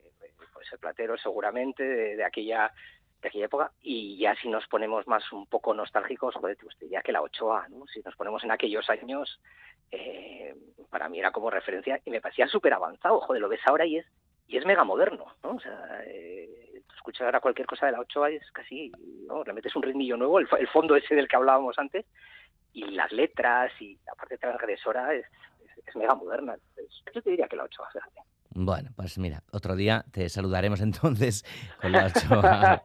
pues 0.62 0.74
el 0.74 0.80
Platero 0.80 1.18
seguramente 1.18 1.84
de, 1.84 2.24
aquella 2.24 2.72
de 3.20 3.28
aquella 3.28 3.45
época 3.45 3.72
y 3.82 4.18
ya 4.18 4.36
si 4.36 4.47
nos 4.47 4.68
ponemos 4.68 5.07
más 5.07 5.32
un 5.32 5.47
poco 5.47 5.74
nostálgicos, 5.74 6.36
joder, 6.36 6.55
pues 6.62 6.78
te 6.78 6.86
diría 6.86 7.01
que 7.01 7.12
la 7.12 7.24
Ochoa, 7.24 7.68
¿no? 7.70 7.88
Si 7.88 7.99
nos 8.01 8.16
ponemos 8.16 8.43
en 8.43 8.51
aquellos 8.51 8.88
años, 8.91 9.41
eh, 9.89 10.55
para 10.91 11.09
mí 11.09 11.18
era 11.18 11.32
como 11.32 11.49
referencia 11.49 11.99
y 12.05 12.12
me 12.12 12.22
parecía 12.22 12.47
súper 12.47 12.74
avanzado, 12.74 13.20
joder, 13.22 13.41
lo 13.41 13.49
ves 13.49 13.62
ahora 13.66 13.88
y 13.88 13.97
es 13.97 14.05
y 14.47 14.57
es 14.57 14.66
mega 14.66 14.84
moderno, 14.84 15.34
¿no? 15.43 15.55
O 15.55 15.59
sea, 15.59 16.03
eh, 16.05 16.84
tú 16.88 16.93
escuchas 16.95 17.26
ahora 17.26 17.39
cualquier 17.39 17.66
cosa 17.66 17.88
de 17.88 17.93
la 17.93 18.01
Ochoa 18.01 18.30
es 18.30 18.51
casi, 18.51 18.91
¿no? 19.26 19.43
Le 19.43 19.53
metes 19.53 19.76
un 19.76 19.82
ritmillo 19.82 20.18
nuevo, 20.18 20.39
el, 20.39 20.47
el 20.59 20.68
fondo 20.68 20.95
ese 20.95 21.16
del 21.16 21.28
que 21.28 21.38
hablábamos 21.38 21.80
antes 21.80 22.05
y 22.74 22.86
las 22.91 23.12
letras 23.12 23.72
y 23.80 23.97
la 24.05 24.14
parte 24.14 24.38
transgresora 24.38 25.16
es, 25.16 25.26
mega 25.95 26.14
moderna. 26.16 26.55
Yo 27.14 27.22
te 27.22 27.32
diría 27.32 27.47
que 27.47 27.55
la 27.55 27.64
Ochoa, 27.64 27.89
fíjate. 27.91 28.22
Bueno, 28.54 28.91
pues 28.95 29.18
mira, 29.18 29.43
otro 29.52 29.76
día 29.76 30.06
te 30.12 30.28
saludaremos 30.30 30.82
entonces 30.82 31.45
con 31.82 31.91
la 31.91 32.08
Ochoa. 32.08 32.84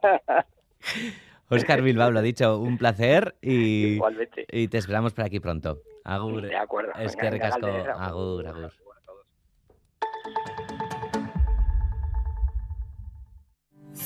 Oscar 1.49 1.81
Bilbao 1.81 2.11
lo 2.11 2.19
ha 2.19 2.21
dicho, 2.21 2.59
un 2.59 2.77
placer 2.77 3.35
y, 3.41 3.95
Igualmente. 3.95 4.45
y 4.51 4.67
te 4.67 4.77
esperamos 4.77 5.13
por 5.13 5.25
aquí 5.25 5.39
pronto. 5.39 5.81
Agur. 6.03 6.41
De 6.43 6.55
acuerdo. 6.55 6.91
Es 6.99 7.15
Venga, 7.15 7.31
que. 7.31 7.37
Galder, 7.37 7.89
Agur, 7.89 8.47
agur. 8.47 8.73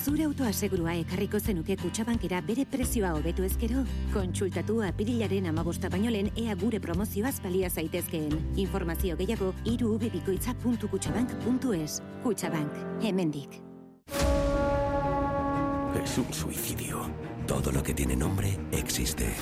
Zure 0.02 0.24
autoasegurua 0.26 0.96
ekarriko 0.98 1.38
zenuke 1.40 1.76
kutsabankera 1.78 2.40
bere 2.42 2.66
prezioa 2.66 3.14
hobetu 3.14 3.44
ezkero? 3.46 3.84
Kontsultatu 4.14 4.82
apirilaren 4.82 5.46
amabosta 5.52 5.90
baino 5.94 6.10
lehen 6.10 6.32
ea 6.42 6.56
gure 6.58 6.80
promozioaz 6.82 7.36
balia 7.44 7.70
zaitezkeen. 7.70 8.34
Informazio 8.64 9.18
gehiago 9.20 9.52
irubebikoitza.kutsabank.es. 9.70 12.00
Kutsabank, 12.24 12.74
hemendik. 13.04 13.60
Es 16.04 16.18
un 16.18 16.34
suicidio. 16.34 17.08
Todo 17.46 17.72
lo 17.72 17.84
que 17.84 17.94
tiene 17.94 18.16
nombre 18.16 18.58
existe. 18.72 19.36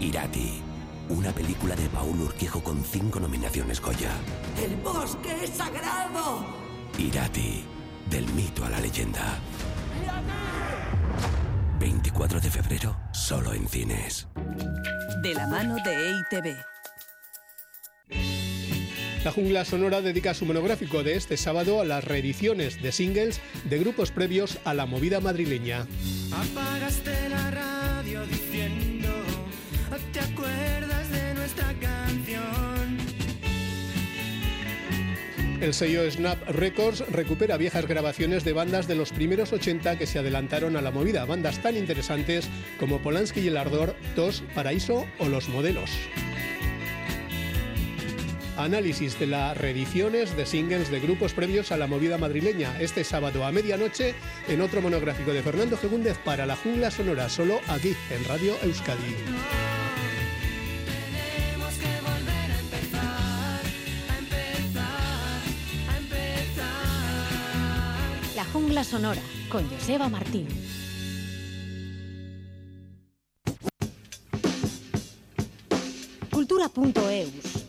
Irati. 0.00 0.62
Una 1.08 1.32
película 1.32 1.74
de 1.74 1.88
Paul 1.88 2.20
Urquijo 2.20 2.62
con 2.62 2.84
cinco 2.84 3.18
nominaciones 3.18 3.80
Goya. 3.80 4.12
¡El 4.62 4.76
bosque 4.76 5.42
es 5.42 5.50
sagrado! 5.50 6.46
Irati. 6.96 7.64
Del 8.10 8.26
mito 8.32 8.64
a 8.64 8.70
la 8.70 8.80
leyenda. 8.80 9.38
24 11.78 12.40
de 12.40 12.50
febrero, 12.50 13.00
solo 13.12 13.54
en 13.54 13.68
cines. 13.68 14.26
De 15.22 15.32
la 15.34 15.46
mano 15.46 15.76
de 15.84 15.92
E 15.92 16.10
EITB. 16.10 16.56
La 19.24 19.32
Jungla 19.32 19.64
Sonora 19.64 20.00
dedica 20.00 20.34
su 20.34 20.44
monográfico 20.44 21.02
de 21.02 21.14
este 21.14 21.36
sábado 21.36 21.80
a 21.80 21.84
las 21.84 22.02
reediciones 22.04 22.82
de 22.82 22.90
singles 22.90 23.40
de 23.64 23.78
grupos 23.78 24.10
previos 24.10 24.58
a 24.64 24.74
la 24.74 24.86
movida 24.86 25.20
madrileña. 25.20 25.86
Apagaste 26.32 27.28
la 27.28 27.50
radio 27.50 27.69
El 35.60 35.74
sello 35.74 36.10
Snap 36.10 36.42
Records 36.48 37.04
recupera 37.10 37.58
viejas 37.58 37.86
grabaciones 37.86 38.44
de 38.44 38.54
bandas 38.54 38.88
de 38.88 38.94
los 38.94 39.12
primeros 39.12 39.52
80 39.52 39.98
que 39.98 40.06
se 40.06 40.18
adelantaron 40.18 40.74
a 40.74 40.80
la 40.80 40.90
movida, 40.90 41.26
bandas 41.26 41.60
tan 41.60 41.76
interesantes 41.76 42.48
como 42.78 43.00
Polanski 43.00 43.40
y 43.40 43.48
El 43.48 43.58
Ardor, 43.58 43.94
Tos, 44.16 44.42
Paraíso 44.54 45.06
o 45.18 45.28
Los 45.28 45.50
Modelos. 45.50 45.90
Análisis 48.56 49.18
de 49.18 49.26
las 49.26 49.56
reediciones 49.56 50.34
de 50.34 50.46
singles 50.46 50.90
de 50.90 51.00
grupos 51.00 51.34
previos 51.34 51.72
a 51.72 51.76
la 51.76 51.86
movida 51.86 52.16
madrileña 52.16 52.80
este 52.80 53.04
sábado 53.04 53.44
a 53.44 53.52
medianoche 53.52 54.14
en 54.48 54.62
otro 54.62 54.80
monográfico 54.80 55.34
de 55.34 55.42
Fernando 55.42 55.76
Gegúndez 55.76 56.16
para 56.24 56.46
la 56.46 56.56
Jungla 56.56 56.90
Sonora, 56.90 57.28
solo 57.28 57.60
aquí 57.68 57.94
en 58.10 58.24
Radio 58.24 58.56
Euskadi. 58.62 59.79
Jungla 68.60 68.84
sonora 68.84 69.22
con 69.48 69.66
Joseba 69.70 70.08
Martín. 70.08 70.46
Cultura.eus. 76.30 77.59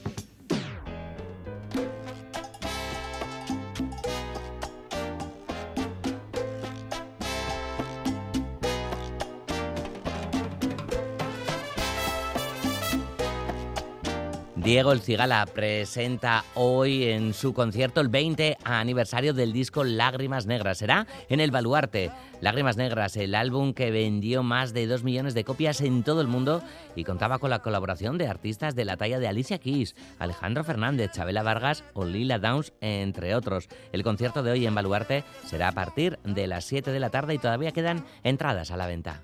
Diego 14.72 14.94
El 14.94 15.02
Cigala 15.02 15.46
presenta 15.48 16.46
hoy 16.56 17.04
en 17.04 17.34
su 17.34 17.54
concierto 17.54 18.00
el 18.00 18.08
20 18.08 18.58
aniversario 18.64 19.34
del 19.34 19.52
disco 19.52 19.84
Lágrimas 19.84 20.46
Negras. 20.46 20.78
Será 20.78 21.08
en 21.28 21.42
el 21.42 21.52
Baluarte. 21.52 22.10
Lágrimas 22.40 22.78
Negras, 22.78 23.18
el 23.18 23.36
álbum 23.36 23.74
que 23.74 23.92
vendió 23.92 24.44
más 24.44 24.74
de 24.74 24.88
2 24.88 25.04
millones 25.04 25.34
de 25.34 25.44
copias 25.44 25.82
en 25.82 26.04
todo 26.04 26.22
el 26.22 26.28
mundo 26.28 26.64
y 26.96 27.04
contaba 27.04 27.38
con 27.40 27.50
la 27.50 27.60
colaboración 27.60 28.18
de 28.18 28.28
artistas 28.28 28.74
de 28.74 28.86
la 28.86 28.96
talla 28.96 29.20
de 29.20 29.28
Alicia 29.28 29.60
Keys, 29.60 29.94
Alejandro 30.20 30.64
Fernández, 30.64 31.12
Chabela 31.12 31.44
Vargas 31.44 31.84
o 31.94 32.06
Lila 32.06 32.40
Downs, 32.40 32.72
entre 32.80 33.36
otros. 33.36 33.68
El 33.92 34.04
concierto 34.04 34.42
de 34.42 34.52
hoy 34.52 34.66
en 34.66 34.74
Baluarte 34.74 35.26
será 35.48 35.68
a 35.68 35.74
partir 35.74 36.18
de 36.24 36.48
las 36.48 36.64
7 36.64 36.94
de 36.94 37.00
la 37.02 37.10
tarde 37.10 37.34
y 37.34 37.40
todavía 37.40 37.74
quedan 37.74 38.06
entradas 38.24 38.72
a 38.72 38.78
la 38.78 38.88
venta. 38.88 39.22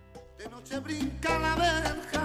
noche 0.52 0.78
brinca 0.80 1.40
la 1.40 1.56
verja 1.56 2.17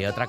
y 0.00 0.04
otra 0.06 0.28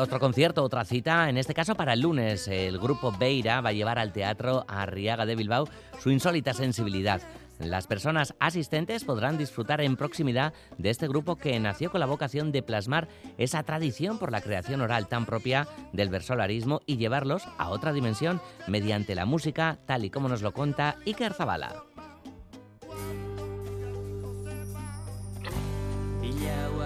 otro 0.00 0.18
concierto, 0.18 0.62
otra 0.62 0.84
cita, 0.86 1.28
en 1.28 1.36
este 1.36 1.52
caso 1.52 1.74
para 1.74 1.92
el 1.92 2.00
lunes. 2.00 2.48
El 2.48 2.78
grupo 2.78 3.12
Beira 3.12 3.60
va 3.60 3.68
a 3.68 3.72
llevar 3.72 3.98
al 3.98 4.12
teatro 4.12 4.64
Arriaga 4.68 5.26
de 5.26 5.36
Bilbao 5.36 5.68
su 6.00 6.10
insólita 6.10 6.54
sensibilidad. 6.54 7.20
Las 7.58 7.86
personas 7.86 8.34
asistentes 8.40 9.04
podrán 9.04 9.36
disfrutar 9.36 9.82
en 9.82 9.96
proximidad 9.96 10.54
de 10.78 10.90
este 10.90 11.06
grupo 11.06 11.36
que 11.36 11.60
nació 11.60 11.90
con 11.90 12.00
la 12.00 12.06
vocación 12.06 12.52
de 12.52 12.62
plasmar 12.62 13.06
esa 13.36 13.62
tradición 13.62 14.18
por 14.18 14.32
la 14.32 14.40
creación 14.40 14.80
oral 14.80 15.08
tan 15.08 15.26
propia 15.26 15.68
del 15.92 16.08
versolarismo 16.08 16.80
y 16.86 16.96
llevarlos 16.96 17.42
a 17.58 17.68
otra 17.68 17.92
dimensión 17.92 18.40
mediante 18.66 19.14
la 19.14 19.26
música, 19.26 19.78
tal 19.86 20.04
y 20.06 20.10
como 20.10 20.28
nos 20.28 20.40
lo 20.40 20.52
cuenta 20.52 20.96
Iker 21.06 21.34
Zabala. 21.34 21.91
yeah. 26.42 26.81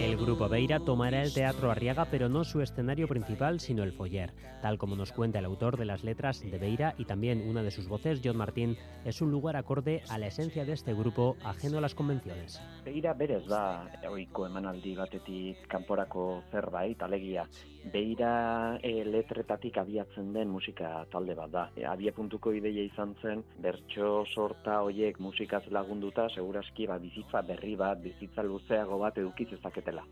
El 0.00 0.16
grupo 0.16 0.48
Beira 0.48 0.78
tomará 0.78 1.22
el 1.22 1.34
Teatro 1.34 1.72
Arriaga, 1.72 2.06
pero 2.08 2.28
no 2.28 2.44
su 2.44 2.60
escenario 2.60 3.08
principal, 3.08 3.58
sino 3.58 3.82
el 3.82 3.92
foyer. 3.92 4.32
Tal 4.62 4.78
como 4.78 4.94
nos 4.94 5.10
cuenta 5.10 5.40
el 5.40 5.44
autor 5.44 5.76
de 5.76 5.84
las 5.84 6.04
letras 6.04 6.40
de 6.40 6.56
Beira 6.56 6.94
y 6.98 7.04
también 7.04 7.42
una 7.48 7.64
de 7.64 7.72
sus 7.72 7.88
voces, 7.88 8.20
John 8.22 8.36
Martín, 8.36 8.76
es 9.04 9.20
un 9.20 9.32
lugar 9.32 9.56
acorde 9.56 10.02
a 10.08 10.18
la 10.18 10.28
esencia 10.28 10.64
de 10.64 10.72
este 10.72 10.94
grupo, 10.94 11.36
ajeno 11.42 11.78
a 11.78 11.80
las 11.80 11.96
convenciones. 11.96 12.62
Beira 12.84 13.12
berez 13.12 13.44
da, 13.48 13.90
oiko 14.08 14.46
emanaldi 14.46 14.94
batetik 14.94 15.66
kanporako 15.66 16.44
zerbait, 16.52 17.02
alegia. 17.02 17.48
Beira 17.92 18.78
e, 18.82 19.04
letretatik 19.04 19.78
abiatzen 19.78 20.32
den 20.32 20.50
musika 20.50 21.06
talde 21.10 21.34
bat 21.34 21.50
da. 21.50 21.64
E, 21.74 21.84
abia 21.86 22.14
puntuko 22.14 22.52
ideia 22.54 22.86
izan 22.86 23.16
zen, 23.22 23.42
bertso 23.62 24.24
sorta 24.32 24.80
hoiek 24.86 25.18
musikaz 25.18 25.64
lagunduta, 25.70 26.28
seguraski 26.34 26.86
ba, 26.86 26.98
bizitza 27.02 27.42
berri 27.42 27.74
bat, 27.78 27.98
bizitza 28.02 28.46
luzeago 28.46 28.98
bat 29.02 29.18
edukiz 29.18 29.52
ezaketela. 29.56 30.06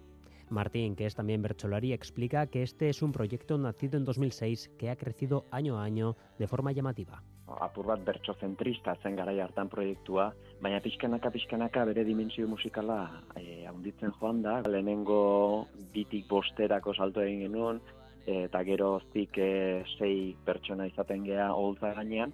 Martín, 0.51 0.95
que 0.95 1.07
es 1.07 1.15
también 1.15 1.43
bercholari, 1.43 1.93
explica 1.93 2.47
que 2.47 2.63
este 2.63 2.89
es 2.89 3.03
un 3.03 3.13
proyecto 3.13 3.57
nacido 3.57 3.97
en 3.97 4.05
2006 4.05 4.71
que 4.79 4.91
ha 4.91 4.97
crecido 4.97 5.47
año 5.51 5.79
a 5.79 5.85
año 5.85 6.17
de 6.39 6.47
forma 6.47 6.73
llamativa. 6.73 7.23
apur 7.47 7.87
bat 7.87 8.05
bertsozentrista 8.05 8.95
zen 9.03 9.17
garai 9.17 9.39
hartan 9.41 9.69
proiektua, 9.69 10.31
baina 10.63 10.81
pixkanaka 10.81 11.31
pixkanaka 11.31 11.85
bere 11.85 12.05
dimensio 12.05 12.49
musikala 12.49 13.23
e, 13.37 13.67
handitzen 13.69 14.15
joan 14.19 14.43
da. 14.43 14.61
Lehenengo 14.67 15.67
bitik 15.93 16.27
bosterako 16.29 16.95
salto 16.95 17.21
egin 17.21 17.45
genuen, 17.47 17.83
eta 18.27 18.65
geroztik 18.65 19.37
e, 19.39 19.85
sei 19.99 20.35
pertsona 20.47 20.89
izaten 20.89 21.29
gea 21.29 21.53
holtza 21.53 21.93
gainean. 22.01 22.33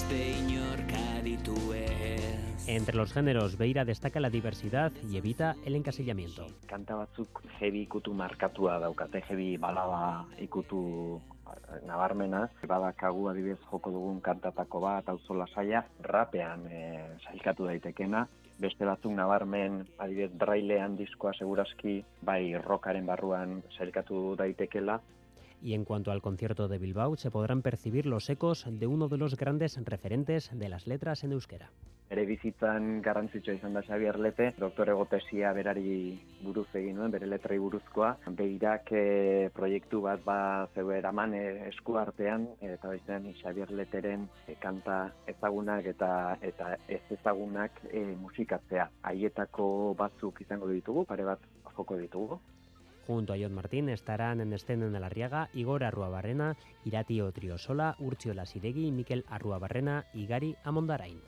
Beste 0.00 0.18
inork 0.48 0.92
aditu 0.96 1.54
ez. 1.76 2.64
Entre 2.66 2.96
los 2.96 3.12
géneros, 3.12 3.58
Beira 3.58 3.84
destaca 3.84 4.18
la 4.18 4.30
diversidad 4.30 4.92
y 5.06 5.18
evita 5.18 5.56
el 5.66 5.76
encasillamiento. 5.76 6.46
Kanta 6.66 6.96
batzuk 6.96 7.42
heavy 7.58 7.82
ikutu 7.82 8.14
markatua 8.14 8.78
daukate, 8.80 9.20
heavy 9.28 9.58
balada 9.58 10.24
ikutu 10.40 11.20
eh, 11.20 11.82
nabarmena, 11.84 12.48
badakagu 12.66 13.28
adibidez 13.28 13.58
joko 13.68 13.92
dugun 13.92 14.22
kantatako 14.24 14.80
bat, 14.80 15.12
auzo 15.12 15.36
lasaia, 15.36 15.84
rapean 16.00 16.64
e, 16.72 16.82
sailkatu 17.26 17.68
daitekena, 17.68 18.24
beste 18.56 18.88
batzuk 18.88 19.12
nabarmen 19.12 19.82
adibidez 19.98 20.32
brailean 20.32 20.96
diskoa 20.96 21.36
segurazki 21.36 22.00
bai 22.22 22.56
rockaren 22.56 23.04
barruan 23.04 23.60
sailkatu 23.76 24.32
daitekela, 24.40 25.02
Y 25.62 25.74
en 25.74 25.84
cuanto 25.84 26.10
al 26.10 26.22
concierto 26.22 26.68
de 26.68 26.78
Bilbao, 26.78 27.16
se 27.16 27.30
podrán 27.30 27.62
percibir 27.62 28.06
los 28.06 28.30
ecos 28.30 28.64
de 28.68 28.86
uno 28.86 29.08
de 29.08 29.18
los 29.18 29.36
grandes 29.36 29.76
referentes 29.84 30.50
de 30.52 30.68
las 30.68 30.86
letras 30.86 31.22
en 31.24 31.32
euskera. 31.32 31.70
Bere 32.10 32.24
bizitzan 32.26 32.86
garrantzitsua 33.06 33.52
izan 33.54 33.76
da 33.76 33.84
Xavier 33.86 34.16
Lete, 34.18 34.48
doktorego 34.58 35.04
tesia 35.06 35.52
berari 35.54 35.92
buruz 36.42 36.66
egin 36.74 36.96
nuen, 36.98 37.12
bere 37.14 37.28
letrai 37.30 37.58
buruzkoa. 37.62 38.08
Beirak 38.40 38.90
e, 38.98 39.04
proiektu 39.54 40.00
bat 40.02 40.24
ba 40.24 40.66
zeu 40.74 40.90
eraman 40.90 41.36
e, 41.38 41.44
esku 41.68 41.94
artean, 42.02 42.48
eta 42.66 42.90
baizen 42.90 43.30
Xavier 43.38 43.70
Leteren 43.70 44.26
e, 44.48 44.58
kanta 44.58 44.98
ezagunak 45.30 45.86
eta 45.92 46.10
eta 46.42 46.72
ez 46.88 47.04
ezagunak 47.20 47.78
e, 47.92 48.02
musikatzea. 48.24 48.90
Haietako 49.12 49.68
batzuk 50.02 50.42
izango 50.42 50.74
ditugu, 50.74 51.06
pare 51.06 51.30
bat 51.30 51.46
joko 51.76 52.00
ditugu. 52.00 52.40
Junto 53.06 53.32
a 53.32 53.36
John 53.40 53.52
Martín 53.52 53.88
estarán 53.88 54.40
en 54.40 54.52
escena 54.52 54.86
en 54.86 54.94
el 54.94 55.04
Arriaga 55.04 55.50
Igor 55.52 55.84
Arruabarrena, 55.84 56.56
Irati 56.84 57.20
Otriosola, 57.20 57.96
Urtzio 57.98 58.34
Lasiregi, 58.34 58.90
Mikel 58.92 59.24
Arruabarrena 59.28 60.06
y 60.14 60.26
Gary 60.26 60.56
Amondarain. 60.64 61.20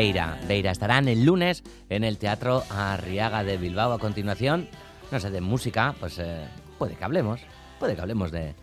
Beira, 0.00 0.40
Beira 0.48 0.70
estarán 0.70 1.08
el 1.08 1.26
lunes 1.26 1.62
en 1.90 2.04
el 2.04 2.16
Teatro 2.16 2.62
Arriaga 2.70 3.44
de 3.44 3.58
Bilbao. 3.58 3.92
A 3.92 3.98
continuación, 3.98 4.66
no 5.12 5.20
sé, 5.20 5.28
de 5.28 5.42
música, 5.42 5.94
pues 6.00 6.18
eh, 6.18 6.48
puede 6.78 6.96
que 6.96 7.04
hablemos, 7.04 7.42
puede 7.78 7.94
que 7.94 8.00
hablemos 8.00 8.30
de, 8.32 8.54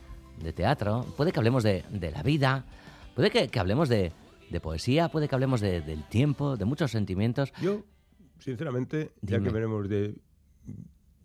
de 0.42 0.52
teatro, 0.54 1.06
puede 1.16 1.32
que 1.32 1.38
hablemos 1.38 1.62
de, 1.62 1.84
de 1.92 2.10
la 2.10 2.24
vida, 2.24 2.66
puede 3.14 3.30
que, 3.30 3.50
que 3.50 3.60
hablemos 3.60 3.88
de, 3.88 4.12
de 4.50 4.60
poesía, 4.60 5.10
puede 5.10 5.28
que 5.28 5.36
hablemos 5.36 5.62
de- 5.62 5.82
del 5.82 6.04
tiempo, 6.06 6.58
de 6.58 6.66
muchos 6.66 6.90
sentimientos. 6.90 7.54
Yo, 7.62 7.84
sinceramente, 8.40 9.12
ya 9.22 9.40
que 9.40 9.50
veremos 9.52 9.88
de 9.88 10.16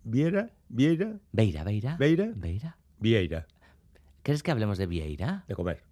Viera, 0.05 0.51
Vieira, 0.69 1.15
Beira, 1.33 1.65
Beira. 1.65 1.97
Beira, 1.99 2.33
Beira. 2.37 2.77
Vieira. 2.99 3.47
¿Quieres 4.23 4.43
que 4.43 4.51
hablemos 4.53 4.79
de 4.79 4.87
Vieira? 4.87 5.45
De 5.49 5.55
comer. 5.55 5.83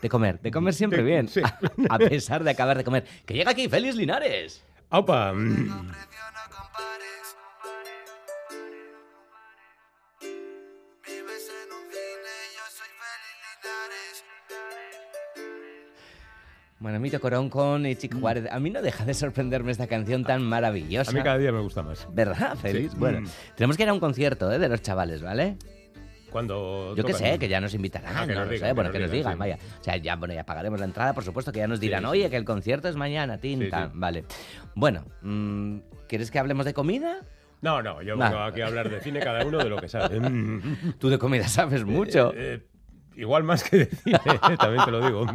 De 0.00 0.08
comer, 0.08 0.40
de 0.40 0.50
comer 0.50 0.74
siempre 0.74 0.98
De- 1.02 1.04
bien. 1.10 1.28
sí. 1.28 1.40
A 1.90 1.98
pesar 1.98 2.44
de 2.44 2.50
acabar 2.50 2.76
de 2.78 2.84
comer. 2.84 3.04
¡Que 3.26 3.34
llega 3.34 3.50
aquí 3.50 3.68
Félix 3.68 3.96
Linares! 3.96 4.64
¡Aupa! 4.90 5.32
Manamito 16.78 17.20
Corón 17.20 17.50
con 17.50 17.84
Chico 17.96 18.18
Juárez. 18.20 18.46
A 18.50 18.58
mí 18.58 18.70
no 18.70 18.80
deja 18.80 19.04
de 19.04 19.12
sorprenderme 19.12 19.70
esta 19.70 19.86
canción 19.86 20.24
tan 20.24 20.42
maravillosa. 20.42 21.10
A 21.10 21.14
mí 21.14 21.22
cada 21.22 21.36
día 21.36 21.52
me 21.52 21.60
gusta 21.60 21.82
más. 21.82 22.08
¿Verdad, 22.10 22.56
Félix? 22.56 22.92
Sí. 22.92 22.98
Bueno, 22.98 23.20
Mm. 23.22 23.26
tenemos 23.54 23.76
que 23.76 23.82
ir 23.82 23.88
a 23.90 23.92
un 23.92 24.00
concierto 24.00 24.50
¿eh? 24.50 24.58
de 24.58 24.68
los 24.68 24.80
chavales, 24.80 25.20
¿vale? 25.22 25.58
Cuando 26.30 26.94
Yo 26.96 27.04
qué 27.04 27.12
sé, 27.14 27.38
que 27.38 27.48
ya 27.48 27.60
nos 27.60 27.74
invitarán, 27.74 28.16
Ah, 28.16 28.26
que 28.26 28.32
no 28.34 28.40
nos 28.40 28.46
lo 28.48 28.52
digan, 28.52 28.68
sé, 28.68 28.70
que 28.70 28.74
bueno, 28.74 28.88
nos 28.88 28.92
que 28.92 28.98
nos 29.02 29.10
digan, 29.10 29.32
digan, 29.32 29.32
sí. 29.34 29.38
vaya. 29.38 29.78
O 29.80 29.84
sea, 29.84 29.96
ya, 29.96 30.16
bueno, 30.16 30.34
ya 30.34 30.44
pagaremos 30.44 30.78
la 30.80 30.86
entrada, 30.86 31.12
por 31.12 31.24
supuesto, 31.24 31.52
que 31.52 31.58
ya 31.58 31.68
nos 31.68 31.80
dirán, 31.80 32.02
Sí, 32.02 32.06
oye, 32.08 32.30
que 32.30 32.36
el 32.36 32.44
concierto 32.44 32.88
es 32.88 32.96
mañana, 32.96 33.38
tinta. 33.38 33.84
Sí, 33.86 33.90
sí. 33.92 33.98
Vale. 33.98 34.24
Bueno, 34.74 35.04
mm, 35.22 35.78
¿quieres 36.08 36.30
que 36.30 36.38
hablemos 36.38 36.64
de 36.64 36.72
comida? 36.74 37.20
No, 37.62 37.82
no, 37.82 38.00
yo 38.00 38.16
vengo 38.16 38.38
aquí 38.38 38.62
a 38.62 38.68
hablar 38.68 38.88
de 38.88 39.00
cine, 39.00 39.20
cada 39.20 39.44
uno 39.44 39.58
de 39.58 39.68
lo 39.68 39.76
que 39.76 39.88
sabe. 39.88 40.18
Mm. 40.18 40.94
Tú 40.98 41.10
de 41.10 41.18
comida 41.18 41.46
sabes 41.46 41.84
mucho. 41.86 42.32
Eh, 42.34 42.54
eh, 42.54 42.60
igual 43.20 43.44
más 43.44 43.62
que 43.62 43.78
de 43.78 43.86
cine, 43.86 44.18
también 44.58 44.84
te 44.84 44.90
lo 44.90 45.04
digo. 45.06 45.26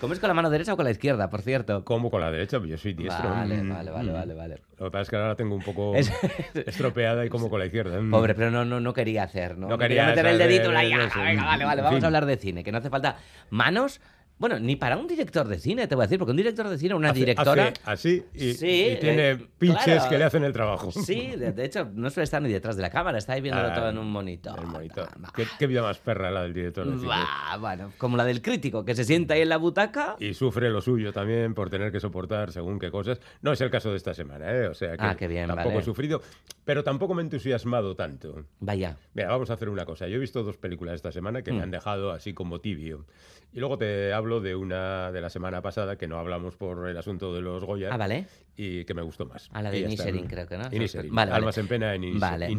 ¿Comes 0.00 0.20
con 0.20 0.28
la 0.28 0.34
mano 0.34 0.50
derecha 0.50 0.74
o 0.74 0.76
con 0.76 0.84
la 0.84 0.90
izquierda, 0.90 1.30
por 1.30 1.42
cierto? 1.42 1.84
Como 1.84 2.10
con 2.10 2.20
la 2.20 2.30
derecha, 2.30 2.58
yo 2.64 2.76
soy 2.78 2.94
diestro. 2.94 3.30
Vale, 3.30 3.62
Mm, 3.62 3.70
vale, 3.70 3.90
vale, 3.90 4.12
vale, 4.12 4.34
vale. 4.34 4.58
Lo 4.78 4.86
que 4.86 4.90
pasa 4.90 5.02
es 5.02 5.10
que 5.10 5.16
ahora 5.16 5.28
la 5.28 5.34
tengo 5.36 5.54
un 5.54 5.62
poco 5.62 5.94
Es- 5.96 6.12
estropeada 6.54 7.24
y 7.24 7.28
como 7.28 7.48
con 7.50 7.58
la 7.58 7.66
izquierda. 7.66 8.00
Mm. 8.00 8.10
Pobre, 8.10 8.34
pero 8.34 8.50
no, 8.50 8.64
no, 8.64 8.80
no 8.80 8.92
quería 8.92 9.22
hacer, 9.24 9.56
¿no? 9.56 9.68
No 9.68 9.78
quería 9.78 10.06
meter 10.06 10.26
el 10.26 10.38
dedito 10.38 10.68
en 10.68 10.74
la 10.74 10.80
Venga, 10.82 11.44
vale, 11.44 11.64
vale, 11.64 11.82
vamos 11.82 12.02
a 12.02 12.06
hablar 12.06 12.26
de 12.26 12.36
cine, 12.36 12.62
que 12.62 12.70
no 12.72 12.78
hace 12.78 12.90
falta 12.90 13.16
manos. 13.50 14.00
Bueno, 14.36 14.58
ni 14.58 14.74
para 14.74 14.96
un 14.96 15.06
director 15.06 15.46
de 15.46 15.58
cine, 15.60 15.86
te 15.86 15.94
voy 15.94 16.02
a 16.02 16.06
decir, 16.06 16.18
porque 16.18 16.32
un 16.32 16.36
director 16.36 16.68
de 16.68 16.76
cine, 16.76 16.94
una 16.94 17.10
Hace- 17.10 17.20
directora. 17.20 17.68
hace 17.68 17.80
así 17.84 18.24
y, 18.34 18.52
Sí, 18.54 18.88
y 18.92 18.96
tiene 19.00 19.30
eh, 19.30 19.46
pinches 19.58 19.84
claro. 19.84 20.10
que 20.10 20.18
le 20.18 20.24
hacen 20.24 20.42
el 20.44 20.52
trabajo. 20.52 20.90
Sí, 20.90 21.32
de, 21.36 21.52
de 21.52 21.64
hecho, 21.64 21.88
no 21.94 22.10
suele 22.10 22.24
estar 22.24 22.42
ni 22.42 22.50
detrás 22.52 22.74
de 22.76 22.82
la 22.82 22.90
cámara, 22.90 23.16
está 23.18 23.34
ahí 23.34 23.40
viéndolo 23.40 23.68
Ah, 23.68 23.74
todo 23.74 23.88
en 23.90 23.96
un 23.98 24.10
monitor. 24.10 24.58
El 24.58 24.66
monitor. 24.66 25.08
¿Qué, 25.36 25.46
qué 25.56 25.66
vida 25.68 25.82
más 25.82 25.98
perra 25.98 26.32
la 26.32 26.42
del 26.42 26.52
director 26.52 26.84
de 26.84 26.98
cine. 26.98 27.12
Bueno, 27.60 27.92
como 27.96 28.16
la 28.16 28.24
del 28.24 28.42
crítico, 28.42 28.84
que 28.84 28.96
se 28.96 29.04
sienta 29.04 29.34
ahí 29.34 29.42
en 29.42 29.48
la 29.50 29.56
butaca. 29.56 30.16
Y 30.18 30.34
sufre 30.34 30.68
lo 30.68 30.80
suyo 30.80 31.12
también 31.12 31.54
por 31.54 31.70
tener 31.70 31.92
que 31.92 32.00
soportar 32.00 32.50
según 32.50 32.80
qué 32.80 32.90
cosas. 32.90 33.20
No 33.40 33.52
es 33.52 33.60
el 33.60 33.70
caso 33.70 33.90
de 33.92 33.96
esta 33.98 34.14
semana, 34.14 34.50
¿eh? 34.50 34.66
O 34.66 34.74
sea 34.74 34.96
que 34.96 35.04
Ah, 35.04 35.14
qué 35.16 35.28
bien, 35.28 35.46
tampoco 35.46 35.68
vale. 35.68 35.80
he 35.80 35.84
sufrido, 35.84 36.20
pero 36.64 36.82
tampoco 36.82 37.14
me 37.14 37.22
he 37.22 37.24
entusiasmado 37.24 37.94
tanto. 37.94 38.44
Vaya. 38.58 38.96
Mira, 39.14 39.28
vamos 39.28 39.50
a 39.50 39.54
hacer 39.54 39.68
una 39.68 39.84
cosa. 39.86 40.08
Yo 40.08 40.16
he 40.16 40.20
visto 40.20 40.42
dos 40.42 40.56
películas 40.56 40.96
esta 40.96 41.12
semana 41.12 41.42
que 41.42 41.52
me 41.52 41.58
Mm. 41.60 41.62
han 41.62 41.70
dejado 41.70 42.10
así 42.10 42.34
como 42.34 42.60
tibio. 42.60 43.06
Y 43.52 43.60
luego 43.60 43.78
te 43.78 44.12
hablo 44.12 44.23
hablo 44.24 44.40
de 44.40 44.54
una 44.56 45.12
de 45.12 45.20
la 45.20 45.28
semana 45.30 45.60
pasada 45.62 45.96
que 45.96 46.08
no 46.08 46.18
hablamos 46.18 46.56
por 46.56 46.88
el 46.88 46.96
asunto 46.96 47.34
de 47.34 47.42
los 47.42 47.62
Goya. 47.64 47.90
Ah, 47.92 47.96
vale. 47.96 48.26
Y 48.56 48.84
que 48.84 48.94
me 48.94 49.02
gustó 49.02 49.26
más. 49.26 49.48
A 49.52 49.60
la 49.62 49.70
de. 49.70 49.80
Inisherin, 49.80 50.26
creo 50.26 50.46
que, 50.46 50.56
¿no? 50.56 50.64
Inisherin. 50.72 51.14
Vale, 51.14 51.30
vale. 51.30 51.40
Almas 51.42 51.58
en 51.58 51.68
pena 51.68 51.94
en 51.94 52.02
Inis- 52.02 52.20
Vale, 52.20 52.50
Inisherin. 52.50 52.56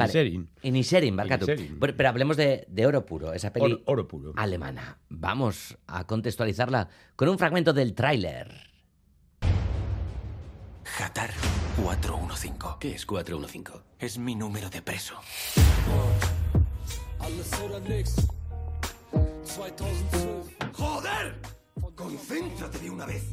vale. 0.62 0.68
Inisherin. 0.70 1.20
Inisherin. 1.20 1.80
Pero, 1.80 1.96
pero 1.98 2.10
hablemos 2.10 2.38
de, 2.38 2.66
de 2.70 2.86
Oro 2.86 3.06
Puro, 3.06 3.34
esa 3.34 3.52
peli 3.52 3.66
Oro- 3.66 3.82
Oro 3.86 4.08
Puro. 4.08 4.34
alemana. 4.36 5.00
Vamos 5.10 5.78
a 5.88 6.06
contextualizarla 6.06 6.88
con 7.16 7.30
un 7.30 7.38
fragmento 7.40 7.74
del 7.74 7.94
tráiler. 7.96 8.52
Qatar 10.98 11.32
415. 11.84 12.78
¿Qué 12.80 12.94
es 12.96 13.06
415? 13.06 13.74
Es 14.00 14.18
mi 14.20 14.36
número 14.36 14.70
de 14.70 14.82
preso. 14.82 15.16
¡Joder! 20.74 21.55
¡Concéntrate 21.96 22.80
de 22.80 22.90
una 22.90 23.06
vez! 23.06 23.24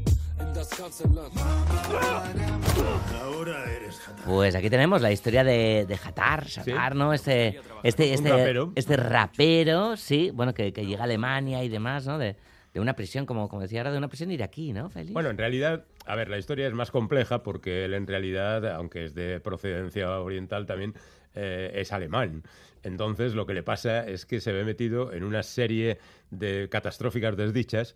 Ahora 3.20 3.72
eres 3.72 4.00
Hatar. 4.06 4.24
Pues 4.24 4.54
aquí 4.54 4.70
tenemos 4.70 5.02
la 5.02 5.10
historia 5.10 5.42
de, 5.42 5.84
de 5.86 5.94
Hatar, 5.94 6.48
Satar, 6.48 6.94
¿no? 6.94 7.12
Este, 7.12 7.60
este, 7.82 8.14
este, 8.14 8.30
rapero. 8.30 8.72
este 8.76 8.96
rapero, 8.96 9.96
sí, 9.96 10.30
bueno, 10.32 10.54
que, 10.54 10.72
que 10.72 10.86
llega 10.86 11.00
a 11.00 11.04
Alemania 11.04 11.64
y 11.64 11.68
demás, 11.68 12.06
¿no? 12.06 12.18
De, 12.18 12.36
de 12.72 12.80
una 12.80 12.94
prisión, 12.94 13.26
como, 13.26 13.48
como 13.48 13.62
decía 13.62 13.80
ahora, 13.80 13.92
de 13.92 13.98
una 13.98 14.08
prisión 14.08 14.30
iraquí, 14.30 14.72
¿no, 14.72 14.88
Félix? 14.90 15.12
Bueno, 15.12 15.30
en 15.30 15.38
realidad, 15.38 15.84
a 16.06 16.14
ver, 16.14 16.28
la 16.28 16.38
historia 16.38 16.66
es 16.66 16.72
más 16.72 16.90
compleja 16.90 17.42
porque 17.42 17.84
él 17.84 17.94
en 17.94 18.06
realidad, 18.06 18.66
aunque 18.74 19.04
es 19.04 19.14
de 19.14 19.40
procedencia 19.40 20.20
oriental 20.20 20.66
también, 20.66 20.94
eh, 21.34 21.72
es 21.74 21.92
alemán. 21.92 22.42
Entonces 22.82 23.34
lo 23.34 23.46
que 23.46 23.54
le 23.54 23.62
pasa 23.62 24.06
es 24.06 24.26
que 24.26 24.40
se 24.40 24.52
ve 24.52 24.64
metido 24.64 25.12
en 25.12 25.24
una 25.24 25.42
serie 25.42 25.98
de 26.30 26.68
catastróficas 26.70 27.36
desdichas 27.36 27.94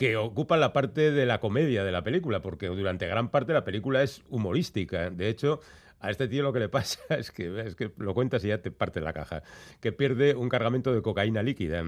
que 0.00 0.16
ocupan 0.16 0.60
la 0.60 0.72
parte 0.72 1.10
de 1.10 1.26
la 1.26 1.40
comedia 1.40 1.84
de 1.84 1.92
la 1.92 2.02
película, 2.02 2.40
porque 2.40 2.68
durante 2.68 3.06
gran 3.06 3.30
parte 3.30 3.52
la 3.52 3.64
película 3.64 4.02
es 4.02 4.22
humorística. 4.30 5.10
De 5.10 5.28
hecho, 5.28 5.60
a 5.98 6.10
este 6.10 6.26
tío 6.26 6.42
lo 6.42 6.54
que 6.54 6.58
le 6.58 6.70
pasa 6.70 7.00
es 7.10 7.30
que, 7.30 7.60
es 7.60 7.74
que 7.74 7.92
lo 7.98 8.14
cuentas 8.14 8.42
y 8.42 8.48
ya 8.48 8.62
te 8.62 8.70
parte 8.70 9.02
la 9.02 9.12
caja, 9.12 9.42
que 9.78 9.92
pierde 9.92 10.34
un 10.34 10.48
cargamento 10.48 10.94
de 10.94 11.02
cocaína 11.02 11.42
líquida. 11.42 11.84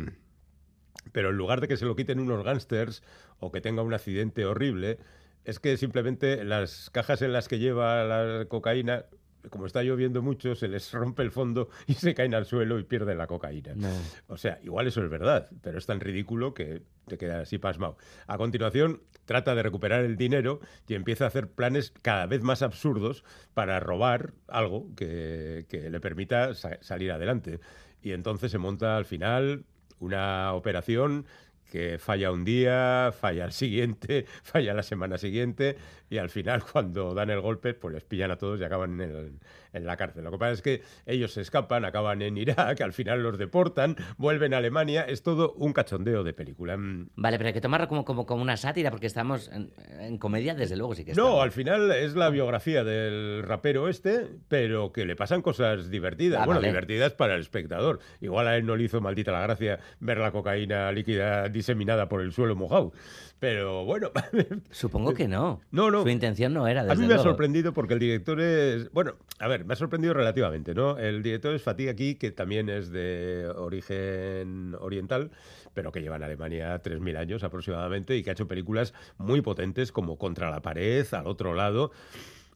Pero 1.12 1.30
en 1.30 1.38
lugar 1.38 1.62
de 1.62 1.68
que 1.68 1.78
se 1.78 1.86
lo 1.86 1.96
quiten 1.96 2.20
unos 2.20 2.44
gángsters 2.44 3.02
o 3.38 3.50
que 3.50 3.62
tenga 3.62 3.80
un 3.80 3.94
accidente 3.94 4.44
horrible, 4.44 4.98
es 5.46 5.58
que 5.58 5.78
simplemente 5.78 6.44
las 6.44 6.90
cajas 6.90 7.22
en 7.22 7.32
las 7.32 7.48
que 7.48 7.60
lleva 7.60 8.04
la 8.04 8.44
cocaína, 8.44 9.06
como 9.50 9.66
está 9.66 9.82
lloviendo 9.82 10.22
mucho, 10.22 10.54
se 10.54 10.68
les 10.68 10.92
rompe 10.92 11.22
el 11.22 11.30
fondo 11.30 11.68
y 11.86 11.94
se 11.94 12.14
caen 12.14 12.34
al 12.34 12.46
suelo 12.46 12.78
y 12.78 12.84
pierden 12.84 13.18
la 13.18 13.26
cocaína. 13.26 13.74
No. 13.74 13.90
O 14.28 14.36
sea, 14.36 14.58
igual 14.62 14.86
eso 14.86 15.02
es 15.02 15.10
verdad, 15.10 15.48
pero 15.62 15.78
es 15.78 15.86
tan 15.86 16.00
ridículo 16.00 16.54
que 16.54 16.82
te 17.06 17.18
quedas 17.18 17.42
así 17.42 17.58
pasmado. 17.58 17.96
A 18.26 18.38
continuación, 18.38 19.02
trata 19.24 19.54
de 19.54 19.62
recuperar 19.62 20.04
el 20.04 20.16
dinero 20.16 20.60
y 20.86 20.94
empieza 20.94 21.24
a 21.24 21.28
hacer 21.28 21.48
planes 21.50 21.92
cada 22.02 22.26
vez 22.26 22.42
más 22.42 22.62
absurdos 22.62 23.24
para 23.54 23.80
robar 23.80 24.32
algo 24.48 24.94
que, 24.94 25.66
que 25.68 25.90
le 25.90 26.00
permita 26.00 26.54
sa- 26.54 26.78
salir 26.80 27.10
adelante. 27.12 27.60
Y 28.02 28.12
entonces 28.12 28.50
se 28.52 28.58
monta 28.58 28.96
al 28.96 29.04
final 29.04 29.64
una 29.98 30.52
operación 30.54 31.26
que 31.70 31.98
falla 31.98 32.30
un 32.32 32.44
día, 32.44 33.12
falla 33.18 33.44
al 33.44 33.52
siguiente, 33.52 34.26
falla 34.42 34.74
la 34.74 34.82
semana 34.82 35.16
siguiente 35.16 35.76
y 36.12 36.18
al 36.18 36.28
final 36.28 36.62
cuando 36.72 37.14
dan 37.14 37.30
el 37.30 37.40
golpe 37.40 37.72
pues 37.74 37.94
les 37.94 38.04
pillan 38.04 38.30
a 38.30 38.36
todos 38.36 38.60
y 38.60 38.64
acaban 38.64 39.00
en, 39.00 39.10
el- 39.10 39.32
en 39.72 39.86
la 39.86 39.96
cárcel. 39.96 40.22
Lo 40.24 40.30
que 40.30 40.36
pasa 40.36 40.52
es 40.52 40.60
que 40.60 40.82
ellos 41.06 41.32
se 41.32 41.40
escapan, 41.40 41.86
acaban 41.86 42.20
en 42.20 42.36
Irak, 42.36 42.78
al 42.82 42.92
final 42.92 43.22
los 43.22 43.38
deportan, 43.38 43.96
vuelven 44.18 44.52
a 44.52 44.58
Alemania, 44.58 45.00
es 45.08 45.22
todo 45.22 45.54
un 45.54 45.72
cachondeo 45.72 46.22
de 46.24 46.34
película. 46.34 46.76
Mm, 46.76 47.08
Vale, 47.16 47.38
pero 47.38 47.46
hay 47.48 47.54
que 47.54 47.62
tomarlo 47.62 47.88
como, 47.88 48.04
como, 48.04 48.26
como 48.26 48.42
una 48.42 48.58
sátira, 48.58 48.90
porque 48.90 49.06
estamos 49.06 49.48
en, 49.50 49.72
en 49.98 50.18
comedia, 50.18 50.54
desde 50.54 50.76
luego 50.76 50.94
sí 50.94 51.06
que 51.06 51.14
No, 51.14 51.22
estamos. 51.24 51.42
al 51.44 51.52
final 51.52 51.90
es 51.92 52.14
la 52.14 52.28
biografía 52.28 52.84
del 52.84 53.42
rapero 53.44 53.88
este, 53.88 54.28
pero 54.48 54.92
que 54.92 55.06
le 55.06 55.16
pasan 55.16 55.40
cosas 55.40 55.88
divertidas. 55.90 56.42
Ah, 56.42 56.44
bueno, 56.44 56.60
vale. 56.60 56.68
divertidas 56.68 57.14
para 57.14 57.34
el 57.34 57.40
espectador. 57.40 58.00
Igual 58.20 58.48
a 58.48 58.56
él 58.58 58.66
no 58.66 58.76
le 58.76 58.84
hizo 58.84 59.00
maldita 59.00 59.32
la 59.32 59.40
gracia 59.40 59.78
ver 60.00 60.18
la 60.18 60.32
cocaína 60.32 60.92
líquida 60.92 61.48
diseminada 61.48 62.10
por 62.10 62.20
el 62.20 62.32
suelo 62.32 62.54
mojado. 62.56 62.92
Pero 63.38 63.84
bueno. 63.84 64.10
Supongo 64.70 65.14
que 65.14 65.26
no. 65.26 65.60
No, 65.70 65.90
no. 65.90 66.01
Su 66.02 66.08
intención 66.08 66.52
no 66.54 66.66
era, 66.66 66.82
A 66.82 66.84
desde 66.84 67.02
mí 67.02 67.06
me 67.06 67.14
ha 67.14 67.18
sorprendido 67.18 67.72
porque 67.72 67.94
el 67.94 68.00
director 68.00 68.40
es. 68.40 68.90
Bueno, 68.92 69.14
a 69.38 69.48
ver, 69.48 69.64
me 69.64 69.72
ha 69.72 69.76
sorprendido 69.76 70.14
relativamente, 70.14 70.74
¿no? 70.74 70.98
El 70.98 71.22
director 71.22 71.54
es 71.54 71.62
Fatih 71.62 71.88
aquí, 71.88 72.14
que 72.14 72.30
también 72.30 72.68
es 72.68 72.90
de 72.90 73.50
origen 73.56 74.74
oriental, 74.80 75.30
pero 75.74 75.92
que 75.92 76.00
lleva 76.00 76.16
en 76.16 76.22
Alemania 76.22 76.80
3.000 76.82 77.16
años 77.16 77.44
aproximadamente 77.44 78.16
y 78.16 78.22
que 78.22 78.30
ha 78.30 78.32
hecho 78.32 78.48
películas 78.48 78.94
muy 79.18 79.40
potentes 79.40 79.92
como 79.92 80.18
Contra 80.18 80.50
la 80.50 80.60
pared, 80.62 81.06
Al 81.12 81.26
otro 81.26 81.54
lado. 81.54 81.92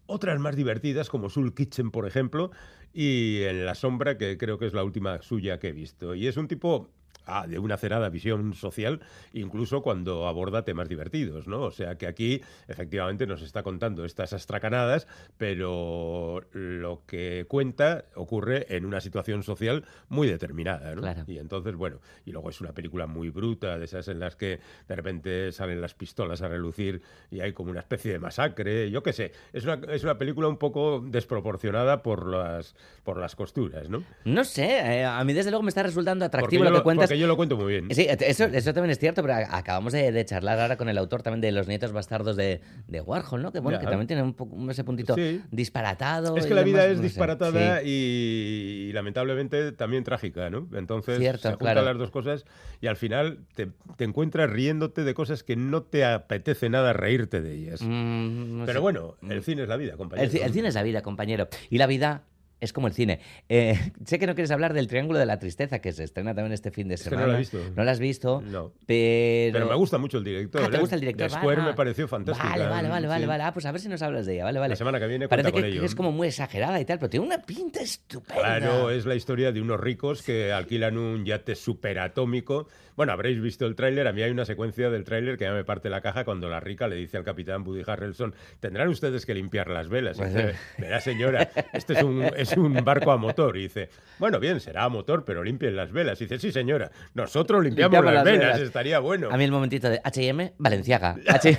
Otras 0.06 0.38
más 0.38 0.54
divertidas, 0.54 1.08
como 1.08 1.30
Soul 1.30 1.52
Kitchen, 1.52 1.90
por 1.90 2.06
ejemplo, 2.06 2.52
y 2.92 3.42
En 3.42 3.66
la 3.66 3.74
sombra, 3.74 4.16
que 4.16 4.38
creo 4.38 4.58
que 4.58 4.66
es 4.66 4.72
la 4.72 4.84
última 4.84 5.20
suya 5.22 5.58
que 5.58 5.68
he 5.68 5.72
visto. 5.72 6.14
Y 6.14 6.28
es 6.28 6.36
un 6.36 6.46
tipo 6.48 6.88
ah, 7.26 7.46
de 7.46 7.58
una 7.58 7.76
cerada 7.76 8.08
visión 8.08 8.54
social, 8.54 9.00
incluso 9.32 9.82
cuando 9.82 10.26
aborda 10.26 10.64
temas 10.64 10.88
divertidos, 10.88 11.46
¿no? 11.46 11.62
O 11.62 11.70
sea 11.70 11.96
que 11.96 12.06
aquí 12.06 12.40
efectivamente 12.68 13.26
nos 13.26 13.42
está 13.42 13.62
contando 13.62 14.04
estas 14.04 14.32
astracanadas, 14.32 15.06
pero 15.36 16.42
lo 16.52 17.02
que 17.06 17.46
cuenta 17.48 18.04
ocurre 18.14 18.66
en 18.74 18.86
una 18.86 19.00
situación 19.00 19.42
social 19.42 19.84
muy 20.08 20.28
determinada, 20.28 20.94
¿no? 20.94 21.02
Claro. 21.02 21.24
Y 21.26 21.38
entonces, 21.38 21.74
bueno, 21.74 22.00
y 22.24 22.32
luego 22.32 22.50
es 22.50 22.60
una 22.60 22.72
película 22.72 23.06
muy 23.06 23.30
bruta, 23.30 23.78
de 23.78 23.84
esas 23.84 24.08
en 24.08 24.20
las 24.20 24.36
que 24.36 24.60
de 24.88 24.96
repente 24.96 25.52
salen 25.52 25.80
las 25.80 25.94
pistolas 25.94 26.42
a 26.42 26.48
relucir 26.48 27.02
y 27.30 27.40
hay 27.40 27.52
como 27.52 27.70
una 27.70 27.80
especie 27.80 28.12
de 28.12 28.18
masacre, 28.18 28.90
yo 28.90 29.02
qué 29.02 29.12
sé, 29.12 29.32
es 29.52 29.64
una, 29.64 29.80
es 29.92 30.04
una 30.04 30.18
película 30.18 30.48
un 30.48 30.56
poco 30.56 31.00
desproporcionada 31.00 32.02
por 32.02 32.26
las, 32.26 32.74
por 33.04 33.18
las 33.18 33.36
costuras, 33.36 33.88
¿no? 33.88 34.02
No 34.24 34.44
sé, 34.44 34.78
eh, 34.78 35.04
a 35.04 35.22
mí 35.24 35.32
desde 35.32 35.50
luego 35.50 35.62
me 35.62 35.68
está 35.68 35.82
resultando 35.82 36.24
atractivo 36.24 36.64
lo 36.64 36.72
que 36.72 36.82
cuentas. 36.82 37.10
Yo 37.18 37.26
lo 37.26 37.36
cuento 37.36 37.56
muy 37.56 37.72
bien. 37.72 37.88
Sí, 37.92 38.06
eso, 38.08 38.44
eso 38.44 38.72
también 38.74 38.90
es 38.90 38.98
cierto, 38.98 39.22
pero 39.22 39.34
acabamos 39.34 39.92
de, 39.92 40.12
de 40.12 40.24
charlar 40.24 40.58
ahora 40.60 40.76
con 40.76 40.88
el 40.88 40.98
autor 40.98 41.22
también 41.22 41.40
de 41.40 41.52
Los 41.52 41.68
nietos 41.68 41.92
bastardos 41.92 42.36
de, 42.36 42.60
de 42.88 43.00
Warhol, 43.00 43.42
¿no? 43.42 43.52
Que 43.52 43.60
bueno, 43.60 43.78
Ya. 43.78 43.80
que 43.84 43.86
también 43.90 44.06
tiene 44.06 44.22
un 44.22 44.34
poco 44.34 44.56
ese 44.70 44.84
puntito 44.84 45.14
Sí. 45.14 45.40
disparatado. 45.50 46.36
Es 46.36 46.46
que 46.46 46.54
la 46.54 46.62
vida 46.62 46.78
demás, 46.82 46.92
es 46.92 46.96
no 46.98 47.02
disparatada 47.04 47.80
Sí. 47.80 47.88
y, 47.88 48.88
y 48.88 48.92
lamentablemente 48.92 49.72
también 49.72 50.04
trágica, 50.04 50.50
¿no? 50.50 50.68
Entonces 50.74 51.18
Cierto, 51.18 51.42
se 51.42 51.48
juntan 51.50 51.74
claro. 51.74 51.82
las 51.84 51.98
dos 51.98 52.10
cosas 52.10 52.44
y 52.80 52.86
al 52.86 52.96
final 52.96 53.38
te, 53.54 53.68
te 53.96 54.04
encuentras 54.04 54.50
riéndote 54.50 55.04
de 55.04 55.14
cosas 55.14 55.42
que 55.42 55.56
no 55.56 55.82
te 55.82 56.04
apetece 56.04 56.68
nada 56.68 56.92
reírte 56.92 57.40
de 57.40 57.54
ellas. 57.54 57.82
Mm, 57.82 58.58
no 58.58 58.66
Pero 58.66 58.78
sé. 58.78 58.82
bueno, 58.82 59.16
el 59.28 59.42
cine 59.42 59.62
es 59.62 59.68
la 59.68 59.76
vida, 59.76 59.96
compañero. 59.96 60.30
El, 60.30 60.42
el 60.42 60.52
cine 60.52 60.68
es 60.68 60.74
la 60.74 60.82
vida, 60.82 61.02
compañero. 61.02 61.48
Y 61.70 61.78
la 61.78 61.86
vida 61.86 62.22
es 62.60 62.72
como 62.72 62.86
el 62.86 62.94
cine. 62.94 63.20
Eh, 63.48 63.78
sé 64.04 64.18
que 64.18 64.26
no 64.26 64.34
quieres 64.34 64.50
hablar 64.50 64.72
del 64.72 64.86
Triángulo 64.88 65.18
de 65.18 65.26
la 65.26 65.38
Tristeza, 65.38 65.80
que 65.80 65.92
se 65.92 66.04
estrena 66.04 66.34
también 66.34 66.52
este 66.52 66.70
fin 66.70 66.88
de 66.88 66.94
Es 66.94 67.02
que 67.02 67.10
semana. 67.10 67.26
no 67.26 67.32
la 67.32 67.36
he 67.36 67.40
visto. 67.40 67.58
¿No 67.76 67.84
la 67.84 67.90
has 67.90 67.98
visto? 67.98 68.42
No. 68.42 68.72
Pero... 68.86 69.52
Pero 69.52 69.66
me 69.66 69.74
gusta 69.74 69.98
mucho 69.98 70.18
el 70.18 70.24
director. 70.24 70.62
Ah, 70.64 70.70
¿te 70.70 70.76
¿eh? 70.76 70.80
gusta 70.80 70.94
el 70.94 71.00
director? 71.00 71.28
The 71.28 71.34
Square 71.34 71.60
ah. 71.60 71.64
me 71.66 71.74
pareció 71.74 72.08
fantástica. 72.08 72.48
Vale, 72.48 72.66
vale, 72.66 72.88
vale, 72.88 73.06
vale, 73.06 73.24
sí. 73.24 73.28
vale. 73.28 73.42
Ah, 73.44 73.52
pues 73.52 73.66
a 73.66 73.72
ver 73.72 73.80
si 73.80 73.88
nos 73.88 74.02
hablas 74.02 74.26
de 74.26 74.34
ella, 74.34 74.44
vale, 74.44 74.58
vale. 74.58 74.70
La 74.70 74.76
semana 74.76 74.98
que 74.98 75.06
viene 75.06 75.28
Parece 75.28 75.52
con 75.52 75.62
que 75.62 75.68
ello. 75.68 75.84
es 75.84 75.94
como 75.94 76.12
muy 76.12 76.28
exagerada 76.28 76.80
y 76.80 76.84
tal, 76.84 76.98
pero 76.98 77.10
tiene 77.10 77.26
una 77.26 77.42
pinta 77.42 77.80
estupenda. 77.80 78.40
Claro, 78.42 78.90
es 78.90 79.06
la 79.06 79.14
historia 79.14 79.52
de 79.52 79.60
unos 79.60 79.80
ricos 79.80 80.22
que 80.22 80.52
alquilan 80.52 80.98
un 80.98 81.24
yate 81.24 81.54
superatómico. 81.54 82.68
Bueno, 82.96 83.12
habréis 83.12 83.40
visto 83.40 83.66
el 83.66 83.76
tráiler. 83.76 84.06
A 84.06 84.12
mí 84.12 84.22
hay 84.22 84.30
una 84.30 84.46
secuencia 84.46 84.88
del 84.88 85.04
tráiler 85.04 85.36
que 85.36 85.44
ya 85.44 85.52
me 85.52 85.64
parte 85.64 85.90
la 85.90 86.00
caja 86.00 86.24
cuando 86.24 86.48
la 86.48 86.60
rica 86.60 86.88
le 86.88 86.96
dice 86.96 87.18
al 87.18 87.24
capitán 87.24 87.62
Woody 87.66 87.82
Harrelson, 87.86 88.34
tendrán 88.60 88.88
ustedes 88.88 89.26
que 89.26 89.34
limpiar 89.34 89.68
las 89.68 89.88
velas. 89.88 90.18
Verá 90.78 91.00
señora, 91.00 91.50
este 91.74 91.92
es 91.92 92.02
un, 92.02 92.22
es 92.52 92.56
un 92.56 92.72
barco 92.84 93.10
a 93.12 93.16
motor. 93.16 93.56
Y 93.56 93.62
dice, 93.62 93.88
bueno, 94.18 94.38
bien, 94.40 94.60
será 94.60 94.84
a 94.84 94.88
motor, 94.88 95.24
pero 95.24 95.42
limpien 95.44 95.76
las 95.76 95.92
velas. 95.92 96.20
Y 96.20 96.24
dice, 96.24 96.38
sí 96.38 96.52
señora, 96.52 96.90
nosotros 97.14 97.62
limpiamos, 97.62 97.92
Limpiamos 97.92 98.14
las, 98.14 98.24
las 98.24 98.24
velas, 98.24 98.52
velas. 98.54 98.60
estaría 98.66 98.98
bueno. 98.98 99.28
A 99.30 99.36
mí 99.36 99.44
el 99.44 99.52
momentito 99.52 99.88
de 99.90 100.00
H&M, 100.02 100.54
Valenciaga. 100.58 101.16
H- 101.26 101.58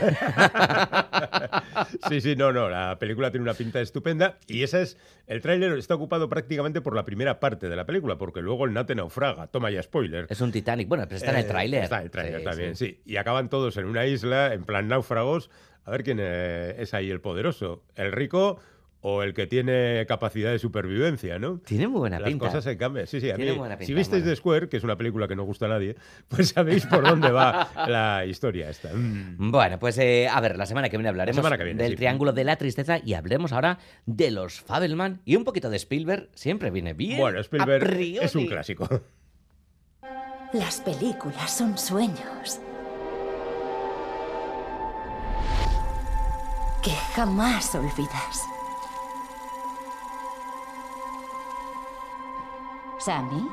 Sí, 2.09 2.21
sí, 2.21 2.35
no, 2.35 2.51
no, 2.51 2.69
la 2.69 2.97
película 2.99 3.31
tiene 3.31 3.43
una 3.43 3.53
pinta 3.53 3.79
estupenda 3.81 4.37
y 4.47 4.63
esa 4.63 4.81
es, 4.81 4.97
el 5.27 5.41
tráiler 5.41 5.73
está 5.77 5.95
ocupado 5.95 6.29
prácticamente 6.29 6.81
por 6.81 6.95
la 6.95 7.05
primera 7.05 7.39
parte 7.39 7.69
de 7.69 7.75
la 7.75 7.85
película, 7.85 8.17
porque 8.17 8.41
luego 8.41 8.65
el 8.65 8.73
nate 8.73 8.95
naufraga, 8.95 9.47
toma 9.47 9.69
ya 9.71 9.81
spoiler. 9.83 10.25
es 10.29 10.41
un 10.41 10.51
Titanic. 10.51 10.87
Bueno, 10.87 11.03
pero 11.05 11.17
está 11.17 11.31
en 11.31 11.37
el 11.37 11.45
Eh, 11.45 11.47
tráiler. 11.47 11.83
Está 11.83 11.97
en 11.97 12.03
el 12.03 12.11
tráiler 12.11 12.39
Sí, 12.39 12.45
también, 12.45 12.75
sí. 12.75 12.85
sí. 12.85 13.01
Y 13.05 13.17
acaban 13.17 13.49
todos 13.49 13.77
en 13.77 13.85
una 13.85 14.05
isla, 14.05 14.53
en 14.53 14.63
plan 14.63 14.87
náufragos, 14.87 15.49
a 15.85 15.91
ver 15.91 16.03
quién 16.03 16.17
eh, 16.21 16.75
es 16.79 16.93
ahí 16.93 17.09
el 17.09 17.21
poderoso, 17.21 17.83
el 17.95 18.11
rico 18.11 18.59
o 19.01 19.23
el 19.23 19.33
que 19.33 19.47
tiene 19.47 20.05
capacidad 20.07 20.51
de 20.51 20.59
supervivencia, 20.59 21.39
¿no? 21.39 21.59
Tiene 21.59 21.87
muy 21.87 21.99
buena 21.99 22.19
Las 22.19 22.29
pinta. 22.29 22.45
Las 22.45 22.53
cosas 22.53 22.63
se 22.63 22.77
cambian. 22.77 23.07
Sí, 23.07 23.21
sí, 23.21 23.27
tiene 23.27 23.51
mí, 23.51 23.57
buena 23.57 23.77
pinta, 23.77 23.87
si 23.87 23.93
visteis. 23.93 24.23
The 24.23 24.35
Square, 24.35 24.69
que 24.69 24.77
es 24.77 24.83
una 24.83 24.97
película 24.97 25.27
que 25.27 25.35
no 25.35 25.43
gusta 25.43 25.65
a 25.65 25.69
nadie, 25.69 25.95
pues 26.27 26.49
sabéis 26.49 26.85
por 26.85 27.03
dónde 27.03 27.31
va 27.31 27.69
la 27.87 28.25
historia 28.25 28.69
esta. 28.69 28.93
Mm. 28.93 29.51
Bueno, 29.51 29.79
pues 29.79 29.97
eh, 29.97 30.27
a 30.27 30.39
ver, 30.41 30.57
la 30.57 30.65
semana 30.65 30.89
que 30.89 30.97
viene 30.97 31.09
hablaremos 31.09 31.43
del. 31.59 31.95
Triángulo 31.97 32.31
de 32.31 32.43
la 32.43 32.57
Tristeza 32.57 32.99
y 33.03 33.13
hablemos 33.13 33.51
ahora 33.53 33.79
de 34.05 34.29
los 34.29 34.61
Fabelman 34.61 35.21
y 35.25 35.35
un 35.35 35.43
poquito 35.43 35.69
de 35.69 35.77
Spielberg. 35.77 36.29
Siempre 36.33 36.69
viene 36.69 36.93
bien. 36.93 37.19
Bueno, 37.19 37.39
Spielberg 37.39 37.99
es 38.21 38.35
un 38.35 38.45
clásico. 38.45 38.87
Las 40.53 40.79
películas 40.81 41.57
son 41.57 41.77
sueños 41.77 42.61
que 46.81 46.91
jamás 47.13 47.75
olvidas. 47.75 48.56
Sammy. 53.07 53.47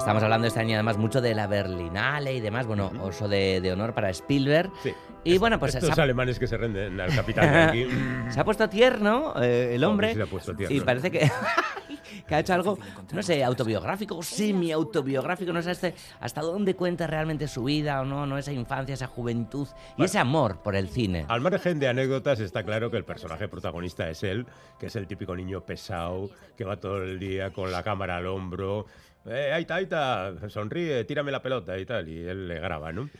Estamos 0.00 0.22
hablando 0.22 0.46
este 0.46 0.58
año 0.58 0.76
además 0.76 0.96
mucho 0.96 1.20
de 1.20 1.34
la 1.34 1.46
Berlinale 1.46 2.32
y 2.32 2.40
demás, 2.40 2.66
bueno, 2.66 2.90
oso 3.02 3.28
de, 3.28 3.60
de 3.60 3.70
honor 3.70 3.92
para 3.92 4.08
Spielberg. 4.08 4.70
Sí. 4.82 4.94
Y 5.24 5.36
bueno, 5.36 5.58
pues 5.58 5.74
Estos 5.74 5.98
ha, 5.98 6.02
alemanes 6.02 6.38
que 6.38 6.46
se 6.46 6.56
renden 6.56 6.98
al 6.98 7.14
capitán 7.14 7.74
se 8.30 8.40
ha 8.40 8.44
puesto 8.44 8.66
tierno 8.70 9.34
eh, 9.40 9.74
el 9.74 9.84
hombre 9.84 10.08
Hombre, 10.08 10.14
se 10.14 10.22
ha 10.22 10.26
puesto 10.30 10.56
tierno. 10.56 10.74
y 10.74 10.80
parece 10.80 11.10
que, 11.10 11.30
que 12.26 12.34
ha 12.34 12.40
hecho 12.40 12.54
algo, 12.54 12.78
no 13.12 13.22
sé, 13.22 13.44
autobiográfico 13.44 14.22
semi-autobiográfico, 14.22 15.52
no 15.52 15.60
sé 15.60 15.72
hasta, 15.72 15.92
hasta 16.20 16.40
dónde 16.40 16.74
cuenta 16.74 17.06
realmente 17.06 17.46
su 17.46 17.64
vida 17.64 18.00
o 18.00 18.06
no, 18.06 18.24
no 18.24 18.38
esa 18.38 18.52
infancia, 18.52 18.94
esa 18.94 19.06
juventud 19.06 19.68
y 19.98 20.04
ese 20.04 20.18
amor 20.18 20.62
por 20.62 20.76
el 20.76 20.88
cine. 20.88 21.26
Al 21.28 21.42
margen 21.42 21.78
de 21.78 21.88
anécdotas, 21.88 22.40
está 22.40 22.64
claro 22.64 22.90
que 22.90 22.96
el 22.96 23.04
personaje 23.04 23.48
protagonista 23.48 24.08
es 24.08 24.22
él, 24.22 24.46
que 24.78 24.86
es 24.86 24.96
el 24.96 25.06
típico 25.06 25.36
niño 25.36 25.60
pesado, 25.60 26.30
que 26.56 26.64
va 26.64 26.76
todo 26.78 27.02
el 27.02 27.18
día 27.18 27.52
con 27.52 27.70
la 27.70 27.82
cámara 27.82 28.16
al 28.16 28.26
hombro. 28.26 28.86
Eh, 29.26 29.52
ahí 29.52 29.62
está, 29.62 29.74
ahí 29.76 29.84
está, 29.84 30.48
sonríe, 30.48 31.04
tírame 31.04 31.30
la 31.30 31.42
pelota 31.42 31.78
y 31.78 31.84
tal, 31.84 32.08
y 32.08 32.26
él 32.26 32.48
le 32.48 32.58
graba, 32.58 32.90
¿no? 32.92 33.10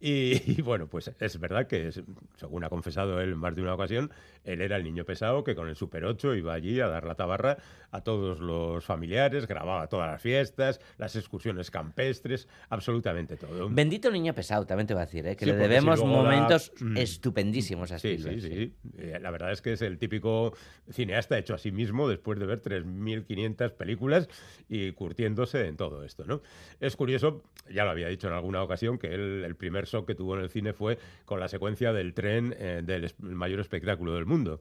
Y, 0.00 0.40
y 0.58 0.62
bueno, 0.62 0.86
pues 0.88 1.12
es 1.18 1.38
verdad 1.38 1.66
que, 1.66 1.90
según 2.36 2.64
ha 2.64 2.70
confesado 2.70 3.20
él 3.20 3.32
en 3.32 3.38
más 3.38 3.54
de 3.54 3.62
una 3.62 3.74
ocasión, 3.74 4.10
él 4.44 4.62
era 4.62 4.76
el 4.76 4.84
niño 4.84 5.04
pesado 5.04 5.44
que 5.44 5.54
con 5.54 5.68
el 5.68 5.76
Super 5.76 6.04
8 6.04 6.34
iba 6.34 6.54
allí 6.54 6.80
a 6.80 6.88
dar 6.88 7.04
la 7.04 7.14
tabarra 7.14 7.58
a 7.92 8.00
todos 8.02 8.40
los 8.40 8.84
familiares, 8.84 9.46
grababa 9.46 9.86
todas 9.88 10.10
las 10.10 10.22
fiestas, 10.22 10.80
las 10.98 11.16
excursiones 11.16 11.70
campestres, 11.70 12.48
absolutamente 12.68 13.36
todo. 13.36 13.68
Bendito 13.68 14.10
niño 14.10 14.34
pesado, 14.34 14.66
también 14.66 14.86
te 14.86 14.94
voy 14.94 15.02
a 15.02 15.06
decir, 15.06 15.26
¿eh? 15.26 15.36
que 15.36 15.44
Sí, 15.44 15.50
le 15.50 15.56
si 15.56 15.62
debemos 15.62 16.00
da- 16.00 16.06
momentos 16.06 16.72
Mm. 16.80 16.96
estupendísimos 16.96 17.90
a 17.92 17.98
Sí, 17.98 18.08
Spielberg. 18.12 18.40
sí, 18.40 18.48
sí. 18.48 18.72
Eh, 18.98 19.18
La 19.20 19.30
verdad 19.30 19.52
es 19.52 19.60
que 19.62 19.72
es 19.72 19.82
el 19.82 19.98
típico 19.98 20.54
cineasta 20.90 21.36
hecho 21.38 21.54
a 21.54 21.58
sí 21.58 21.72
mismo 21.72 22.08
después 22.08 22.38
de 22.38 22.46
ver 22.46 22.60
3.500 22.60 23.72
películas 23.72 24.28
y 24.68 24.92
curtiéndose 24.92 25.66
en 25.66 25.76
todo 25.76 26.04
esto, 26.04 26.24
¿no? 26.24 26.42
Es 26.80 26.96
curioso, 26.96 27.42
ya 27.72 27.84
lo 27.84 27.90
había 27.90 28.08
dicho 28.08 28.28
en 28.28 28.34
alguna 28.34 28.62
ocasión, 28.62 28.98
que 28.98 29.08
él, 29.14 29.44
el 29.44 29.56
primer 29.56 29.86
shock 29.86 30.06
que 30.06 30.14
tuvo 30.14 30.36
en 30.36 30.42
el 30.42 30.50
cine 30.50 30.72
fue 30.72 30.98
con 31.24 31.40
la 31.40 31.48
secuencia 31.48 31.92
del 31.92 32.14
tren 32.14 32.54
eh, 32.58 32.82
del 32.84 33.12
mayor 33.18 33.60
espectáculo 33.60 34.14
del 34.14 34.26
mundo. 34.26 34.60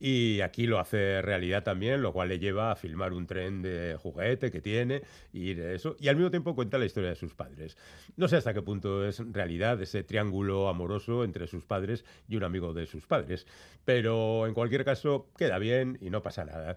Y 0.00 0.40
aquí 0.42 0.66
lo 0.66 0.78
hace 0.78 1.22
realidad 1.22 1.64
también, 1.64 2.02
lo 2.02 2.12
cual 2.12 2.28
le 2.28 2.38
lleva 2.38 2.70
a 2.70 2.76
filmar 2.76 3.12
un 3.12 3.26
tren 3.26 3.62
de 3.62 3.96
juguete 4.00 4.50
que 4.50 4.60
tiene 4.60 5.02
y 5.32 5.58
eso. 5.58 5.96
Y 5.98 6.08
al 6.08 6.16
mismo 6.16 6.30
tiempo 6.30 6.54
cuenta 6.54 6.78
la 6.78 6.84
historia 6.84 7.10
de 7.10 7.16
sus 7.16 7.34
padres. 7.34 7.76
No 8.16 8.28
sé 8.28 8.36
hasta 8.36 8.54
qué 8.54 8.62
punto 8.62 9.06
es 9.06 9.20
realidad 9.32 9.80
ese 9.82 10.04
triángulo 10.04 10.68
amoroso 10.68 11.24
entre 11.24 11.46
sus 11.46 11.64
padres 11.64 12.04
y 12.28 12.36
un 12.36 12.44
amigo 12.44 12.72
de 12.74 12.86
sus 12.86 13.06
padres. 13.06 13.46
Pero 13.84 14.46
en 14.46 14.54
cualquier 14.54 14.84
caso 14.84 15.28
queda 15.36 15.58
bien 15.58 15.98
y 16.00 16.10
no 16.10 16.22
pasa 16.22 16.44
nada. 16.44 16.76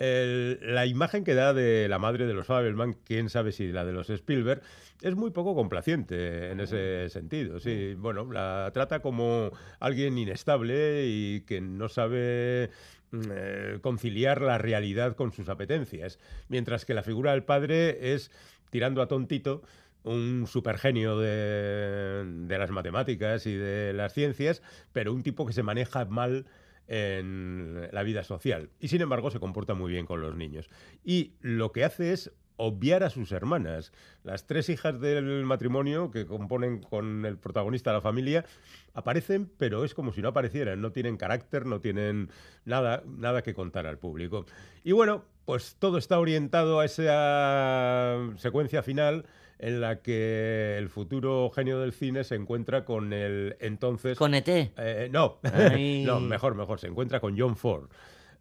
El- 0.00 0.58
la 0.62 0.86
imagen 0.86 1.24
que 1.24 1.34
da 1.34 1.52
de 1.52 1.86
la 1.86 1.98
madre 1.98 2.26
de 2.26 2.32
los 2.32 2.46
Fabelman, 2.46 2.94
quién 3.04 3.28
sabe 3.28 3.52
si 3.52 3.70
la 3.70 3.84
de 3.84 3.92
los 3.92 4.08
Spielberg, 4.08 4.62
es 5.02 5.14
muy 5.14 5.30
poco 5.30 5.54
complaciente 5.54 6.50
en 6.50 6.60
ese 6.60 7.10
sentido. 7.10 7.60
Sí, 7.60 7.94
bueno, 7.98 8.32
la 8.32 8.70
trata 8.72 9.00
como 9.00 9.50
alguien 9.78 10.16
inestable 10.16 11.04
y 11.06 11.42
que 11.42 11.60
no 11.60 11.90
sabe 11.90 12.70
mm, 13.10 13.20
eh, 13.30 13.78
conciliar 13.82 14.40
la 14.40 14.56
realidad 14.56 15.14
con 15.16 15.32
sus 15.32 15.50
apetencias, 15.50 16.18
mientras 16.48 16.86
que 16.86 16.94
la 16.94 17.02
figura 17.02 17.32
del 17.32 17.44
padre 17.44 18.14
es 18.14 18.30
tirando 18.70 19.02
a 19.02 19.06
tontito 19.08 19.62
un 20.02 20.46
supergenio 20.46 21.18
de, 21.18 22.24
de 22.24 22.58
las 22.58 22.70
matemáticas 22.70 23.44
y 23.46 23.54
de 23.54 23.92
las 23.92 24.14
ciencias, 24.14 24.62
pero 24.94 25.12
un 25.12 25.22
tipo 25.22 25.44
que 25.44 25.52
se 25.52 25.62
maneja 25.62 26.06
mal 26.06 26.46
en 26.90 27.88
la 27.92 28.02
vida 28.02 28.24
social 28.24 28.68
y 28.80 28.88
sin 28.88 29.00
embargo 29.00 29.30
se 29.30 29.38
comporta 29.38 29.74
muy 29.74 29.92
bien 29.92 30.06
con 30.06 30.20
los 30.20 30.34
niños. 30.34 30.68
Y 31.04 31.34
lo 31.40 31.70
que 31.70 31.84
hace 31.84 32.12
es 32.12 32.32
obviar 32.56 33.04
a 33.04 33.10
sus 33.10 33.30
hermanas. 33.32 33.92
Las 34.24 34.46
tres 34.46 34.68
hijas 34.68 35.00
del 35.00 35.44
matrimonio 35.44 36.10
que 36.10 36.26
componen 36.26 36.82
con 36.82 37.24
el 37.24 37.38
protagonista 37.38 37.92
la 37.92 38.02
familia 38.02 38.44
aparecen, 38.92 39.50
pero 39.56 39.84
es 39.84 39.94
como 39.94 40.12
si 40.12 40.20
no 40.20 40.28
aparecieran, 40.28 40.80
no 40.82 40.90
tienen 40.90 41.16
carácter, 41.16 41.64
no 41.64 41.80
tienen 41.80 42.28
nada, 42.64 43.02
nada 43.06 43.42
que 43.42 43.54
contar 43.54 43.86
al 43.86 43.98
público. 43.98 44.44
Y 44.82 44.92
bueno, 44.92 45.24
pues 45.46 45.76
todo 45.78 45.96
está 45.96 46.18
orientado 46.18 46.80
a 46.80 46.84
esa 46.84 48.18
secuencia 48.36 48.82
final 48.82 49.24
en 49.62 49.80
la 49.80 50.00
que 50.00 50.76
el 50.78 50.88
futuro 50.88 51.50
genio 51.54 51.78
del 51.80 51.92
cine 51.92 52.24
se 52.24 52.34
encuentra 52.34 52.84
con 52.86 53.12
el 53.12 53.56
entonces... 53.60 54.16
¿Con 54.16 54.34
ET? 54.34 54.48
Eh, 54.48 55.08
no, 55.12 55.38
no, 56.06 56.20
mejor, 56.20 56.54
mejor, 56.54 56.80
se 56.80 56.86
encuentra 56.86 57.20
con 57.20 57.38
John 57.38 57.56
Ford. 57.56 57.90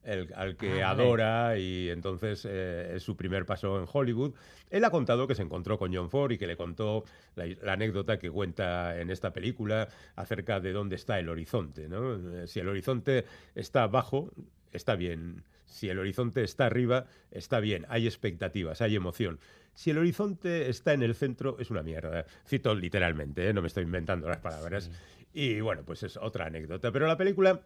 El, 0.02 0.34
al 0.34 0.56
que 0.56 0.82
Ah, 0.82 0.92
adora 0.92 1.58
y 1.58 1.90
entonces 1.90 2.48
eh, 2.50 2.94
es 2.96 3.04
su 3.04 3.18
primer 3.18 3.46
paso 3.46 3.78
en 3.82 3.86
Hollywood. 3.92 4.34
Él 4.70 4.86
ha 4.86 4.92
contado 4.92 5.28
que 5.28 5.36
se 5.36 5.42
encontró 5.42 5.78
con 5.78 5.94
John 5.94 6.10
Ford 6.10 6.32
y 6.32 6.38
que 6.38 6.48
le 6.48 6.56
contó 6.56 7.04
la, 7.36 7.46
la 7.62 7.74
anécdota 7.74 8.18
que 8.18 8.32
cuenta 8.32 8.98
en 9.02 9.10
esta 9.10 9.34
película 9.34 9.90
acerca 10.16 10.62
de 10.62 10.72
dónde 10.72 10.96
está 10.96 11.20
el 11.20 11.28
horizonte. 11.28 11.90
¿no? 11.90 12.16
Eh, 12.16 12.48
Si 12.48 12.62
el 12.62 12.70
horizonte 12.70 13.26
está 13.56 13.84
abajo, 13.84 14.32
está 14.72 14.96
bien. 14.96 15.44
Si 15.66 15.90
el 15.90 16.00
horizonte 16.00 16.44
está 16.44 16.66
arriba, 16.68 17.06
está 17.30 17.60
bien. 17.60 17.86
Hay 17.90 18.08
expectativas, 18.08 18.82
hay 18.82 18.96
emoción. 18.96 19.40
Si 19.80 19.92
el 19.92 19.98
horizonte 19.98 20.70
está 20.70 20.92
en 20.92 21.04
el 21.04 21.16
centro, 21.16 21.58
es 21.58 21.72
una 21.72 21.82
mierda. 21.82 22.26
Cito 22.46 22.76
literalmente, 22.76 23.48
¿eh? 23.48 23.54
no 23.54 23.62
me 23.62 23.70
estoy 23.70 23.86
inventando 23.86 24.28
las 24.28 24.40
palabras. 24.40 24.92
Y 25.32 25.62
bueno, 25.62 25.84
pues 25.86 26.04
es 26.04 26.18
otra 26.18 26.48
anécdota. 26.48 26.92
Pero 26.92 27.08
la 27.08 27.16
película, 27.16 27.62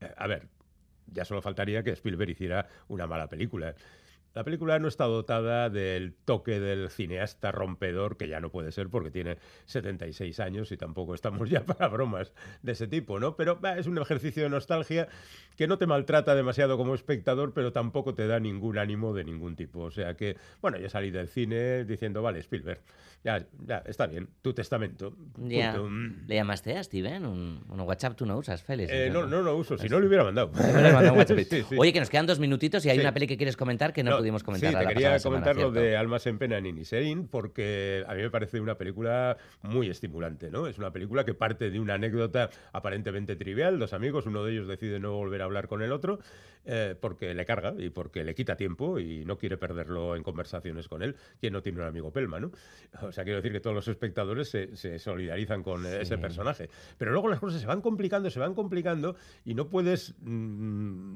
eh, 0.00 0.10
a 0.16 0.26
ver, 0.26 0.48
ya 1.08 1.26
solo 1.26 1.42
faltaría 1.42 1.82
que 1.82 1.90
Spielberg 1.90 2.30
hiciera 2.30 2.66
una 2.88 3.06
mala 3.06 3.28
película. 3.28 3.74
La 4.34 4.44
película 4.44 4.78
no 4.78 4.88
está 4.88 5.04
dotada 5.04 5.68
del 5.68 6.14
toque 6.24 6.60
del 6.60 6.90
cineasta 6.90 7.50
rompedor, 7.50 8.16
que 8.16 8.28
ya 8.28 8.40
no 8.40 8.50
puede 8.50 8.70
ser 8.72 8.88
porque 8.88 9.10
tiene 9.10 9.36
76 9.66 10.38
años 10.40 10.70
y 10.70 10.76
tampoco 10.76 11.14
estamos 11.14 11.50
ya 11.50 11.64
para 11.64 11.88
bromas 11.88 12.32
de 12.62 12.72
ese 12.72 12.86
tipo, 12.86 13.18
¿no? 13.18 13.36
Pero 13.36 13.56
bah, 13.56 13.78
es 13.78 13.86
un 13.86 13.98
ejercicio 13.98 14.42
de 14.44 14.48
nostalgia 14.50 15.08
que 15.56 15.66
no 15.66 15.76
te 15.78 15.86
maltrata 15.86 16.34
demasiado 16.34 16.76
como 16.76 16.94
espectador, 16.94 17.52
pero 17.52 17.72
tampoco 17.72 18.14
te 18.14 18.26
da 18.28 18.38
ningún 18.38 18.78
ánimo 18.78 19.12
de 19.12 19.24
ningún 19.24 19.56
tipo. 19.56 19.80
O 19.80 19.90
sea 19.90 20.14
que, 20.14 20.36
bueno, 20.60 20.78
yo 20.78 20.88
salí 20.88 21.10
del 21.10 21.28
cine 21.28 21.84
diciendo, 21.84 22.22
vale, 22.22 22.38
Spielberg, 22.38 22.80
ya, 23.24 23.44
ya, 23.66 23.82
está 23.86 24.06
bien, 24.06 24.28
tu 24.42 24.52
testamento. 24.54 25.16
Ya. 25.38 25.76
¿Le 26.28 26.34
llamaste 26.36 26.76
a 26.76 26.84
Steven? 26.84 27.26
Un, 27.26 27.64
WhatsApp 27.80 28.16
tú 28.16 28.24
no 28.26 28.36
usas, 28.38 28.62
Félix. 28.62 28.92
Eh, 28.92 29.10
no, 29.12 29.26
no 29.26 29.42
lo 29.42 29.56
uso, 29.56 29.76
si 29.76 29.88
no 29.88 29.98
lo 29.98 30.06
hubiera 30.06 30.22
mandado. 30.24 30.52
Sí, 31.28 31.44
sí. 31.44 31.76
Oye, 31.76 31.92
que 31.92 32.00
nos 32.00 32.10
quedan 32.10 32.26
dos 32.26 32.38
minutitos 32.38 32.84
y 32.86 32.90
hay 32.90 32.96
Sí. 32.96 33.00
una 33.00 33.12
peli 33.12 33.26
que 33.26 33.36
quieres 33.36 33.56
comentar 33.56 33.92
que 33.92 34.02
no, 34.02 34.17
pudimos 34.18 34.42
comentar 34.42 34.70
Sí, 34.70 34.74
la 34.74 34.80
te 34.80 34.86
quería 34.88 35.18
semana, 35.18 35.22
comentar 35.22 35.56
lo 35.56 35.72
¿cierto? 35.72 35.80
de 35.80 35.96
Almas 35.96 36.26
en 36.26 36.38
Pena 36.38 36.58
en 36.58 36.66
Inisherin 36.66 37.28
porque 37.28 38.04
a 38.06 38.14
mí 38.14 38.22
me 38.22 38.30
parece 38.30 38.60
una 38.60 38.76
película 38.76 39.36
muy 39.62 39.88
estimulante, 39.88 40.50
¿no? 40.50 40.66
Es 40.66 40.78
una 40.78 40.92
película 40.92 41.24
que 41.24 41.34
parte 41.34 41.70
de 41.70 41.80
una 41.80 41.94
anécdota 41.94 42.50
aparentemente 42.72 43.36
trivial. 43.36 43.78
Dos 43.78 43.92
amigos, 43.92 44.26
uno 44.26 44.44
de 44.44 44.52
ellos 44.52 44.68
decide 44.68 45.00
no 45.00 45.12
volver 45.12 45.42
a 45.42 45.44
hablar 45.44 45.68
con 45.68 45.82
el 45.82 45.92
otro 45.92 46.18
eh, 46.64 46.94
porque 47.00 47.34
le 47.34 47.46
carga 47.46 47.74
y 47.78 47.90
porque 47.90 48.24
le 48.24 48.34
quita 48.34 48.56
tiempo 48.56 48.98
y 48.98 49.24
no 49.24 49.38
quiere 49.38 49.56
perderlo 49.56 50.16
en 50.16 50.22
conversaciones 50.22 50.88
con 50.88 51.02
él. 51.02 51.16
Quien 51.40 51.52
no 51.52 51.62
tiene 51.62 51.80
un 51.80 51.86
amigo 51.86 52.12
Pelma, 52.12 52.40
¿no? 52.40 52.50
O 53.02 53.12
sea, 53.12 53.24
quiero 53.24 53.38
decir 53.38 53.52
que 53.52 53.60
todos 53.60 53.74
los 53.74 53.88
espectadores 53.88 54.50
se, 54.50 54.76
se 54.76 54.98
solidarizan 54.98 55.62
con 55.62 55.86
ese 55.86 56.18
personaje. 56.18 56.68
Pero 56.98 57.12
luego 57.12 57.28
las 57.28 57.40
cosas 57.40 57.60
se 57.60 57.66
van 57.66 57.80
complicando, 57.80 58.30
se 58.30 58.40
van 58.40 58.54
complicando 58.54 59.16
y 59.44 59.54
no 59.54 59.68
puedes... 59.68 60.14
mm, 60.20 61.14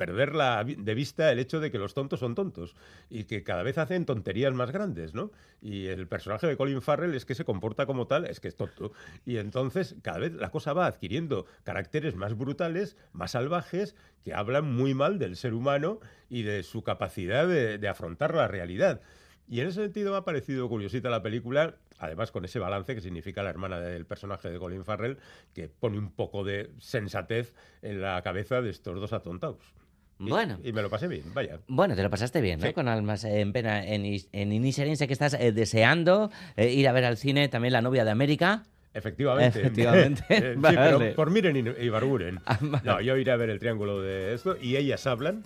perder 0.00 0.34
la 0.34 0.62
vi- 0.64 0.76
de 0.76 0.94
vista 0.94 1.30
el 1.30 1.38
hecho 1.38 1.60
de 1.60 1.70
que 1.70 1.76
los 1.76 1.92
tontos 1.92 2.20
son 2.20 2.34
tontos 2.34 2.74
y 3.10 3.24
que 3.24 3.42
cada 3.42 3.62
vez 3.62 3.76
hacen 3.76 4.06
tonterías 4.06 4.54
más 4.54 4.70
grandes, 4.70 5.12
¿no? 5.12 5.30
Y 5.60 5.88
el 5.88 6.08
personaje 6.08 6.46
de 6.46 6.56
Colin 6.56 6.80
Farrell 6.80 7.14
es 7.14 7.26
que 7.26 7.34
se 7.34 7.44
comporta 7.44 7.84
como 7.84 8.06
tal, 8.06 8.24
es 8.24 8.40
que 8.40 8.48
es 8.48 8.56
tonto. 8.56 8.92
Y 9.26 9.36
entonces 9.36 9.96
cada 10.00 10.18
vez 10.18 10.32
la 10.32 10.50
cosa 10.50 10.72
va 10.72 10.86
adquiriendo 10.86 11.44
caracteres 11.64 12.16
más 12.16 12.34
brutales, 12.34 12.96
más 13.12 13.32
salvajes, 13.32 13.94
que 14.24 14.32
hablan 14.32 14.72
muy 14.74 14.94
mal 14.94 15.18
del 15.18 15.36
ser 15.36 15.52
humano 15.52 16.00
y 16.30 16.44
de 16.44 16.62
su 16.62 16.82
capacidad 16.82 17.46
de, 17.46 17.76
de 17.76 17.88
afrontar 17.88 18.34
la 18.34 18.48
realidad. 18.48 19.02
Y 19.48 19.60
en 19.60 19.66
ese 19.66 19.82
sentido 19.82 20.12
me 20.12 20.16
ha 20.18 20.24
parecido 20.24 20.68
curiosita 20.68 21.10
la 21.10 21.22
película, 21.22 21.74
además 21.98 22.30
con 22.30 22.44
ese 22.44 22.58
balance 22.60 22.94
que 22.94 23.00
significa 23.00 23.42
la 23.42 23.50
hermana 23.50 23.80
del 23.80 24.06
personaje 24.06 24.48
de 24.48 24.58
Colin 24.58 24.84
Farrell, 24.84 25.18
que 25.52 25.68
pone 25.68 25.98
un 25.98 26.10
poco 26.12 26.44
de 26.44 26.70
sensatez 26.78 27.52
en 27.82 28.00
la 28.00 28.22
cabeza 28.22 28.62
de 28.62 28.70
estos 28.70 28.98
dos 28.98 29.12
atontados. 29.12 29.74
Y- 30.20 30.28
Bueno. 30.28 30.58
Y 30.62 30.72
me 30.72 30.82
lo 30.82 30.90
pasé 30.90 31.08
bien, 31.08 31.24
vaya. 31.34 31.58
Bueno, 31.66 31.96
te 31.96 32.02
lo 32.02 32.10
pasaste 32.10 32.40
bien, 32.40 32.60
¿no? 32.60 32.66
Sí. 32.66 32.72
Con 32.74 32.86
Almas 32.88 33.24
en 33.24 33.52
Pena 33.52 33.84
en, 33.84 34.04
en 34.04 34.52
Inisherin. 34.52 34.96
Sé 34.96 35.06
que 35.06 35.12
estás 35.14 35.34
eh, 35.34 35.50
deseando 35.52 36.30
eh, 36.56 36.70
ir 36.70 36.86
a 36.88 36.92
ver 36.92 37.04
al 37.06 37.16
cine 37.16 37.48
también 37.48 37.72
La 37.72 37.80
novia 37.82 38.04
de 38.04 38.10
América. 38.10 38.64
Efectivamente. 38.92 39.60
Efectivamente. 39.60 40.24
Sí, 40.28 40.44
Vale. 40.56 40.76
pero 40.78 41.14
por 41.14 41.30
Miren 41.30 41.56
y 41.56 41.84
Ibarguren. 41.84 42.40
No, 42.84 43.00
yo 43.00 43.16
iré 43.16 43.32
a 43.32 43.36
ver 43.36 43.50
el 43.50 43.58
triángulo 43.58 44.00
de 44.02 44.34
esto 44.34 44.56
y 44.60 44.76
ellas 44.76 45.06
hablan. 45.06 45.44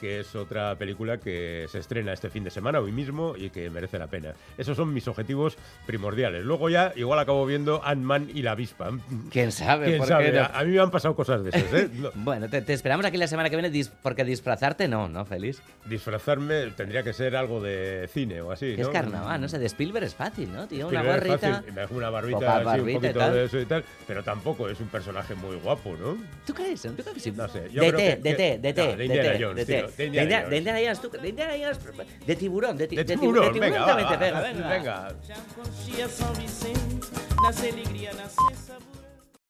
Que 0.00 0.20
es 0.20 0.34
otra 0.34 0.74
película 0.76 1.18
que 1.18 1.66
se 1.70 1.78
estrena 1.78 2.12
este 2.12 2.30
fin 2.30 2.42
de 2.44 2.50
semana, 2.50 2.80
hoy 2.80 2.90
mismo, 2.92 3.34
y 3.36 3.50
que 3.50 3.68
merece 3.70 3.98
la 3.98 4.06
pena. 4.06 4.32
Esos 4.56 4.76
son 4.76 4.92
mis 4.94 5.06
objetivos 5.08 5.56
primordiales. 5.86 6.44
Luego 6.44 6.70
ya 6.70 6.92
igual 6.96 7.18
acabo 7.18 7.44
viendo 7.46 7.84
Ant-Man 7.84 8.30
y 8.34 8.42
la 8.42 8.52
avispa. 8.52 8.90
¿Quién 9.30 9.52
sabe? 9.52 9.86
¿Quién 9.86 10.06
sabe? 10.06 10.32
no? 10.32 10.48
A, 10.52 10.64
mí 10.64 10.70
me 10.72 10.80
han 10.80 10.90
pasado 10.90 11.14
cosas 11.14 11.44
de 11.44 11.50
esas, 11.50 11.72
¿eh? 11.74 11.88
No, 11.94 12.10
Bueno, 12.14 12.48
te, 12.48 12.62
te 12.62 12.72
esperamos 12.72 13.04
aquí 13.04 13.16
la 13.18 13.26
semana 13.26 13.50
que 13.50 13.56
viene 13.56 13.70
dis- 13.70 13.90
porque 14.02 14.24
disfrazarte 14.24 14.88
no, 14.88 15.08
¿no, 15.08 15.24
Feliz? 15.24 15.60
disfrazarme 15.84 16.70
tendría 16.76 17.02
que 17.02 17.12
ser 17.12 17.36
algo 17.36 17.60
de 17.60 18.08
cine 18.12 18.40
o 18.40 18.52
así, 18.52 18.74
¿no? 18.76 18.82
es 18.82 18.88
carnaval, 18.88 19.40
no 19.40 19.48
sé, 19.48 19.58
de 19.58 19.66
Spielberg 19.66 20.04
es 20.06 20.14
fácil, 20.14 20.50
¿no? 20.52 20.66
Tío, 20.66 20.88
una 20.88 21.00
Spielberg 21.00 21.26
es 21.34 21.40
fácil, 21.40 21.72
me 21.74 21.80
dejo 21.82 21.94
una 21.94 22.10
barbita, 22.10 22.38
Poca 22.38 22.56
así, 22.56 22.64
barbita 22.64 22.88
un 22.96 23.02
poquito 23.02 23.18
tal. 23.18 23.34
de 23.34 23.44
eso 23.44 23.58
y 23.60 23.66
tal, 23.66 23.84
pero 24.06 24.22
tampoco 24.22 24.68
es 24.68 24.80
un 24.80 24.88
personaje 24.88 25.34
muy 25.34 25.56
guapo, 25.56 25.94
¿no? 26.00 26.16
¿Tú 26.46 26.54
crees? 26.54 26.82
Yo 26.82 26.92
creo 26.94 27.12
que 27.12 27.20
sí. 27.20 27.32
No 27.32 27.48
sé, 27.48 27.68
yo 27.72 27.82
de 27.82 27.88
creo 27.92 27.96
que- 27.98 28.16
de 28.16 28.36
que- 28.36 28.58
de 28.58 28.72
de 28.96 29.04
Indiana 29.04 29.38
Jones, 29.40 29.66
tío. 29.66 29.89
De 29.96 30.10
De 30.10 30.22
Indiana 30.22 30.48
de 30.48 30.56
Indiana 30.58 30.78
Jones, 30.84 31.00
tú- 31.00 31.10
de 31.10 31.28
Indiana 31.28 31.52
Jones, 31.58 31.78
de 32.26 32.36
tiburón, 32.36 32.76
de, 32.76 32.86
ti- 32.88 32.96
De 32.96 33.04
de 33.04 33.14
tibu- 33.14 33.20
tiburón, 33.20 33.44
de 33.46 33.52
tiburón 33.52 33.72
venga, 33.72 33.86
también 33.86 34.06
va, 34.06 34.10
te 34.12 34.18
pega, 34.18 34.40
venga. 34.40 34.68
venga. 34.68 35.08
São 36.08 36.32
Vicente, 36.34 37.06
alegria, 37.46 38.10